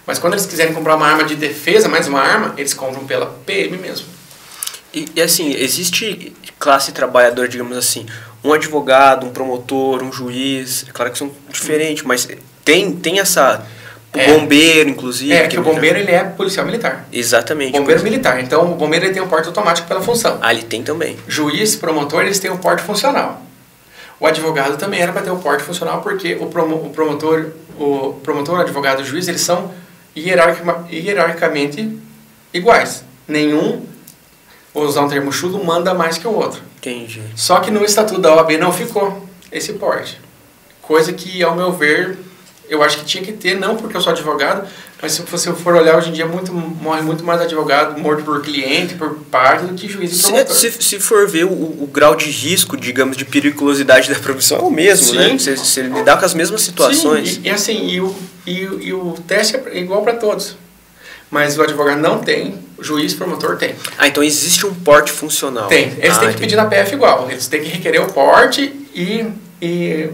Mas 0.04 0.18
quando 0.18 0.32
eles 0.34 0.44
quiserem 0.44 0.74
comprar 0.74 0.96
uma 0.96 1.06
arma 1.06 1.22
de 1.24 1.36
defesa, 1.36 1.88
mais 1.88 2.08
uma 2.08 2.20
arma, 2.20 2.54
eles 2.58 2.74
compram 2.74 3.06
pela 3.06 3.26
PM 3.46 3.78
mesmo. 3.78 4.06
E, 4.92 5.06
e, 5.14 5.22
assim, 5.22 5.54
existe 5.54 6.34
classe 6.58 6.90
trabalhadora, 6.90 7.48
digamos 7.48 7.76
assim, 7.76 8.04
um 8.42 8.52
advogado, 8.52 9.24
um 9.24 9.30
promotor, 9.30 10.02
um 10.02 10.12
juiz, 10.12 10.84
é 10.88 10.92
claro 10.92 11.12
que 11.12 11.18
são 11.18 11.30
diferentes, 11.48 12.02
mas 12.02 12.28
tem, 12.64 12.92
tem 12.96 13.20
essa. 13.20 13.64
O 14.14 14.18
É. 14.18 14.26
bombeiro, 14.26 14.90
inclusive. 14.90 15.32
É, 15.32 15.46
que 15.46 15.58
o 15.58 15.62
bombeiro 15.62 15.98
ele 15.98 16.10
é 16.10 16.22
policial 16.24 16.66
militar. 16.66 17.06
Exatamente. 17.10 17.72
Bombeiro 17.72 18.02
militar. 18.02 18.42
Então 18.42 18.70
o 18.70 18.74
bombeiro 18.74 19.06
ele 19.06 19.14
tem 19.14 19.22
um 19.22 19.28
porte 19.28 19.46
automático 19.46 19.88
pela 19.88 20.02
função. 20.02 20.38
Ah, 20.42 20.52
ele 20.52 20.64
tem 20.64 20.82
também. 20.82 21.16
Juiz, 21.26 21.76
promotor, 21.76 22.22
eles 22.22 22.38
têm 22.38 22.50
um 22.50 22.58
porte 22.58 22.82
funcional. 22.82 23.40
O 24.22 24.26
advogado 24.28 24.76
também 24.76 25.00
era 25.00 25.10
para 25.12 25.22
ter 25.22 25.32
o 25.32 25.38
porte 25.38 25.64
funcional 25.64 26.00
porque 26.00 26.36
o, 26.36 26.46
promo, 26.46 26.76
o 26.76 26.90
promotor, 26.90 27.46
o 27.76 28.20
promotor, 28.22 28.56
o 28.56 28.60
advogado 28.60 29.00
e 29.00 29.02
o 29.02 29.04
juiz, 29.04 29.26
eles 29.26 29.40
são 29.40 29.74
hierarquicamente 30.16 31.98
iguais. 32.54 33.04
Nenhum, 33.26 33.84
vou 34.72 34.84
usar 34.84 35.00
um 35.00 35.08
termo 35.08 35.32
chulo, 35.32 35.64
manda 35.64 35.92
mais 35.92 36.18
que 36.18 36.28
o 36.28 36.32
outro. 36.32 36.62
Entendi. 36.76 37.20
Só 37.34 37.58
que 37.58 37.72
no 37.72 37.84
estatuto 37.84 38.20
da 38.20 38.32
OAB 38.36 38.52
não 38.58 38.72
ficou 38.72 39.26
esse 39.50 39.72
porte. 39.72 40.20
Coisa 40.80 41.12
que, 41.12 41.42
ao 41.42 41.56
meu 41.56 41.72
ver, 41.72 42.16
eu 42.68 42.80
acho 42.80 42.98
que 42.98 43.04
tinha 43.04 43.24
que 43.24 43.32
ter, 43.32 43.58
não 43.58 43.74
porque 43.74 43.96
eu 43.96 44.00
sou 44.00 44.12
advogado, 44.12 44.68
Mas 45.02 45.14
se 45.14 45.22
você 45.22 45.52
for 45.52 45.74
olhar 45.74 45.98
hoje 45.98 46.10
em 46.10 46.12
dia, 46.12 46.24
muito, 46.24 46.52
morre 46.52 47.02
muito 47.02 47.24
mais 47.24 47.40
advogado 47.40 48.00
morto 48.00 48.22
por 48.22 48.40
cliente, 48.40 48.94
por 48.94 49.16
parte, 49.32 49.64
do 49.64 49.74
que 49.74 49.88
juiz 49.88 50.12
e 50.12 50.14
Se, 50.14 50.22
promotor. 50.28 50.54
se, 50.54 50.70
se 50.70 51.00
for 51.00 51.28
ver 51.28 51.44
o, 51.44 51.48
o 51.50 51.90
grau 51.92 52.14
de 52.14 52.30
risco, 52.30 52.76
digamos, 52.76 53.16
de 53.16 53.24
periculosidade 53.24 54.08
da 54.08 54.14
profissão 54.20 54.58
é 54.58 54.62
o 54.62 54.70
mesmo, 54.70 55.08
Sim. 55.08 55.16
né? 55.16 55.28
Você, 55.36 55.56
você 55.56 55.82
lidar 55.82 56.20
com 56.20 56.24
as 56.24 56.34
mesmas 56.34 56.62
situações. 56.62 57.30
Sim, 57.30 57.40
e, 57.42 57.48
e 57.48 57.50
assim, 57.50 57.88
e 57.88 58.00
o, 58.00 58.14
e, 58.46 58.52
e 58.60 58.92
o 58.94 59.14
teste 59.26 59.56
é 59.56 59.80
igual 59.80 60.02
para 60.02 60.14
todos. 60.14 60.56
Mas 61.28 61.58
o 61.58 61.62
advogado 61.62 61.98
não 61.98 62.20
tem, 62.20 62.54
o 62.78 62.84
juiz 62.84 63.12
promotor 63.12 63.56
tem. 63.56 63.74
Ah, 63.98 64.06
então 64.06 64.22
existe 64.22 64.64
um 64.64 64.72
porte 64.72 65.10
funcional. 65.10 65.66
Tem. 65.66 65.94
Eles 65.98 66.16
ah, 66.16 66.20
têm 66.20 66.28
que 66.28 66.34
entendi. 66.36 66.40
pedir 66.40 66.56
na 66.56 66.66
PF 66.66 66.94
igual. 66.94 67.28
Eles 67.28 67.48
têm 67.48 67.60
que 67.60 67.70
requerer 67.70 68.02
o 68.02 68.12
porte 68.12 68.72
e, 68.94 69.26
e, 69.60 70.10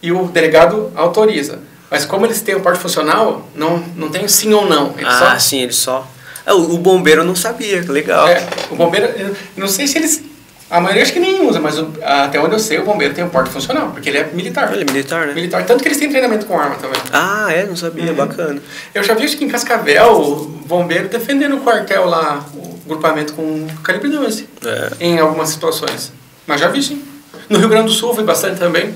e 0.00 0.12
o 0.12 0.28
delegado 0.28 0.92
autoriza. 0.94 1.71
Mas 1.92 2.06
como 2.06 2.24
eles 2.24 2.40
têm 2.40 2.54
o 2.54 2.60
porte 2.60 2.80
funcional, 2.80 3.46
não, 3.54 3.76
não 3.94 4.08
tem 4.08 4.26
sim 4.26 4.52
ou 4.54 4.66
não. 4.66 4.94
Eles 4.96 5.12
Ah, 5.12 5.32
só, 5.34 5.38
sim, 5.38 5.60
ele 5.60 5.72
só. 5.74 6.08
Ah, 6.46 6.54
o, 6.54 6.74
o 6.74 6.78
bombeiro 6.78 7.20
eu 7.20 7.24
não 7.26 7.36
sabia, 7.36 7.84
legal. 7.86 8.26
é, 8.26 8.42
o 8.70 8.74
bombeiro, 8.74 9.08
não 9.56 9.68
sei 9.68 9.86
se 9.86 9.98
eles... 9.98 10.22
A 10.70 10.80
maioria 10.80 11.02
acho 11.02 11.12
que 11.12 11.20
nem 11.20 11.46
usa, 11.46 11.60
mas 11.60 11.78
o- 11.78 11.92
até 12.02 12.40
onde 12.40 12.54
eu 12.54 12.58
sei, 12.58 12.78
o 12.78 12.84
bombeiro 12.86 13.12
tem 13.12 13.22
o 13.22 13.28
porte 13.28 13.50
funcional, 13.50 13.90
porque 13.90 14.08
ele 14.08 14.16
é 14.16 14.24
militar. 14.32 14.72
Ele 14.72 14.80
é 14.80 14.84
militar, 14.86 15.26
né? 15.26 15.34
Militar. 15.34 15.66
Tanto 15.66 15.82
que 15.82 15.88
eles 15.88 15.98
têm 15.98 16.08
treinamento 16.08 16.46
com 16.46 16.58
arma 16.58 16.76
também. 16.76 16.98
Ah, 17.12 17.52
é? 17.52 17.66
Não 17.66 17.76
sabia, 17.76 18.06
Uhum. 18.10 18.14
bacana. 18.14 18.62
Eu 18.94 19.04
já 19.04 19.12
vi 19.12 19.24
acho 19.26 19.36
que 19.36 19.44
em 19.44 19.48
Cascavel, 19.48 20.12
o 20.18 20.46
bombeiro 20.66 21.10
defendendo 21.10 21.56
o 21.56 21.60
quartel 21.60 22.06
lá, 22.06 22.42
o 22.54 22.78
grupamento 22.88 23.34
com 23.34 23.66
calibre 23.84 24.08
12, 24.08 24.48
É, 24.64 24.92
em 24.98 25.18
algumas 25.18 25.50
situações. 25.50 26.10
Mas 26.46 26.58
já 26.58 26.68
vi 26.68 26.82
sim. 26.82 27.04
No 27.50 27.58
Rio 27.58 27.68
Grande 27.68 27.88
do 27.88 27.92
Sul 27.92 28.14
vi 28.14 28.22
bastante 28.22 28.58
também. 28.58 28.94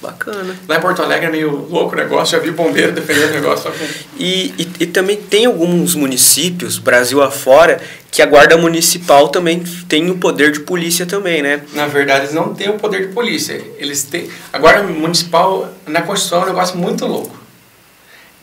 Bacana. 0.00 0.56
Lá 0.68 0.76
em 0.76 0.80
Porto 0.80 1.02
Alegre 1.02 1.26
é 1.26 1.30
meio 1.30 1.66
louco 1.68 1.94
o 1.94 1.96
negócio, 1.96 2.36
já 2.36 2.42
vi 2.42 2.50
bombeiro 2.50 2.92
defendendo 2.92 3.30
o 3.30 3.34
negócio. 3.34 3.70
Com... 3.70 3.84
E, 4.18 4.54
e, 4.58 4.68
e 4.80 4.86
também 4.86 5.16
tem 5.16 5.46
alguns 5.46 5.94
municípios, 5.94 6.78
Brasil 6.78 7.22
afora, 7.22 7.80
que 8.10 8.22
a 8.22 8.26
guarda 8.26 8.56
municipal 8.56 9.28
também 9.28 9.62
tem 9.88 10.10
o 10.10 10.16
poder 10.16 10.50
de 10.52 10.60
polícia 10.60 11.04
também, 11.04 11.42
né? 11.42 11.62
Na 11.74 11.86
verdade, 11.86 12.24
eles 12.24 12.34
não 12.34 12.54
têm 12.54 12.68
o 12.70 12.74
poder 12.74 13.08
de 13.08 13.12
polícia. 13.12 13.62
Eles 13.76 14.04
têm. 14.04 14.30
A 14.52 14.58
Guarda 14.58 14.82
Municipal, 14.84 15.70
na 15.86 16.00
Constituição, 16.00 16.40
é 16.40 16.44
um 16.44 16.46
negócio 16.46 16.78
muito 16.78 17.04
louco. 17.06 17.36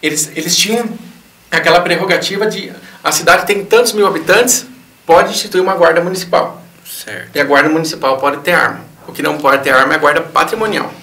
Eles, 0.01 0.31
eles 0.35 0.55
tinham 0.55 0.87
aquela 1.49 1.81
prerrogativa 1.81 2.45
de. 2.45 2.71
A 3.03 3.11
cidade 3.11 3.47
tem 3.47 3.65
tantos 3.65 3.93
mil 3.93 4.05
habitantes, 4.05 4.65
pode 5.05 5.31
instituir 5.31 5.63
uma 5.63 5.73
guarda 5.73 6.01
municipal. 6.01 6.61
Certo. 6.85 7.35
E 7.35 7.39
a 7.39 7.43
guarda 7.43 7.69
municipal 7.69 8.17
pode 8.17 8.37
ter 8.41 8.51
arma. 8.51 8.81
O 9.07 9.11
que 9.11 9.21
não 9.21 9.37
pode 9.37 9.63
ter 9.63 9.71
arma 9.71 9.93
é 9.93 9.95
a 9.95 9.99
guarda 9.99 10.21
patrimonial. 10.21 10.93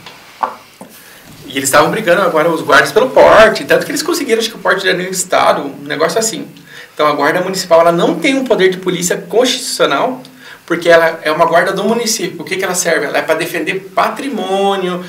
E 1.52 1.58
eles 1.58 1.68
estavam 1.68 1.90
brigando 1.90 2.22
agora, 2.22 2.48
os 2.48 2.62
guardas, 2.62 2.92
pelo 2.92 3.10
porte. 3.10 3.64
Tanto 3.64 3.84
que 3.84 3.90
eles 3.90 4.02
conseguiram, 4.02 4.38
acho 4.38 4.50
que 4.50 4.56
o 4.56 4.60
porte 4.60 4.82
de 4.82 4.92
nível 4.92 5.10
estado, 5.10 5.62
um 5.62 5.84
negócio 5.84 6.18
assim. 6.18 6.46
Então 6.94 7.06
a 7.06 7.12
guarda 7.12 7.40
municipal 7.40 7.80
ela 7.80 7.92
não 7.92 8.14
tem 8.14 8.36
um 8.36 8.44
poder 8.44 8.70
de 8.70 8.76
polícia 8.76 9.16
constitucional, 9.16 10.22
porque 10.64 10.88
ela 10.88 11.18
é 11.22 11.32
uma 11.32 11.46
guarda 11.46 11.72
do 11.72 11.82
município. 11.82 12.40
O 12.40 12.44
que, 12.44 12.56
que 12.56 12.64
ela 12.64 12.74
serve? 12.74 13.06
Ela 13.06 13.18
é 13.18 13.22
para 13.22 13.34
defender 13.34 13.90
patrimônio 13.94 15.04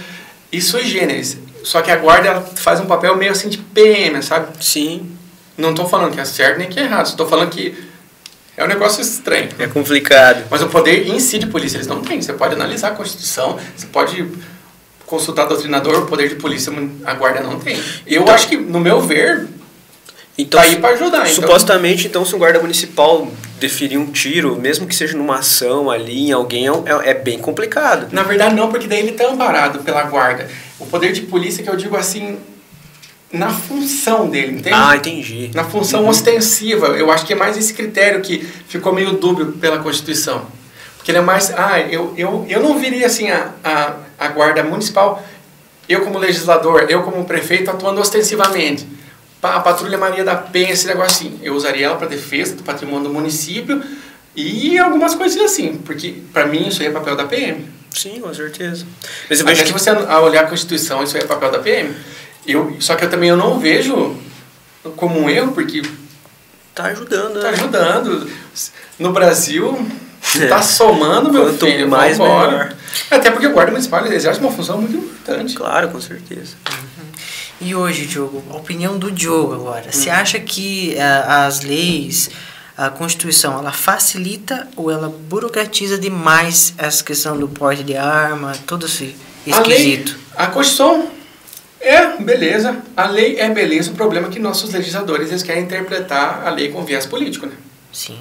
e 0.52 0.60
sui 0.60 0.84
generis. 0.84 1.38
Só 1.64 1.82
que 1.82 1.92
a 1.92 1.96
guarda 1.96 2.28
ela 2.30 2.42
faz 2.42 2.80
um 2.80 2.86
papel 2.86 3.16
meio 3.16 3.32
assim 3.32 3.48
de 3.48 3.60
PM, 3.60 4.22
sabe? 4.24 4.48
Sim, 4.60 5.12
Não 5.58 5.72
estou 5.72 5.88
falando 5.88 6.12
que 6.12 6.20
é 6.20 6.26
certo 6.26 6.58
nem 6.58 6.68
que 6.68 6.80
é 6.80 6.84
errado. 6.84 7.06
Estou 7.06 7.28
falando 7.28 7.52
que 7.52 7.78
é 8.58 8.64
um 8.64 8.68
negócio 8.68 9.02
estranho. 9.02 9.50
é 9.60 9.68
complicado. 9.68 10.46
Mas 10.50 10.64
o 10.64 10.68
poder 10.70 11.08
em 11.08 11.20
si 11.20 11.38
de 11.38 11.46
polícia 11.46 11.78
eles 11.78 11.88
não 11.88 12.02
têm. 12.02 12.20
Você 12.20 12.34
pode 12.34 12.56
analisar 12.56 12.88
a 12.88 12.92
Constituição, 12.92 13.60
você 13.76 13.86
pode 13.86 14.28
consultar 15.12 15.46
o 15.46 15.50
doutrinador, 15.50 16.00
o 16.04 16.06
poder 16.06 16.30
de 16.30 16.36
polícia 16.36 16.72
a 17.06 17.14
guarda 17.14 17.42
não 17.42 17.60
tem. 17.60 17.78
Eu 18.08 18.22
Então- 18.22 18.34
acho 18.34 18.48
que, 18.48 18.56
no 18.56 18.80
meu 18.80 19.02
ver, 19.02 19.46
Então, 20.38 20.62
tá 20.62 20.66
aí 20.66 20.78
para 20.78 20.92
ajudar. 20.94 21.30
Então, 21.30 21.34
supostamente, 21.44 22.08
então, 22.08 22.26
se 22.26 22.34
o 22.34 22.38
guarda 22.38 22.60
municipal 22.60 23.30
deferir 23.60 24.00
um 24.00 24.06
tiro, 24.10 24.56
mesmo 24.56 24.88
que 24.88 24.96
seja 24.96 25.16
numa 25.18 25.36
ação 25.40 25.92
ali 25.92 26.30
em 26.30 26.32
alguém, 26.32 26.66
é, 26.68 26.72
um- 26.72 26.88
é- 26.88 27.10
é 27.10 27.14
bem 27.14 27.38
complicado. 27.38 28.08
na 28.14 28.24
verdade 28.24 28.56
não, 28.56 28.70
porque 28.72 28.88
daí 28.88 29.00
ele 29.00 29.12
está 29.12 29.28
amparado 29.28 29.80
pela 29.80 30.02
guarda. 30.04 30.48
O 30.80 30.86
poder 30.86 31.12
de 31.12 31.22
polícia 31.24 31.62
que 31.62 31.70
eu 31.70 31.76
digo 31.76 31.96
assim, 31.98 32.38
na 33.32 33.50
função 33.50 34.30
dele, 34.30 34.54
entende? 34.54 34.74
Ah, 34.74 34.96
entendi. 34.96 35.52
Na 35.54 35.66
função 35.66 36.08
ostensiva, 36.08 36.88
eu 36.98 37.12
acho 37.12 37.26
que 37.26 37.34
é 37.34 37.36
mais 37.36 37.58
esse 37.58 37.74
critério 37.74 38.22
que 38.22 38.40
ficou 38.68 38.94
meio 38.94 39.12
dúbio 39.14 39.48
pela 39.54 39.80
Constituição. 39.80 40.46
Porque 41.02 41.10
ele 41.10 41.18
é 41.18 41.22
mais. 41.22 41.52
Ah, 41.58 41.80
eu, 41.80 42.14
eu, 42.16 42.46
eu 42.48 42.62
não 42.62 42.78
viria 42.78 43.08
assim 43.08 43.28
a, 43.32 43.50
a, 43.64 43.96
a 44.20 44.28
guarda 44.28 44.62
municipal, 44.64 45.24
eu 45.90 46.02
como 46.02 46.20
legislador, 46.20 46.86
eu 46.90 47.02
como 47.02 47.26
prefeito, 47.26 47.72
atuando 47.72 48.00
ostensivamente. 48.00 48.88
A 49.42 49.60
Patrulha 49.60 49.98
Maria 49.98 50.24
da 50.24 50.36
Penha, 50.36 50.70
esse 50.72 50.86
negócio 50.86 51.12
assim. 51.28 51.40
Eu 51.42 51.56
usaria 51.56 51.88
ela 51.88 51.96
para 51.96 52.08
defesa 52.08 52.56
do 52.56 52.62
patrimônio 52.62 53.08
do 53.08 53.14
município 53.14 53.82
e 54.36 54.78
algumas 54.78 55.16
coisas 55.16 55.42
assim. 55.42 55.78
Porque, 55.84 56.22
para 56.32 56.46
mim, 56.46 56.68
isso 56.68 56.84
aí 56.84 56.88
é 56.90 56.92
papel 56.92 57.16
da 57.16 57.24
PM. 57.26 57.66
Sim, 57.92 58.22
com 58.22 58.32
certeza. 58.32 58.86
Mas 59.28 59.40
eu 59.40 59.46
Até 59.48 59.56
vejo 59.56 59.68
se 59.68 59.74
que 59.74 59.80
você 59.80 59.90
a 59.90 60.20
olhar 60.20 60.44
a 60.44 60.48
Constituição, 60.48 61.04
isso 61.04 61.18
aí 61.18 61.24
é 61.24 61.26
papel 61.26 61.50
da 61.50 61.58
PM. 61.58 61.96
Eu, 62.46 62.78
só 62.80 62.96
que 62.96 63.04
eu 63.06 63.10
também 63.10 63.30
eu 63.30 63.36
não 63.36 63.60
vejo 63.60 64.16
como 64.96 65.20
um 65.20 65.28
erro, 65.28 65.52
porque 65.54 65.82
tá 66.76 66.86
ajudando, 66.86 67.42
Tá 67.42 67.50
né? 67.52 67.58
ajudando. 67.58 68.30
No 69.00 69.12
Brasil, 69.12 69.84
tá 70.50 70.62
somando, 70.62 71.32
meu 71.32 71.46
Quanto 71.46 71.66
filho. 71.66 71.90
mais, 71.90 72.18
vambora. 72.18 72.52
melhor. 72.52 72.74
Até 73.10 73.32
porque 73.32 73.48
o 73.48 73.54
guarda 73.54 73.72
municipal 73.72 74.06
exerce 74.06 74.40
uma 74.40 74.52
função 74.52 74.80
muito 74.82 74.96
importante. 74.98 75.56
Claro, 75.56 75.90
com 75.90 76.00
certeza. 76.02 76.56
E 77.60 77.76
hoje, 77.76 78.06
Diogo, 78.08 78.44
a 78.52 78.56
opinião 78.58 78.98
do 78.98 79.12
Diogo 79.12 79.54
agora. 79.54 79.92
Você 79.92 80.10
Hum. 80.10 80.14
acha 80.14 80.40
que 80.40 80.98
ah, 81.00 81.46
as 81.46 81.62
leis, 81.62 82.30
a 82.78 82.90
Constituição, 82.90 83.58
ela 83.60 83.72
facilita 83.72 84.68
ou 84.76 84.90
ela 84.90 85.10
burocratiza 85.10 85.98
demais 85.98 86.74
essa 86.78 87.04
questão 87.04 87.38
do 87.38 87.48
porte 87.48 87.84
de 87.84 87.96
arma, 87.96 88.54
todo 88.66 88.86
esse 88.88 89.16
A 89.52 89.60
lei, 89.62 89.78
esquisito? 89.78 90.18
a 90.36 90.48
Constituição 90.48 91.10
é 91.80 92.18
beleza, 92.18 92.78
a 92.98 93.06
lei 93.08 93.38
é 93.40 93.50
beleza. 93.50 93.92
O 93.92 93.96
problema 93.96 94.28
é 94.28 94.32
que 94.32 94.40
nossos 94.40 94.72
legisladores 94.74 95.30
eles 95.30 95.44
querem 95.44 95.64
interpretar 95.64 96.44
a 96.46 96.50
lei 96.50 96.70
com 96.70 96.84
viés 96.84 97.06
político, 97.06 97.46
né? 97.46 97.54
Sim. 97.94 98.18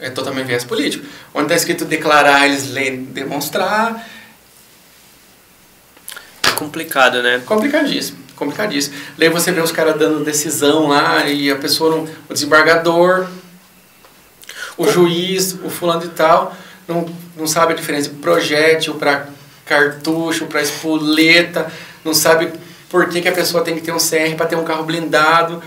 É 0.00 0.10
totalmente 0.10 0.46
viés 0.46 0.64
político. 0.64 1.04
Onde 1.34 1.44
está 1.44 1.56
escrito 1.56 1.84
declarar, 1.84 2.46
eles 2.46 2.70
leem 2.70 3.04
demonstrar. 3.04 4.06
É 6.42 6.50
complicado, 6.52 7.22
né? 7.22 7.42
Complicadíssimo, 7.44 8.18
complicadíssimo. 8.34 8.96
Daí 9.18 9.28
você 9.28 9.52
vê 9.52 9.60
os 9.60 9.70
caras 9.70 9.98
dando 9.98 10.24
decisão 10.24 10.88
lá 10.88 11.26
e 11.26 11.50
a 11.50 11.56
pessoa, 11.56 11.96
não, 11.96 12.08
o 12.28 12.32
desembargador, 12.32 13.26
o 14.76 14.88
juiz, 14.88 15.52
o 15.62 15.68
fulano 15.68 16.00
de 16.00 16.08
tal, 16.08 16.56
não, 16.88 17.06
não 17.36 17.46
sabe 17.46 17.74
a 17.74 17.76
diferença 17.76 18.08
de 18.08 18.16
projétil 18.16 18.94
para 18.94 19.28
cartucho, 19.66 20.46
para 20.46 20.62
espoleta, 20.62 21.70
não 22.04 22.14
sabe 22.14 22.50
por 22.88 23.08
que, 23.08 23.20
que 23.20 23.28
a 23.28 23.32
pessoa 23.32 23.62
tem 23.62 23.76
que 23.76 23.82
ter 23.82 23.92
um 23.92 23.98
CR 23.98 24.34
para 24.36 24.46
ter 24.46 24.56
um 24.56 24.64
carro 24.64 24.82
blindado. 24.82 25.62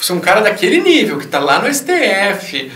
Se 0.00 0.12
um 0.12 0.20
cara 0.20 0.40
daquele 0.40 0.80
nível, 0.80 1.18
que 1.18 1.24
está 1.24 1.38
lá 1.38 1.58
no 1.60 1.72
STF, 1.72 2.70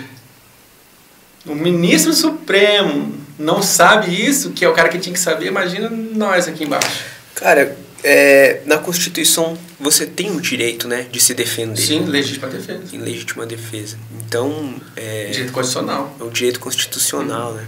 o 1.46 1.54
ministro 1.54 2.12
supremo, 2.12 3.14
não 3.38 3.62
sabe 3.62 4.14
isso, 4.14 4.50
que 4.50 4.64
é 4.64 4.68
o 4.68 4.72
cara 4.72 4.88
que 4.88 4.98
tinha 4.98 5.12
que 5.12 5.20
saber, 5.20 5.46
imagina 5.46 5.88
nós 5.90 6.48
aqui 6.48 6.64
embaixo. 6.64 7.04
Cara, 7.34 7.76
é, 8.02 8.60
na 8.66 8.78
Constituição 8.78 9.58
você 9.80 10.06
tem 10.06 10.30
o 10.30 10.40
direito, 10.40 10.86
né, 10.86 11.06
de 11.10 11.20
se 11.20 11.34
defender. 11.34 11.80
Sim, 11.80 12.04
legítima 12.04 12.48
defesa. 12.48 12.82
Em 12.92 12.98
legítima 12.98 13.46
defesa. 13.46 13.96
Então, 14.26 14.74
é, 14.96 15.30
Direito 15.30 15.52
constitucional. 15.52 16.16
é 16.20 16.24
um 16.24 16.30
direito 16.30 16.60
constitucional, 16.60 17.54
né? 17.54 17.66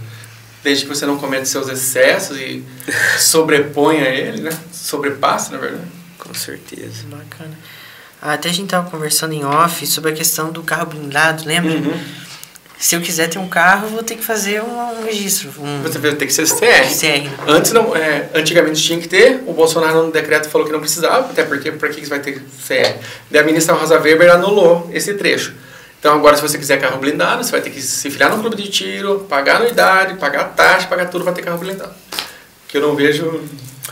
Desde 0.63 0.85
que 0.85 0.89
você 0.89 1.05
não 1.05 1.17
comete 1.17 1.47
seus 1.47 1.69
excessos 1.69 2.37
e 2.37 2.63
sobreponha 3.19 4.05
ele, 4.05 4.41
né? 4.41 4.49
Sobrepassa, 4.71 5.51
na 5.51 5.59
verdade. 5.59 5.87
Com 6.17 6.33
certeza. 6.33 7.05
Bacana. 7.05 7.57
Até 8.21 8.49
a 8.49 8.53
gente 8.53 8.69
tava 8.69 8.89
conversando 8.89 9.33
em 9.33 9.45
off 9.45 9.85
sobre 9.85 10.11
a 10.11 10.13
questão 10.13 10.51
do 10.51 10.63
carro 10.63 10.87
blindado, 10.87 11.45
lembra? 11.45 11.71
Uhum. 11.71 11.99
Se 12.79 12.95
eu 12.95 13.01
quiser 13.01 13.27
ter 13.27 13.39
um 13.39 13.47
carro, 13.47 13.87
eu 13.87 13.89
vou 13.89 14.03
ter 14.03 14.15
que 14.15 14.23
fazer 14.23 14.61
um, 14.61 15.03
registro. 15.03 15.51
Um 15.59 15.81
Você 15.81 15.97
vê, 15.97 16.13
tem 16.13 16.27
que 16.27 16.33
ser 16.33 16.45
CR. 16.45 16.87
CR. 16.87 17.43
Antes 17.47 17.71
não, 17.71 17.95
é, 17.95 18.29
antigamente 18.35 18.81
tinha 18.81 18.99
que 18.99 19.07
ter, 19.07 19.43
o 19.47 19.53
Bolsonaro 19.53 20.03
no 20.03 20.11
decreto 20.11 20.47
falou 20.49 20.67
que 20.67 20.71
não 20.71 20.79
precisava, 20.79 21.29
até 21.31 21.43
porque 21.43 21.71
para 21.71 21.89
que 21.89 22.01
você 22.01 22.09
vai 22.09 22.19
ter 22.19 22.35
CR? 22.35 23.01
Daí 23.31 23.41
a 23.41 23.43
ministra 23.43 23.73
Rosa 23.73 23.99
Weber 23.99 24.31
anulou 24.31 24.89
esse 24.93 25.15
trecho. 25.15 25.55
Então 25.99 26.13
agora 26.13 26.35
se 26.35 26.41
você 26.41 26.57
quiser 26.57 26.79
carro 26.79 26.99
blindado, 26.99 27.43
você 27.43 27.51
vai 27.51 27.61
ter 27.61 27.71
que 27.71 27.81
se 27.81 28.11
filiar 28.11 28.29
no 28.29 28.39
clube 28.39 28.55
de 28.55 28.69
tiro, 28.69 29.25
pagar 29.27 29.55
anuidade, 29.55 30.13
pagar 30.15 30.53
taxa, 30.55 30.87
pagar 30.87 31.07
tudo 31.07 31.23
para 31.23 31.33
ter 31.33 31.41
carro 31.41 31.57
blindado. 31.57 31.93
Que 32.67 32.77
eu 32.77 32.81
não 32.81 32.95
vejo 32.95 33.41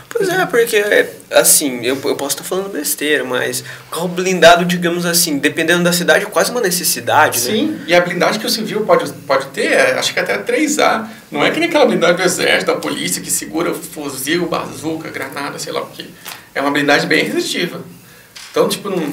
Pois 0.08 0.28
é, 0.28 0.46
porque, 0.46 0.82
assim, 1.30 1.84
eu, 1.84 2.00
eu 2.04 2.16
posso 2.16 2.36
estar 2.36 2.44
falando 2.44 2.72
besteira, 2.72 3.24
mas 3.24 3.60
o 3.60 3.94
carro 3.94 4.08
blindado, 4.08 4.64
digamos 4.64 5.04
assim, 5.04 5.38
dependendo 5.38 5.84
da 5.84 5.92
cidade, 5.92 6.24
é 6.24 6.28
quase 6.28 6.50
uma 6.50 6.60
necessidade, 6.60 7.38
né? 7.40 7.44
Sim, 7.44 7.80
e 7.86 7.94
a 7.94 8.00
blindagem 8.00 8.40
que 8.40 8.46
o 8.46 8.50
civil 8.50 8.84
pode, 8.86 9.12
pode 9.26 9.46
ter, 9.48 9.72
é, 9.72 9.98
acho 9.98 10.14
que 10.14 10.20
até 10.20 10.38
3A. 10.38 11.08
Não 11.30 11.44
é 11.44 11.50
que 11.50 11.58
nem 11.58 11.68
aquela 11.68 11.86
blindagem 11.86 12.16
do 12.16 12.22
exército, 12.22 12.72
da 12.72 12.78
polícia, 12.78 13.20
que 13.20 13.30
segura 13.30 13.74
fuzil, 13.74 14.46
bazuca, 14.46 15.10
granada, 15.10 15.58
sei 15.58 15.72
lá 15.72 15.82
o 15.82 15.86
que. 15.86 16.08
É 16.54 16.60
uma 16.60 16.70
blindagem 16.70 17.08
bem 17.08 17.24
resistiva. 17.24 17.82
Então, 18.50 18.68
tipo, 18.68 18.88
não... 18.88 19.12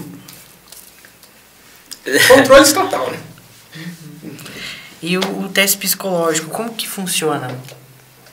Controle 2.27 2.73
total, 2.73 3.11
né? 3.11 3.19
E 5.01 5.17
o, 5.17 5.21
o 5.41 5.49
teste 5.49 5.77
psicológico, 5.77 6.49
como 6.49 6.73
que 6.73 6.87
funciona? 6.87 7.59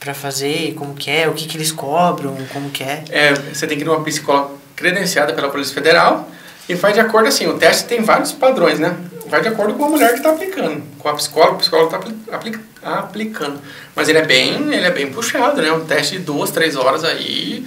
Pra 0.01 0.15
fazer, 0.15 0.73
como 0.73 0.95
que 0.95 1.11
é, 1.11 1.29
o 1.29 1.33
que 1.33 1.45
que 1.45 1.55
eles 1.55 1.71
cobram, 1.71 2.35
como 2.51 2.71
que 2.71 2.83
é? 2.83 3.03
É, 3.11 3.33
você 3.35 3.67
tem 3.67 3.77
que 3.77 3.83
ir 3.83 3.85
numa 3.85 4.03
psicóloga 4.03 4.55
credenciada 4.75 5.31
pela 5.31 5.47
Polícia 5.47 5.75
Federal 5.75 6.27
e 6.67 6.75
faz 6.75 6.95
de 6.95 6.99
acordo 6.99 7.27
assim, 7.27 7.45
o 7.45 7.53
teste 7.53 7.85
tem 7.87 8.01
vários 8.01 8.31
padrões, 8.31 8.79
né? 8.79 8.97
Vai 9.27 9.41
de 9.41 9.49
acordo 9.49 9.75
com 9.75 9.85
a 9.85 9.89
mulher 9.89 10.09
que 10.09 10.17
está 10.17 10.31
aplicando, 10.31 10.81
com 10.97 11.07
a 11.07 11.13
psicóloga, 11.13 11.53
o 11.53 11.57
psicólogo 11.59 11.95
está 11.95 12.35
apli 12.35 12.59
aplicando. 12.81 13.61
Mas 13.95 14.09
ele 14.09 14.17
é 14.17 14.25
bem, 14.25 14.73
ele 14.73 14.87
é 14.87 14.89
bem 14.89 15.11
puxado, 15.11 15.61
né? 15.61 15.71
Um 15.71 15.85
teste 15.85 16.17
de 16.17 16.23
duas, 16.23 16.49
três 16.49 16.75
horas 16.75 17.03
aí, 17.03 17.63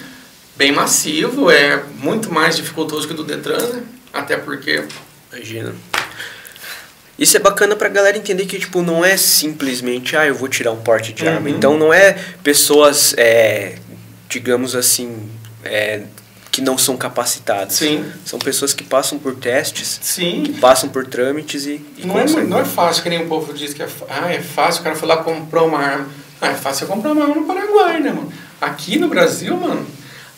bem 0.56 0.72
massivo, 0.72 1.52
é 1.52 1.84
muito 2.00 2.34
mais 2.34 2.56
dificultoso 2.56 3.06
que 3.06 3.14
o 3.14 3.16
do 3.16 3.22
Detran, 3.22 3.64
né? 3.64 3.82
Até 4.12 4.36
porque... 4.36 4.84
Imagina. 5.32 5.72
Isso 7.18 7.36
é 7.36 7.40
bacana 7.40 7.76
pra 7.76 7.88
galera 7.88 8.16
entender 8.16 8.46
que, 8.46 8.58
tipo, 8.58 8.82
não 8.82 9.04
é 9.04 9.16
simplesmente, 9.16 10.16
ah, 10.16 10.26
eu 10.26 10.34
vou 10.34 10.48
tirar 10.48 10.72
um 10.72 10.80
porte 10.80 11.12
de 11.12 11.26
arma. 11.26 11.48
Uhum. 11.48 11.56
Então, 11.56 11.78
não 11.78 11.94
é 11.94 12.16
pessoas, 12.42 13.14
é, 13.16 13.76
digamos 14.28 14.74
assim, 14.74 15.28
é, 15.64 16.02
que 16.50 16.60
não 16.60 16.76
são 16.76 16.96
capacitadas. 16.96 17.74
Sim. 17.74 18.04
São 18.24 18.38
pessoas 18.38 18.72
que 18.72 18.82
passam 18.82 19.18
por 19.18 19.36
testes, 19.36 19.98
que 19.98 20.06
Sim, 20.06 20.56
passam 20.60 20.88
por 20.88 21.06
trâmites 21.06 21.66
e, 21.66 21.84
e 21.98 22.06
não 22.06 22.18
é, 22.18 22.24
não 22.26 22.60
é 22.60 22.64
fácil, 22.64 23.02
que 23.02 23.08
nem 23.08 23.22
o 23.22 23.28
povo 23.28 23.52
diz 23.52 23.74
que 23.74 23.82
é, 23.82 23.88
ah, 24.08 24.32
é 24.32 24.40
fácil, 24.40 24.80
o 24.80 24.84
cara 24.84 24.96
foi 24.96 25.08
lá 25.08 25.18
comprou 25.18 25.68
uma 25.68 25.78
arma. 25.78 26.08
Ah, 26.40 26.48
é 26.48 26.54
fácil 26.54 26.86
comprar 26.86 27.12
uma 27.12 27.22
arma 27.22 27.34
no 27.36 27.44
Paraguai, 27.44 28.00
né, 28.00 28.10
mano? 28.10 28.32
Aqui 28.60 28.98
no 28.98 29.08
Brasil, 29.08 29.56
mano, 29.56 29.86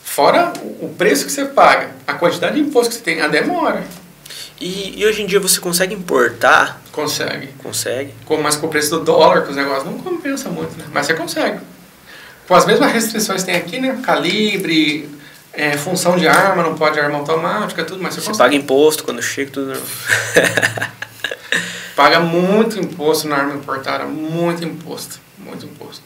fora 0.02 0.52
o 0.62 0.76
o 0.86 0.94
preço 0.94 1.24
que 1.24 1.32
você 1.32 1.44
paga, 1.44 1.90
a 2.06 2.14
quantidade 2.14 2.54
de 2.54 2.60
imposto 2.60 2.90
que 2.90 2.96
você 2.96 3.02
tem, 3.02 3.20
a 3.20 3.28
demora. 3.28 3.84
E, 4.60 5.00
e 5.00 5.04
hoje 5.06 5.22
em 5.22 5.26
dia 5.26 5.38
você 5.38 5.60
consegue 5.60 5.94
importar? 5.94 6.80
Consegue. 6.92 7.48
Consegue. 7.62 8.14
Com, 8.24 8.38
mas 8.38 8.56
com 8.56 8.66
o 8.66 8.70
preço 8.70 8.90
do 8.90 9.04
dólar, 9.04 9.42
com 9.42 9.50
os 9.50 9.56
negócios, 9.56 9.84
não 9.84 9.98
compensa 9.98 10.48
muito, 10.48 10.76
né? 10.78 10.84
Mas 10.92 11.06
você 11.06 11.14
consegue. 11.14 11.60
Com 12.48 12.54
as 12.54 12.64
mesmas 12.64 12.92
restrições 12.92 13.42
que 13.42 13.46
tem 13.50 13.56
aqui, 13.56 13.78
né? 13.78 14.00
Calibre, 14.02 15.10
é, 15.52 15.76
função 15.76 16.16
de 16.16 16.26
arma, 16.26 16.62
não 16.62 16.74
pode 16.74 16.98
arma 16.98 17.18
automática, 17.18 17.84
tudo, 17.84 18.02
mas 18.02 18.14
você, 18.14 18.20
Você 18.20 18.28
consegue. 18.28 18.50
paga 18.50 18.56
imposto 18.62 19.04
quando 19.04 19.22
chega, 19.22 19.50
tudo. 19.50 19.72
Paga 21.96 22.20
muito 22.20 22.78
imposto 22.78 23.26
na 23.26 23.36
arma 23.36 23.54
importada, 23.54 24.04
muito 24.04 24.62
imposto, 24.62 25.18
muito 25.38 25.64
imposto. 25.64 26.02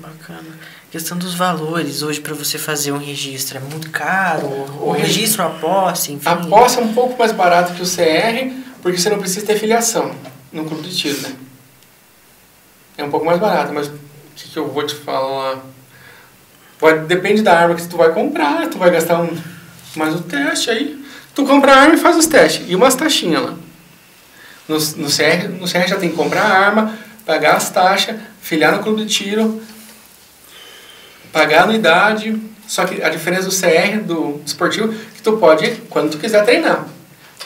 Bacana. 0.00 0.48
Questão 0.90 1.18
dos 1.18 1.34
valores, 1.34 2.02
hoje 2.02 2.20
para 2.20 2.34
você 2.34 2.58
fazer 2.58 2.90
um 2.90 2.98
registro 2.98 3.58
é 3.58 3.60
muito 3.60 3.90
caro, 3.90 4.46
o, 4.46 4.88
O 4.88 4.92
registro, 4.92 5.42
a 5.42 5.50
posse, 5.50 6.12
enfim. 6.12 6.28
A 6.28 6.36
posse 6.36 6.78
é 6.78 6.82
um 6.82 6.92
pouco 6.94 7.18
mais 7.18 7.32
barato 7.32 7.74
que 7.74 7.82
o 7.82 7.86
CR, 7.86 8.50
porque 8.82 8.98
você 8.98 9.10
não 9.10 9.18
precisa 9.18 9.44
ter 9.44 9.58
filiação 9.58 10.14
no 10.50 10.64
clube 10.64 10.88
de 10.88 10.96
tiro, 10.96 11.20
né? 11.20 11.34
É 12.96 13.04
um 13.04 13.10
pouco 13.10 13.26
mais 13.26 13.38
barato, 13.38 13.72
mas 13.72 13.88
o 13.88 13.92
que, 14.34 14.48
que 14.48 14.58
eu 14.58 14.68
vou 14.68 14.86
te 14.86 14.94
falar? 14.94 15.58
Vai, 16.80 16.98
depende 17.00 17.42
da 17.42 17.58
arma 17.58 17.74
que 17.74 17.86
tu 17.86 17.96
vai 17.96 18.12
comprar, 18.12 18.68
tu 18.68 18.78
vai 18.78 18.90
gastar 18.90 19.20
um, 19.20 19.36
mais 19.96 20.14
o 20.14 20.22
teste 20.22 20.70
aí. 20.70 21.04
Tu 21.34 21.44
compra 21.44 21.72
a 21.72 21.80
arma 21.82 21.94
e 21.94 21.98
faz 21.98 22.16
os 22.16 22.26
testes. 22.26 22.64
E 22.68 22.74
umas 22.74 22.94
taxinhas 22.94 23.42
lá. 23.42 23.54
No, 24.66 24.76
no, 24.76 25.08
CR, 25.08 25.48
no 25.58 25.66
CR 25.66 25.86
já 25.86 25.96
tem 25.96 26.10
que 26.10 26.16
comprar 26.16 26.42
a 26.42 26.58
arma, 26.58 26.98
pagar 27.26 27.56
as 27.56 27.70
taxas, 27.70 28.16
filiar 28.40 28.72
no 28.72 28.82
clube 28.82 29.04
de 29.04 29.12
tiro, 29.12 29.60
pagar 31.32 31.60
a 31.60 31.62
anuidade. 31.64 32.40
Só 32.66 32.84
que 32.84 33.02
a 33.02 33.08
diferença 33.08 33.48
do 33.48 33.54
CR, 33.54 34.00
do 34.04 34.40
esportivo, 34.46 34.92
que 35.14 35.20
tu 35.22 35.32
pode 35.38 35.64
ir 35.64 35.82
quando 35.90 36.10
tu 36.12 36.18
quiser 36.18 36.44
treinar. 36.44 36.86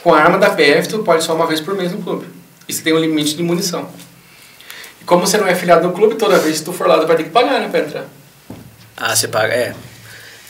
Com 0.03 0.13
a 0.13 0.21
arma 0.21 0.37
da 0.37 0.51
PF, 0.51 0.87
tu 0.89 0.99
pode 0.99 1.25
só 1.25 1.35
uma 1.35 1.47
vez 1.47 1.61
por 1.63 1.75
mês 1.75 1.93
no 1.93 2.03
clube. 2.03 2.27
E 2.69 2.73
você 2.73 2.83
tem 2.83 2.93
um 2.93 2.99
limite 2.99 3.35
de 3.35 3.43
munição. 3.43 3.89
E 5.01 5.05
como 5.05 5.27
você 5.27 5.39
não 5.39 5.47
é 5.47 5.55
filiado 5.55 5.87
no 5.87 5.95
clube, 5.95 6.17
toda 6.17 6.39
vez 6.39 6.59
que 6.59 6.65
tu 6.67 6.73
for 6.75 6.87
lá, 6.87 6.99
tu 6.99 7.07
vai 7.07 7.17
ter 7.17 7.25
que 7.25 7.31
pagar, 7.31 7.59
né, 7.61 7.69
pra 7.71 7.81
entrar. 7.81 8.05
Ah, 8.99 9.17
você 9.17 9.27
paga, 9.27 9.53
é. 9.55 9.75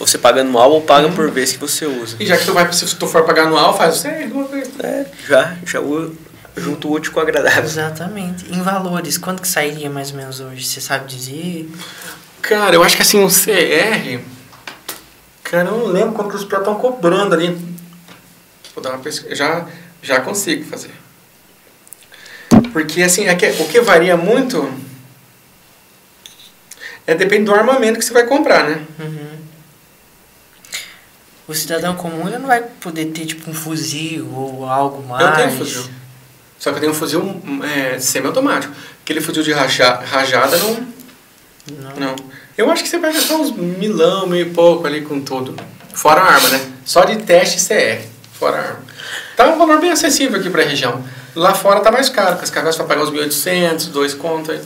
Ou 0.00 0.06
você 0.08 0.18
paga 0.18 0.40
anual 0.40 0.72
ou 0.72 0.80
paga 0.82 1.06
Uhum. 1.06 1.12
por 1.14 1.30
vez 1.30 1.52
que 1.52 1.58
você 1.58 1.86
usa. 1.86 2.16
E 2.18 2.26
já 2.26 2.36
que 2.36 2.44
tu 2.44 2.52
vai, 2.52 2.70
se 2.72 2.96
tu 2.96 3.06
for 3.06 3.22
pagar 3.24 3.44
anual, 3.46 3.76
faz 3.76 3.98
o 4.00 4.02
CR 4.02 4.26
de 4.26 4.32
uma 4.32 4.44
vez. 4.48 4.68
É, 4.82 5.06
já, 5.28 5.56
já 5.64 5.80
junto 6.56 6.88
o 6.88 6.92
útil 6.94 7.12
com 7.12 7.20
o 7.20 7.22
agradável. 7.22 7.62
Exatamente. 7.62 8.52
Em 8.52 8.60
valores, 8.60 9.16
quanto 9.18 9.40
que 9.40 9.46
sairia 9.48 9.88
mais 9.88 10.10
ou 10.10 10.16
menos 10.16 10.40
hoje? 10.40 10.64
Você 10.66 10.80
sabe 10.80 11.06
dizer? 11.06 11.70
Cara, 12.48 12.74
eu 12.74 12.82
acho 12.82 12.94
que 12.94 13.00
assim, 13.00 13.18
um 13.18 13.28
CR. 13.28 14.22
Cara, 15.42 15.70
eu 15.70 15.78
não 15.78 15.86
lembro 15.86 16.12
quanto 16.12 16.30
que 16.30 16.36
os 16.36 16.44
piores 16.44 16.66
estão 16.66 16.78
cobrando 16.78 17.34
ali. 17.34 17.56
Vou 18.74 18.84
dar 18.84 18.90
uma 18.90 18.98
pesquisa. 18.98 19.34
Já, 19.34 19.66
já 20.02 20.20
consigo 20.20 20.62
fazer. 20.64 20.90
Porque 22.70 23.02
assim, 23.02 23.28
é 23.28 23.34
que, 23.34 23.46
o 23.46 23.66
que 23.66 23.80
varia 23.80 24.14
muito. 24.16 24.70
É 27.06 27.14
depende 27.14 27.44
do 27.44 27.54
armamento 27.54 27.98
que 27.98 28.04
você 28.04 28.12
vai 28.12 28.26
comprar, 28.26 28.68
né? 28.68 28.84
Uhum. 29.00 29.38
O 31.48 31.54
cidadão 31.54 31.94
comum 31.96 32.26
ele 32.26 32.38
não 32.38 32.46
vai 32.46 32.62
poder 32.62 33.06
ter 33.06 33.24
tipo 33.24 33.50
um 33.50 33.54
fuzil 33.54 34.30
ou 34.34 34.66
algo 34.66 35.02
mais. 35.06 35.24
Eu 35.24 35.32
tenho 35.32 35.50
fuzil. 35.52 35.84
Só 36.58 36.70
que 36.70 36.76
eu 36.76 36.80
tenho 36.80 36.92
um 36.92 36.94
fuzil 36.94 37.42
é, 37.74 37.98
semi-automático. 37.98 38.74
Aquele 39.02 39.22
fuzil 39.22 39.42
de 39.42 39.52
raja, 39.52 39.94
rajada 39.94 40.58
não, 40.58 40.86
Não. 41.70 41.96
Não. 41.96 42.16
Eu 42.56 42.70
acho 42.70 42.82
que 42.82 42.88
você 42.88 42.98
vai 42.98 43.12
gastar 43.12 43.36
uns 43.36 43.52
milão, 43.52 44.26
mil 44.26 44.40
e 44.40 44.50
pouco 44.50 44.86
ali 44.86 45.02
com 45.02 45.20
tudo. 45.20 45.56
Fora 45.94 46.20
a 46.20 46.32
arma, 46.34 46.48
né? 46.50 46.60
Só 46.84 47.04
de 47.04 47.16
teste 47.18 47.66
CR. 47.66 48.04
Fora 48.32 48.56
a 48.56 48.60
arma. 48.60 48.80
Tá 49.36 49.48
um 49.48 49.58
valor 49.58 49.80
bem 49.80 49.90
acessível 49.90 50.38
aqui 50.38 50.50
pra 50.50 50.62
região. 50.62 51.02
Lá 51.34 51.54
fora 51.54 51.80
tá 51.80 51.90
mais 51.90 52.08
caro, 52.08 52.32
porque 52.32 52.44
as 52.44 52.50
cargas 52.50 52.76
vai 52.76 52.86
pagar 52.86 53.02
uns 53.02 53.10
1.800, 53.10 53.90
dois 53.90 54.14
contos. 54.14 54.50
aí. 54.50 54.60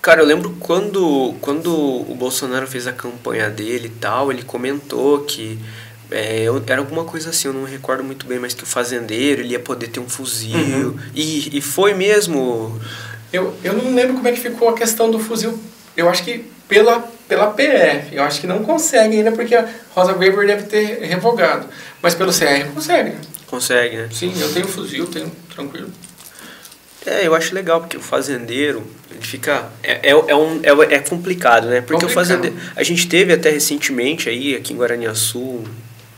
Cara, 0.00 0.20
eu 0.20 0.26
lembro 0.26 0.56
quando, 0.60 1.34
quando 1.40 1.74
o 1.74 2.14
Bolsonaro 2.14 2.66
fez 2.66 2.86
a 2.86 2.92
campanha 2.92 3.48
dele 3.50 3.86
e 3.86 3.98
tal, 3.98 4.30
ele 4.30 4.42
comentou 4.42 5.20
que 5.20 5.58
é, 6.10 6.46
era 6.66 6.80
alguma 6.80 7.04
coisa 7.04 7.30
assim, 7.30 7.48
eu 7.48 7.54
não 7.54 7.62
me 7.62 7.70
recordo 7.70 8.04
muito 8.04 8.26
bem, 8.26 8.38
mas 8.38 8.54
que 8.54 8.62
o 8.62 8.66
fazendeiro 8.66 9.40
ele 9.40 9.52
ia 9.52 9.60
poder 9.60 9.88
ter 9.88 10.00
um 10.00 10.08
fuzil. 10.08 10.56
Uhum. 10.58 10.98
E, 11.14 11.58
e 11.58 11.60
foi 11.60 11.94
mesmo. 11.94 12.78
Eu, 13.32 13.54
eu 13.64 13.72
não 13.72 13.94
lembro 13.94 14.14
como 14.14 14.28
é 14.28 14.32
que 14.32 14.40
ficou 14.40 14.68
a 14.68 14.74
questão 14.74 15.10
do 15.10 15.18
fuzil. 15.18 15.58
Eu 15.96 16.08
acho 16.08 16.24
que 16.24 16.44
pela, 16.68 17.00
pela 17.28 17.50
PF, 17.50 18.14
eu 18.14 18.22
acho 18.22 18.40
que 18.40 18.46
não 18.46 18.64
consegue 18.64 19.16
ainda, 19.16 19.32
porque 19.32 19.54
a 19.54 19.68
Rosa 19.90 20.14
Weber 20.16 20.46
deve 20.46 20.64
ter 20.64 21.00
revogado. 21.02 21.68
Mas 22.02 22.14
pelo 22.14 22.32
CR 22.32 22.72
consegue. 22.74 23.10
né? 23.10 23.20
Consegue, 23.46 23.96
né? 23.96 24.08
Sim, 24.12 24.34
eu 24.40 24.52
tenho 24.52 24.66
fuzil, 24.66 25.06
tenho 25.06 25.30
tranquilo. 25.54 25.90
É, 27.06 27.26
eu 27.26 27.34
acho 27.34 27.54
legal, 27.54 27.80
porque 27.80 27.96
o 27.96 28.00
fazendeiro, 28.00 28.82
ele 29.10 29.20
fica. 29.20 29.68
É, 29.82 29.92
é, 30.02 30.10
é, 30.10 30.34
um, 30.34 30.60
é, 30.62 30.94
é 30.94 30.98
complicado, 30.98 31.66
né? 31.68 31.82
Porque 31.82 31.94
o 31.94 32.08
Complicado. 32.08 32.26
fazendeiro. 32.26 32.56
A 32.74 32.82
gente 32.82 33.06
teve 33.06 33.32
até 33.32 33.50
recentemente 33.50 34.28
aí, 34.28 34.56
aqui 34.56 34.72
em 34.72 34.76
Guaraniaçu, 34.76 35.64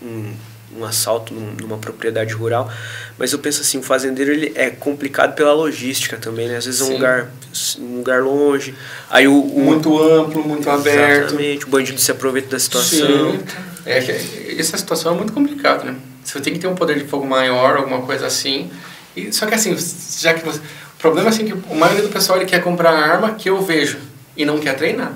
um, 0.01 0.33
um 0.77 0.85
assalto 0.85 1.33
num- 1.33 1.55
numa 1.61 1.79
propriedade 1.79 2.33
rural. 2.35 2.71
Mas 3.19 3.33
eu 3.33 3.39
penso 3.39 3.61
assim, 3.63 3.79
o 3.79 3.83
fazendeiro 3.83 4.33
ele 4.33 4.53
é 4.55 4.71
complicado 4.71 5.35
pela 5.35 5.53
logística 5.53 6.17
também, 6.17 6.49
né? 6.49 6.57
Às 6.57 6.67
vezes 6.67 6.81
é 6.81 6.85
um 6.85 6.93
lugar, 6.93 7.31
um 7.79 7.97
lugar 7.99 8.23
longe. 8.23 8.75
Aí 9.11 9.27
o. 9.27 9.41
o 9.41 9.61
Muito 9.61 10.01
amplo, 10.03 10.43
muito 10.47 10.69
aberto. 10.71 11.27
Exatamente, 11.35 11.65
o 11.65 11.69
bandido 11.69 12.01
se 12.01 12.11
aproveita 12.11 12.49
da 12.51 12.59
situação. 12.59 13.33
Sim. 13.33 13.41
É 13.85 14.01
que 14.01 14.57
essa 14.61 14.77
situação 14.77 15.15
é 15.15 15.17
muito 15.17 15.33
complicada, 15.33 15.85
né? 15.85 15.97
Você 16.25 16.41
tem 16.41 16.53
que 16.53 16.59
ter 16.59 16.67
um 16.67 16.75
poder 16.75 16.99
de 16.99 17.05
fogo 17.05 17.25
maior, 17.27 17.77
alguma 17.77 18.03
coisa 18.03 18.27
assim. 18.27 18.71
E, 19.15 19.33
só 19.33 19.47
que 19.47 19.55
assim, 19.55 19.77
já 20.21 20.35
que 20.35 20.45
você, 20.45 20.59
o 20.59 20.99
problema 20.99 21.29
é 21.29 21.31
assim 21.31 21.47
que 21.47 21.53
a 21.53 21.75
maioria 21.75 22.03
do 22.03 22.09
pessoal 22.09 22.39
ele 22.39 22.47
quer 22.47 22.63
comprar 22.63 22.91
arma 22.91 23.35
que 23.35 23.49
eu 23.49 23.63
vejo 23.63 23.99
e 24.37 24.45
não 24.45 24.59
quer 24.59 24.75
treinar. 24.75 25.13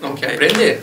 Não 0.00 0.14
quer 0.14 0.30
É. 0.30 0.34
aprender. 0.34 0.82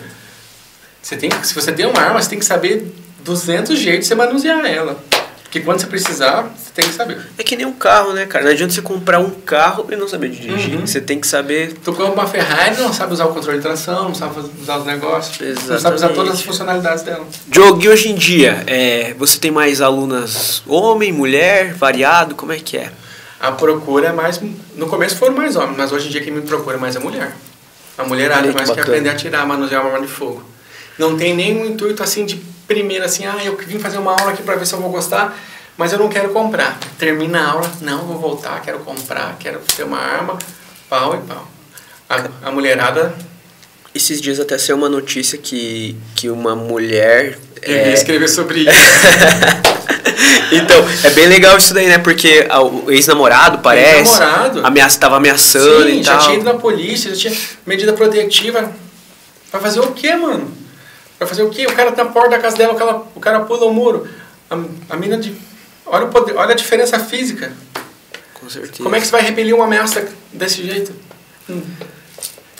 Você 1.02 1.18
tem 1.18 1.30
se 1.43 1.54
você 1.56 1.72
tem 1.72 1.86
uma 1.88 2.00
arma, 2.00 2.22
você 2.22 2.30
tem 2.30 2.39
que 2.39 2.45
saber 2.45 2.86
200 3.30 3.78
jeitos 3.78 4.02
de 4.02 4.08
você 4.08 4.16
manusear 4.16 4.66
ela. 4.66 4.98
Porque 5.44 5.62
quando 5.62 5.80
você 5.80 5.88
precisar, 5.88 6.44
você 6.56 6.70
tem 6.76 6.86
que 6.86 6.94
saber. 6.94 7.18
É 7.36 7.44
que 7.44 7.56
nem 7.56 7.66
um 7.66 7.74
carro, 7.74 8.14
né, 8.14 8.28
cara? 8.28 8.46
Não 8.46 8.52
adianta 8.52 8.72
você 8.72 8.84
comprar 8.84 9.20
um 9.20 9.32
carro 9.32 9.88
e 9.90 9.96
não 9.96 10.08
saber 10.08 10.30
dirigir. 10.30 10.76
Uhum. 10.76 10.86
Você 10.86 11.02
tem 11.02 11.20
que 11.20 11.26
saber 11.26 11.74
Tu 11.84 11.92
compra 11.92 12.14
uma 12.14 12.28
Ferrari, 12.28 12.78
não 12.78 12.94
sabe 12.94 13.14
usar 13.14 13.26
o 13.26 13.34
controle 13.34 13.58
de 13.58 13.64
tração, 13.64 14.04
não 14.04 14.14
sabe 14.14 14.40
usar 14.62 14.78
os 14.78 14.86
negócios, 14.86 15.40
não 15.40 15.56
sabe 15.56 15.66
usar 15.66 15.76
Exatamente. 15.76 16.16
todas 16.16 16.34
as 16.34 16.42
funcionalidades 16.44 17.04
dela. 17.04 17.26
Diogo, 17.48 17.84
e 17.84 17.90
hoje 17.90 18.10
em 18.10 18.16
dia, 18.16 18.64
é, 18.68 19.16
você 19.18 19.40
tem 19.40 19.50
mais 19.50 19.82
alunas 19.82 20.62
homem, 20.68 21.12
mulher, 21.12 21.74
variado? 21.74 22.36
Como 22.36 22.52
é 22.52 22.60
que 22.60 22.78
é? 22.78 22.92
A 23.40 23.52
procura 23.52 24.10
é 24.10 24.12
mais. 24.12 24.40
No 24.76 24.86
começo 24.86 25.16
foram 25.16 25.34
mais 25.34 25.56
homens, 25.56 25.78
mas 25.78 25.92
hoje 25.92 26.10
em 26.10 26.12
dia 26.12 26.22
quem 26.22 26.32
me 26.32 26.42
procura 26.42 26.78
mais 26.78 26.96
é 26.96 27.00
mulher. 27.00 27.36
A 27.98 28.04
mulherada 28.04 28.48
que 28.48 28.54
mais 28.54 28.70
quer 28.70 28.76
bacana. 28.76 28.82
aprender 28.82 29.10
a 29.10 29.16
tirar, 29.16 29.48
manusear 29.48 29.82
uma 29.82 29.94
arma 29.94 30.06
de 30.06 30.12
fogo. 30.12 30.44
Não 31.00 31.18
tem 31.18 31.36
nenhum 31.36 31.66
intuito 31.66 32.04
assim 32.04 32.24
de 32.24 32.40
primeira, 32.70 33.06
assim, 33.06 33.26
ah, 33.26 33.44
eu 33.44 33.58
vim 33.58 33.80
fazer 33.80 33.98
uma 33.98 34.12
aula 34.12 34.32
aqui 34.32 34.44
pra 34.44 34.56
ver 34.56 34.66
se 34.66 34.74
eu 34.74 34.80
vou 34.80 34.92
gostar, 34.92 35.36
mas 35.76 35.92
eu 35.92 35.98
não 35.98 36.08
quero 36.08 36.30
comprar. 36.30 36.78
Termina 37.00 37.42
a 37.42 37.52
aula, 37.52 37.72
não, 37.82 38.06
vou 38.06 38.20
voltar, 38.20 38.62
quero 38.62 38.80
comprar, 38.80 39.36
quero 39.40 39.60
ter 39.76 39.84
uma 39.84 39.98
arma, 39.98 40.38
pau 40.88 41.16
e 41.16 41.28
pau. 41.28 41.48
A, 42.08 42.48
a 42.48 42.52
mulherada 42.52 43.14
Esses 43.94 44.22
dias 44.22 44.40
até 44.40 44.58
saiu 44.58 44.78
uma 44.78 44.88
notícia 44.90 45.38
que, 45.38 45.96
que 46.16 46.30
uma 46.30 46.56
mulher. 46.56 47.40
eu 47.64 47.76
É, 47.76 47.94
escrever 47.94 48.28
sobre 48.30 48.60
isso. 48.62 48.70
então, 50.52 50.78
é 51.04 51.10
bem 51.12 51.28
legal 51.28 51.58
isso 51.58 51.74
daí, 51.74 51.88
né? 51.88 51.98
Porque 51.98 52.48
o 52.86 52.92
ex-namorado, 52.92 53.60
parece, 53.60 54.12
Ex-namorado. 54.12 54.62
ameaça, 54.66 55.00
tava 55.00 55.18
ameaçando 55.18 55.86
Sim, 55.90 56.00
e 56.00 56.04
já 56.04 56.18
tal. 56.18 56.22
tinha 56.28 56.36
ido 56.36 56.46
na 56.46 56.54
polícia, 56.54 57.14
já 57.16 57.30
tinha 57.30 57.42
medida 57.66 57.94
protetiva. 57.94 58.72
Vai 59.52 59.60
fazer 59.62 59.80
o 59.80 59.92
quê, 59.92 60.16
mano? 60.16 60.52
Vai 61.20 61.28
fazer 61.28 61.44
o 61.44 61.50
quê? 61.50 61.66
O 61.68 61.74
cara 61.76 61.92
tá 61.92 62.04
na 62.04 62.12
porta 62.12 62.30
da 62.32 62.40
casa 62.40 62.56
dela, 62.58 62.74
o 62.74 62.78
cara, 62.78 62.96
o 63.16 63.20
cara 63.20 63.40
pula 63.42 63.66
o 63.66 63.74
muro. 63.74 64.08
A, 64.50 64.58
a 64.92 64.98
mina 64.98 65.18
de. 65.18 65.36
Olha, 65.86 66.06
o 66.06 66.10
poder, 66.10 66.36
olha 66.38 66.52
a 66.52 66.56
diferença 66.56 66.98
física. 67.00 67.52
Com 68.36 68.50
certeza. 68.50 68.82
Como 68.84 68.96
é 68.96 69.00
que 69.00 69.06
você 69.06 69.12
vai 69.12 69.22
repelir 69.22 69.54
uma 69.54 69.66
ameaça 69.66 70.08
desse 70.32 70.64
jeito? 70.66 70.94
Hum. 71.50 71.62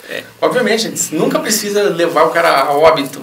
É. 0.08 0.24
Obviamente, 0.40 0.82
gente, 0.82 1.14
nunca 1.14 1.38
precisa 1.38 1.84
levar 1.84 2.24
o 2.24 2.30
cara 2.30 2.60
a 2.62 2.72
óbito. 2.72 3.22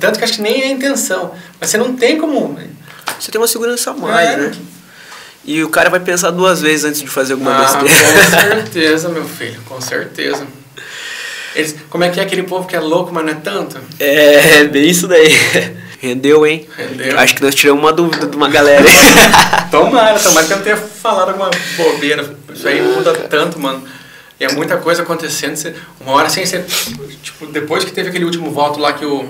Tanto 0.00 0.18
que 0.18 0.24
acho 0.24 0.34
que 0.34 0.42
nem 0.42 0.62
é 0.62 0.66
a 0.66 0.70
intenção. 0.70 1.32
Mas 1.60 1.70
você 1.70 1.76
não 1.76 1.94
tem 1.94 2.18
como. 2.18 2.58
Você 3.20 3.30
tem 3.30 3.40
uma 3.40 3.46
segurança 3.46 3.90
a 3.90 3.94
mais, 3.94 4.30
É. 4.30 4.36
né? 4.36 4.52
E 5.44 5.62
o 5.62 5.68
cara 5.68 5.90
vai 5.90 6.00
pensar 6.00 6.30
duas 6.30 6.62
vezes 6.62 6.86
antes 6.86 7.02
de 7.02 7.06
fazer 7.08 7.34
alguma 7.34 7.54
Ah, 7.54 7.76
besteira. 7.82 8.24
com 8.24 8.30
certeza, 8.64 9.08
meu 9.10 9.26
filho, 9.28 9.60
com 9.68 9.78
certeza. 9.80 10.46
Eles, 11.54 11.76
como 11.88 12.04
é 12.04 12.10
que 12.10 12.18
é 12.18 12.22
aquele 12.22 12.42
povo 12.42 12.66
que 12.66 12.74
é 12.74 12.80
louco, 12.80 13.12
mas 13.12 13.24
não 13.24 13.32
é 13.32 13.36
tanto? 13.36 13.78
É, 14.00 14.64
bem 14.64 14.88
isso 14.88 15.06
daí. 15.06 15.28
Rendeu, 16.00 16.46
hein? 16.46 16.68
Rendeu. 16.76 17.18
Acho 17.18 17.34
que 17.36 17.42
nós 17.42 17.54
tiramos 17.54 17.82
uma 17.82 17.92
dúvida 17.92 18.26
de 18.26 18.36
uma 18.36 18.48
galera. 18.48 18.84
Tomara, 19.70 20.18
tomara 20.20 20.46
que 20.46 20.52
eu 20.52 20.56
não 20.58 20.64
tenha 20.64 20.76
falado 20.76 21.30
alguma 21.30 21.50
bobeira. 21.76 22.36
Isso 22.54 22.68
aí 22.68 22.80
muda 22.82 23.12
tanto, 23.14 23.58
mano. 23.58 23.82
E 24.38 24.44
é 24.44 24.52
muita 24.52 24.76
coisa 24.76 25.02
acontecendo. 25.02 25.74
Uma 26.00 26.12
hora 26.12 26.28
sem 26.28 26.44
ser. 26.44 26.64
Tipo, 27.22 27.46
depois 27.46 27.84
que 27.84 27.90
teve 27.90 28.10
aquele 28.10 28.24
último 28.24 28.50
voto 28.50 28.78
lá 28.78 28.92
que 28.92 29.04
o. 29.04 29.26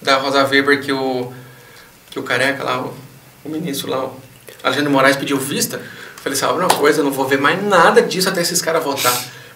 Da 0.00 0.16
Rosa 0.16 0.44
Weber, 0.44 0.80
que 0.82 0.92
o. 0.92 1.32
Que 2.10 2.18
o 2.18 2.22
careca 2.22 2.62
lá, 2.62 2.80
o, 2.80 2.94
o 3.44 3.48
ministro 3.48 3.90
lá, 3.90 4.04
o 4.04 4.16
Alexandre 4.62 4.90
Moraes 4.90 5.16
pediu 5.16 5.38
vista. 5.38 5.76
Eu 5.76 5.82
falei, 6.22 6.38
sabe 6.38 6.58
uma 6.58 6.68
coisa, 6.68 7.00
eu 7.00 7.04
não 7.04 7.12
vou 7.12 7.26
ver 7.26 7.38
mais 7.38 7.62
nada 7.62 8.00
disso 8.00 8.28
até 8.28 8.40
esses 8.40 8.62
caras 8.62 8.84
votar. 8.84 9.12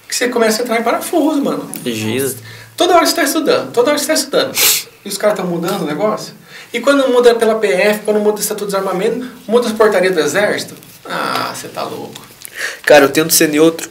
Porque 0.07 0.15
você 0.15 0.29
começa 0.29 0.63
a 0.63 0.65
entrar 0.65 0.81
em 0.81 0.83
parafuso, 0.85 1.43
mano. 1.43 1.69
Imagina. 1.85 2.35
Toda 2.77 2.95
hora 2.95 3.05
você 3.07 3.13
está 3.13 3.23
estudando, 3.25 3.73
toda 3.73 3.91
hora 3.91 3.99
você 3.99 4.05
está 4.05 4.15
estudando. 4.15 4.55
E 5.05 5.09
os 5.09 5.17
caras 5.19 5.39
estão 5.39 5.51
mudando 5.51 5.83
o 5.83 5.87
negócio. 5.87 6.35
E 6.73 6.81
quando 6.81 7.09
muda 7.09 7.35
pela 7.35 7.55
PF, 7.57 8.01
quando 8.05 8.21
muda 8.21 8.37
o 8.39 8.41
Estatuto 8.41 8.67
de 8.71 8.77
Desarmamento, 8.77 9.27
muda 9.49 9.67
as 9.67 9.73
portarias 9.73 10.15
do 10.15 10.21
Exército. 10.21 10.75
Ah, 11.05 11.53
você 11.55 11.69
tá 11.69 11.83
louco. 11.85 12.21
Cara, 12.85 13.05
eu 13.05 13.09
tento 13.11 13.33
ser 13.33 13.49
neutro, 13.49 13.89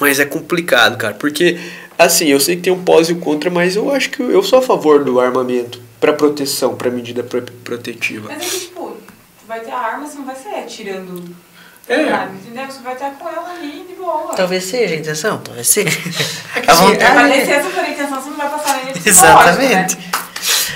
mas 0.00 0.18
é 0.20 0.24
complicado, 0.26 0.96
cara. 0.98 1.14
Porque, 1.14 1.58
assim, 1.98 2.26
eu 2.26 2.38
sei 2.40 2.56
que 2.56 2.62
tem 2.62 2.72
um 2.72 2.82
pós 2.84 3.08
e 3.08 3.12
o 3.12 3.16
contra, 3.18 3.48
mas 3.50 3.76
eu 3.76 3.90
acho 3.94 4.10
que 4.10 4.20
eu 4.22 4.42
sou 4.42 4.58
a 4.58 4.62
favor 4.62 5.02
do 5.04 5.20
armamento 5.20 5.80
pra 6.00 6.12
proteção, 6.12 6.74
pra 6.76 6.90
medida 6.90 7.22
pro- 7.22 7.42
protetiva. 7.64 8.28
Mas 8.28 8.42
é 8.42 8.48
que, 8.50 8.60
tipo, 8.60 8.96
vai 9.46 9.60
ter 9.60 9.70
a 9.70 9.78
arma, 9.78 10.06
você 10.06 10.16
não 10.18 10.24
vai 10.26 10.36
sair 10.36 10.60
atirando. 10.64 11.24
É. 11.88 12.08
arma, 12.12 12.34
entendeu? 12.34 12.66
Você 12.66 12.80
vai 12.82 12.92
estar 12.94 13.10
com 13.12 13.28
ela 13.28 13.50
ali 13.50 13.84
de 13.88 13.94
boa. 13.94 14.34
Talvez 14.34 14.64
seja 14.64 14.94
a 14.94 14.98
intenção, 14.98 15.38
talvez 15.38 15.66
seja. 15.68 15.88
É 16.54 16.60
que 16.60 16.70
A 16.70 16.74
vontade- 16.74 17.14
Mas 17.14 17.44
se 17.44 17.50
essa 17.52 17.68
for 17.70 17.80
a 17.84 17.88
intenção, 17.90 18.20
você 18.20 18.30
não 18.30 18.36
vai 18.36 18.48
passar 18.50 18.84
nem 18.84 18.94
Exatamente. 19.04 19.96
Né? 19.96 20.02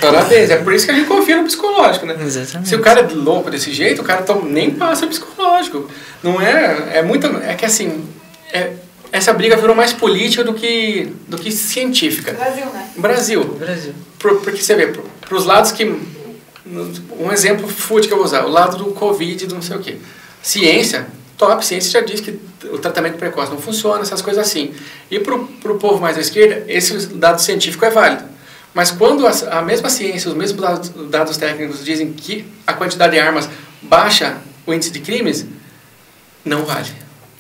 parabéns, 0.01 0.51
é 0.51 0.57
por 0.57 0.73
isso 0.73 0.85
que 0.85 0.91
a 0.91 0.95
gente 0.95 1.07
confia 1.07 1.37
no 1.37 1.45
psicológico, 1.45 2.07
né? 2.07 2.17
Exatamente. 2.21 2.69
Se 2.69 2.75
o 2.75 2.81
cara 2.81 3.01
é 3.01 3.07
louco 3.15 3.51
desse 3.51 3.73
jeito, 3.73 4.03
o 4.03 4.05
cara 4.05 4.25
nem 4.45 4.71
passa 4.73 5.07
psicológico. 5.07 5.89
Não 6.23 6.41
é. 6.41 6.99
É 6.99 7.03
muito. 7.03 7.27
É 7.45 7.55
que 7.55 7.65
assim. 7.65 8.05
é- 8.53 8.73
essa 9.13 9.33
briga 9.35 9.57
virou 9.57 9.77
mais 9.77 9.93
política 9.93 10.43
do 10.43 10.55
que, 10.55 11.13
do 11.29 11.37
que 11.37 11.53
científica. 11.53 12.33
Brasil, 12.33 12.65
né? 12.67 12.89
Brasil. 12.97 13.45
Brasil. 13.45 13.95
Pro- 14.19 14.41
porque 14.41 14.63
você 14.63 14.75
vê, 14.75 14.87
para 14.87 15.37
os 15.37 15.45
lados 15.45 15.71
que. 15.71 15.85
Um 16.65 17.31
exemplo 17.31 17.69
fútil 17.69 18.09
que 18.09 18.15
eu 18.15 18.19
vou 18.19 18.25
usar, 18.27 18.45
o 18.45 18.49
lado 18.49 18.77
do 18.79 18.87
Covid, 18.93 19.47
do 19.47 19.55
não 19.55 19.63
sei 19.63 19.77
o 19.77 19.81
quê. 19.81 19.97
Ciência, 20.43 21.07
top, 21.39 21.65
ciência 21.65 21.91
já 21.91 22.01
diz 22.01 22.21
que 22.21 22.39
o 22.65 22.79
tratamento 22.79 23.17
precoce 23.17 23.51
não 23.51 23.59
funciona, 23.59 24.03
essas 24.03 24.21
coisas 24.23 24.45
assim. 24.47 24.75
E 25.11 25.19
para 25.21 25.35
o 25.35 25.79
povo 25.79 26.01
mais 26.01 26.17
à 26.17 26.21
esquerda, 26.21 26.65
esse 26.69 27.07
dado 27.09 27.41
científico 27.41 27.85
é 27.85 27.91
válido. 27.91 28.25
Mas 28.75 28.91
quando 28.91 29.27
a, 29.27 29.31
a 29.59 29.63
mesma 29.63 29.91
ciência, 29.91 30.31
os 30.31 30.37
mesmos 30.37 30.61
dados, 30.63 30.89
dados 31.11 31.37
técnicos 31.37 31.85
dizem 31.85 32.13
que 32.13 32.47
a 32.67 32.73
quantidade 32.73 33.13
de 33.13 33.19
armas 33.21 33.49
baixa 33.83 34.39
o 34.67 34.73
índice 34.73 34.91
de 34.91 35.01
crimes, 35.01 35.45
não 36.45 36.65
vale. 36.65 36.89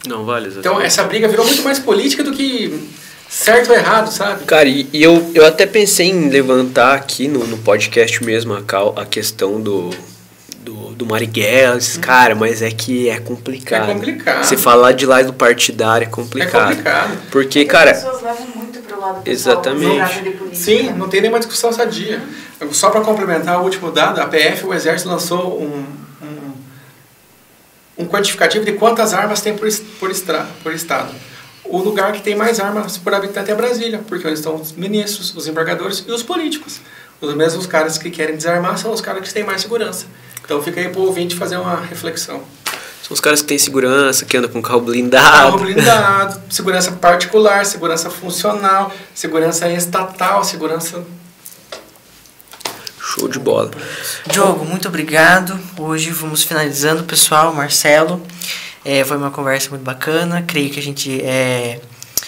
Não 0.06 0.24
vale, 0.24 0.48
exatamente. 0.48 0.68
Então 0.68 0.80
essa 0.80 1.04
briga 1.04 1.28
virou 1.28 1.46
muito 1.46 1.62
mais 1.62 1.78
política 1.78 2.22
do 2.22 2.32
que 2.32 2.88
certo 3.28 3.70
ou 3.70 3.76
errado, 3.76 4.12
sabe? 4.12 4.44
Cara, 4.44 4.68
e, 4.68 4.86
e 4.92 5.02
eu, 5.02 5.30
eu 5.34 5.46
até 5.46 5.64
pensei 5.64 6.10
em 6.10 6.28
levantar 6.28 6.94
aqui 6.94 7.28
no, 7.28 7.46
no 7.46 7.56
podcast 7.58 8.22
mesmo 8.22 8.52
a, 8.54 8.62
cal- 8.62 8.94
a 8.98 9.06
questão 9.06 9.60
do, 9.60 9.90
do, 10.92 11.06
Marighella, 11.06 11.76
esses 11.76 11.96
cara, 11.96 12.34
mas 12.34 12.62
é 12.62 12.70
que 12.70 13.08
é 13.08 13.18
complicado. 13.20 13.90
É 13.90 13.94
complicado. 13.94 14.44
Você 14.44 14.56
falar 14.56 14.92
de 14.92 15.06
lá 15.06 15.22
do 15.22 15.32
partidário 15.32 16.04
é 16.04 16.08
É 16.08 16.10
complicado. 16.10 16.68
complicado. 16.68 17.18
Porque, 17.30 17.60
As 17.60 17.66
cara, 17.66 17.92
pessoas 17.94 18.22
levam 18.22 18.46
muito 18.54 18.78
pro 18.80 19.00
lado 19.00 19.22
pessoal. 19.22 19.56
Exatamente. 19.56 20.20
política. 20.32 20.54
Sim, 20.54 20.90
não 20.92 21.08
tem 21.08 21.20
nenhuma 21.20 21.38
discussão 21.38 21.72
sadia. 21.72 22.20
Só 22.70 22.90
para 22.90 23.00
complementar 23.00 23.60
o 23.60 23.64
último 23.64 23.90
dado, 23.90 24.20
a 24.20 24.26
PF, 24.26 24.66
o 24.66 24.72
Exército 24.74 25.08
lançou 25.10 25.60
um, 25.60 25.84
um, 26.24 26.52
um 27.98 28.06
quantificativo 28.06 28.64
de 28.64 28.72
quantas 28.72 29.12
armas 29.12 29.40
tem 29.40 29.56
por, 29.56 29.68
por, 29.98 30.10
estra, 30.10 30.46
por 30.62 30.72
estado. 30.72 31.12
O 31.64 31.78
lugar 31.78 32.12
que 32.12 32.20
tem 32.22 32.34
mais 32.34 32.60
armas 32.60 32.98
por 32.98 33.14
habitante 33.14 33.50
é 33.50 33.54
Brasília, 33.54 34.00
porque 34.06 34.26
onde 34.26 34.36
estão 34.36 34.56
os 34.56 34.72
ministros, 34.72 35.34
os 35.34 35.46
embargadores 35.46 36.04
e 36.06 36.10
os 36.12 36.22
políticos. 36.22 36.80
Os 37.22 37.34
mesmos 37.34 37.66
caras 37.66 37.96
que 37.96 38.10
querem 38.10 38.36
desarmar 38.36 38.76
são 38.76 38.92
os 38.92 39.00
caras 39.00 39.26
que 39.26 39.32
têm 39.32 39.44
mais 39.44 39.60
segurança. 39.62 40.06
Então 40.44 40.60
fica 40.60 40.80
aí 40.80 40.88
para 40.88 41.00
o 41.00 41.04
ouvinte 41.06 41.36
fazer 41.36 41.56
uma 41.56 41.80
reflexão. 41.80 42.42
são 43.02 43.14
os 43.14 43.20
caras 43.20 43.40
que 43.40 43.46
têm 43.46 43.58
segurança, 43.58 44.24
que 44.24 44.36
andam 44.36 44.50
com 44.50 44.60
carro 44.60 44.80
Carro 44.80 44.86
blindado. 44.88 45.58
blindado, 45.58 46.42
segurança 46.50 46.90
particular, 46.92 47.64
segurança 47.64 48.10
funcional, 48.10 48.92
segurança 49.14 49.70
estatal, 49.70 50.42
segurança 50.44 51.04
Show 53.00 53.28
de 53.28 53.38
bola. 53.38 53.70
Diogo, 54.30 54.64
muito 54.64 54.88
obrigado. 54.88 55.58
Hoje 55.78 56.10
vamos 56.10 56.42
finalizando, 56.44 57.04
pessoal. 57.04 57.52
Marcelo, 57.52 58.22
é, 58.84 59.04
foi 59.04 59.16
uma 59.16 59.30
conversa 59.30 59.70
muito 59.70 59.82
bacana. 59.82 60.42
Creio 60.42 60.70
que 60.70 60.78
a 60.80 60.82
gente 60.82 61.20
é, 61.22 61.80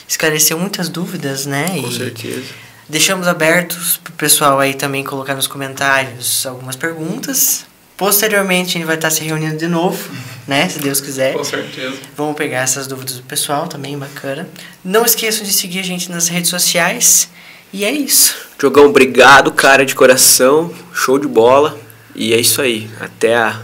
esclareceu 0.06 0.58
muitas 0.58 0.88
dúvidas, 0.88 1.46
né? 1.46 1.66
Com 1.80 1.88
E 1.88 1.96
certeza. 1.96 2.44
Deixamos 2.88 3.26
abertos 3.26 3.98
para 4.02 4.10
o 4.10 4.14
pessoal 4.14 4.58
aí 4.60 4.74
também 4.74 5.02
colocar 5.04 5.34
nos 5.34 5.46
comentários 5.46 6.44
algumas 6.46 6.76
perguntas. 6.76 7.64
Posteriormente, 7.96 8.70
a 8.70 8.72
gente 8.72 8.84
vai 8.86 8.96
estar 8.96 9.10
se 9.10 9.22
reunindo 9.22 9.56
de 9.56 9.68
novo, 9.68 9.98
né? 10.48 10.68
Se 10.68 10.78
Deus 10.80 11.00
quiser. 11.00 11.32
Com 11.34 11.44
certeza. 11.44 11.96
Vamos 12.16 12.36
pegar 12.36 12.58
essas 12.62 12.86
dúvidas 12.86 13.16
do 13.16 13.22
pessoal 13.22 13.68
também, 13.68 13.96
bacana. 13.96 14.48
Não 14.84 15.04
esqueçam 15.04 15.44
de 15.44 15.52
seguir 15.52 15.78
a 15.78 15.82
gente 15.84 16.10
nas 16.10 16.26
redes 16.28 16.50
sociais. 16.50 17.28
E 17.72 17.84
é 17.84 17.92
isso. 17.92 18.34
Jogão, 18.60 18.86
obrigado, 18.86 19.50
cara, 19.52 19.84
de 19.86 19.94
coração. 19.94 20.72
Show 20.92 21.18
de 21.18 21.26
bola. 21.28 21.78
E 22.14 22.32
é 22.34 22.40
isso 22.40 22.60
aí. 22.60 22.88
Até 23.00 23.36
a... 23.36 23.60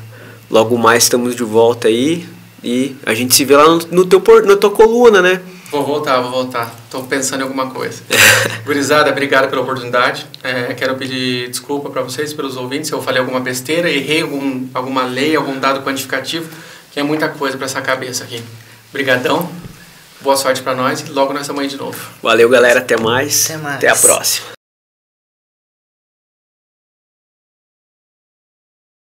logo 0.48 0.76
mais 0.78 1.04
estamos 1.04 1.34
de 1.34 1.42
volta 1.44 1.88
aí. 1.88 2.26
E 2.62 2.94
a 3.06 3.14
gente 3.14 3.34
se 3.34 3.44
vê 3.44 3.56
lá 3.56 3.66
no, 3.68 3.78
no 3.90 4.06
teu, 4.06 4.20
por- 4.20 4.44
na 4.44 4.56
tua 4.56 4.70
coluna, 4.70 5.20
né? 5.22 5.40
Vou 5.70 5.84
voltar, 5.84 6.20
vou 6.20 6.32
voltar. 6.32 6.74
Tô 6.90 7.02
pensando 7.04 7.40
em 7.40 7.42
alguma 7.44 7.70
coisa. 7.70 8.02
Gurizada, 8.66 9.10
obrigado 9.10 9.48
pela 9.48 9.62
oportunidade. 9.62 10.26
É, 10.42 10.74
quero 10.74 10.96
pedir 10.96 11.48
desculpa 11.48 11.88
para 11.90 12.02
vocês, 12.02 12.34
pelos 12.34 12.56
ouvintes, 12.56 12.88
se 12.88 12.92
eu 12.92 13.00
falei 13.00 13.20
alguma 13.20 13.38
besteira, 13.38 13.88
errei 13.88 14.22
algum, 14.22 14.66
alguma 14.74 15.04
lei, 15.04 15.36
algum 15.36 15.58
dado 15.58 15.82
quantificativo, 15.82 16.50
que 16.90 16.98
é 16.98 17.02
muita 17.04 17.28
coisa 17.28 17.56
para 17.56 17.66
essa 17.66 17.80
cabeça 17.80 18.24
aqui. 18.24 18.42
Brigadão. 18.92 19.48
Boa 20.20 20.36
sorte 20.36 20.60
para 20.60 20.74
nós 20.74 21.00
e 21.00 21.10
logo 21.12 21.32
nós 21.32 21.42
estamos 21.42 21.62
aí 21.62 21.68
de 21.68 21.76
novo. 21.76 21.96
Valeu, 22.22 22.48
galera. 22.48 22.80
Até 22.80 22.96
mais. 22.96 23.46
Até 23.46 23.56
mais. 23.56 23.76
Até 23.76 23.88
a 23.88 23.96
próxima. 23.96 24.59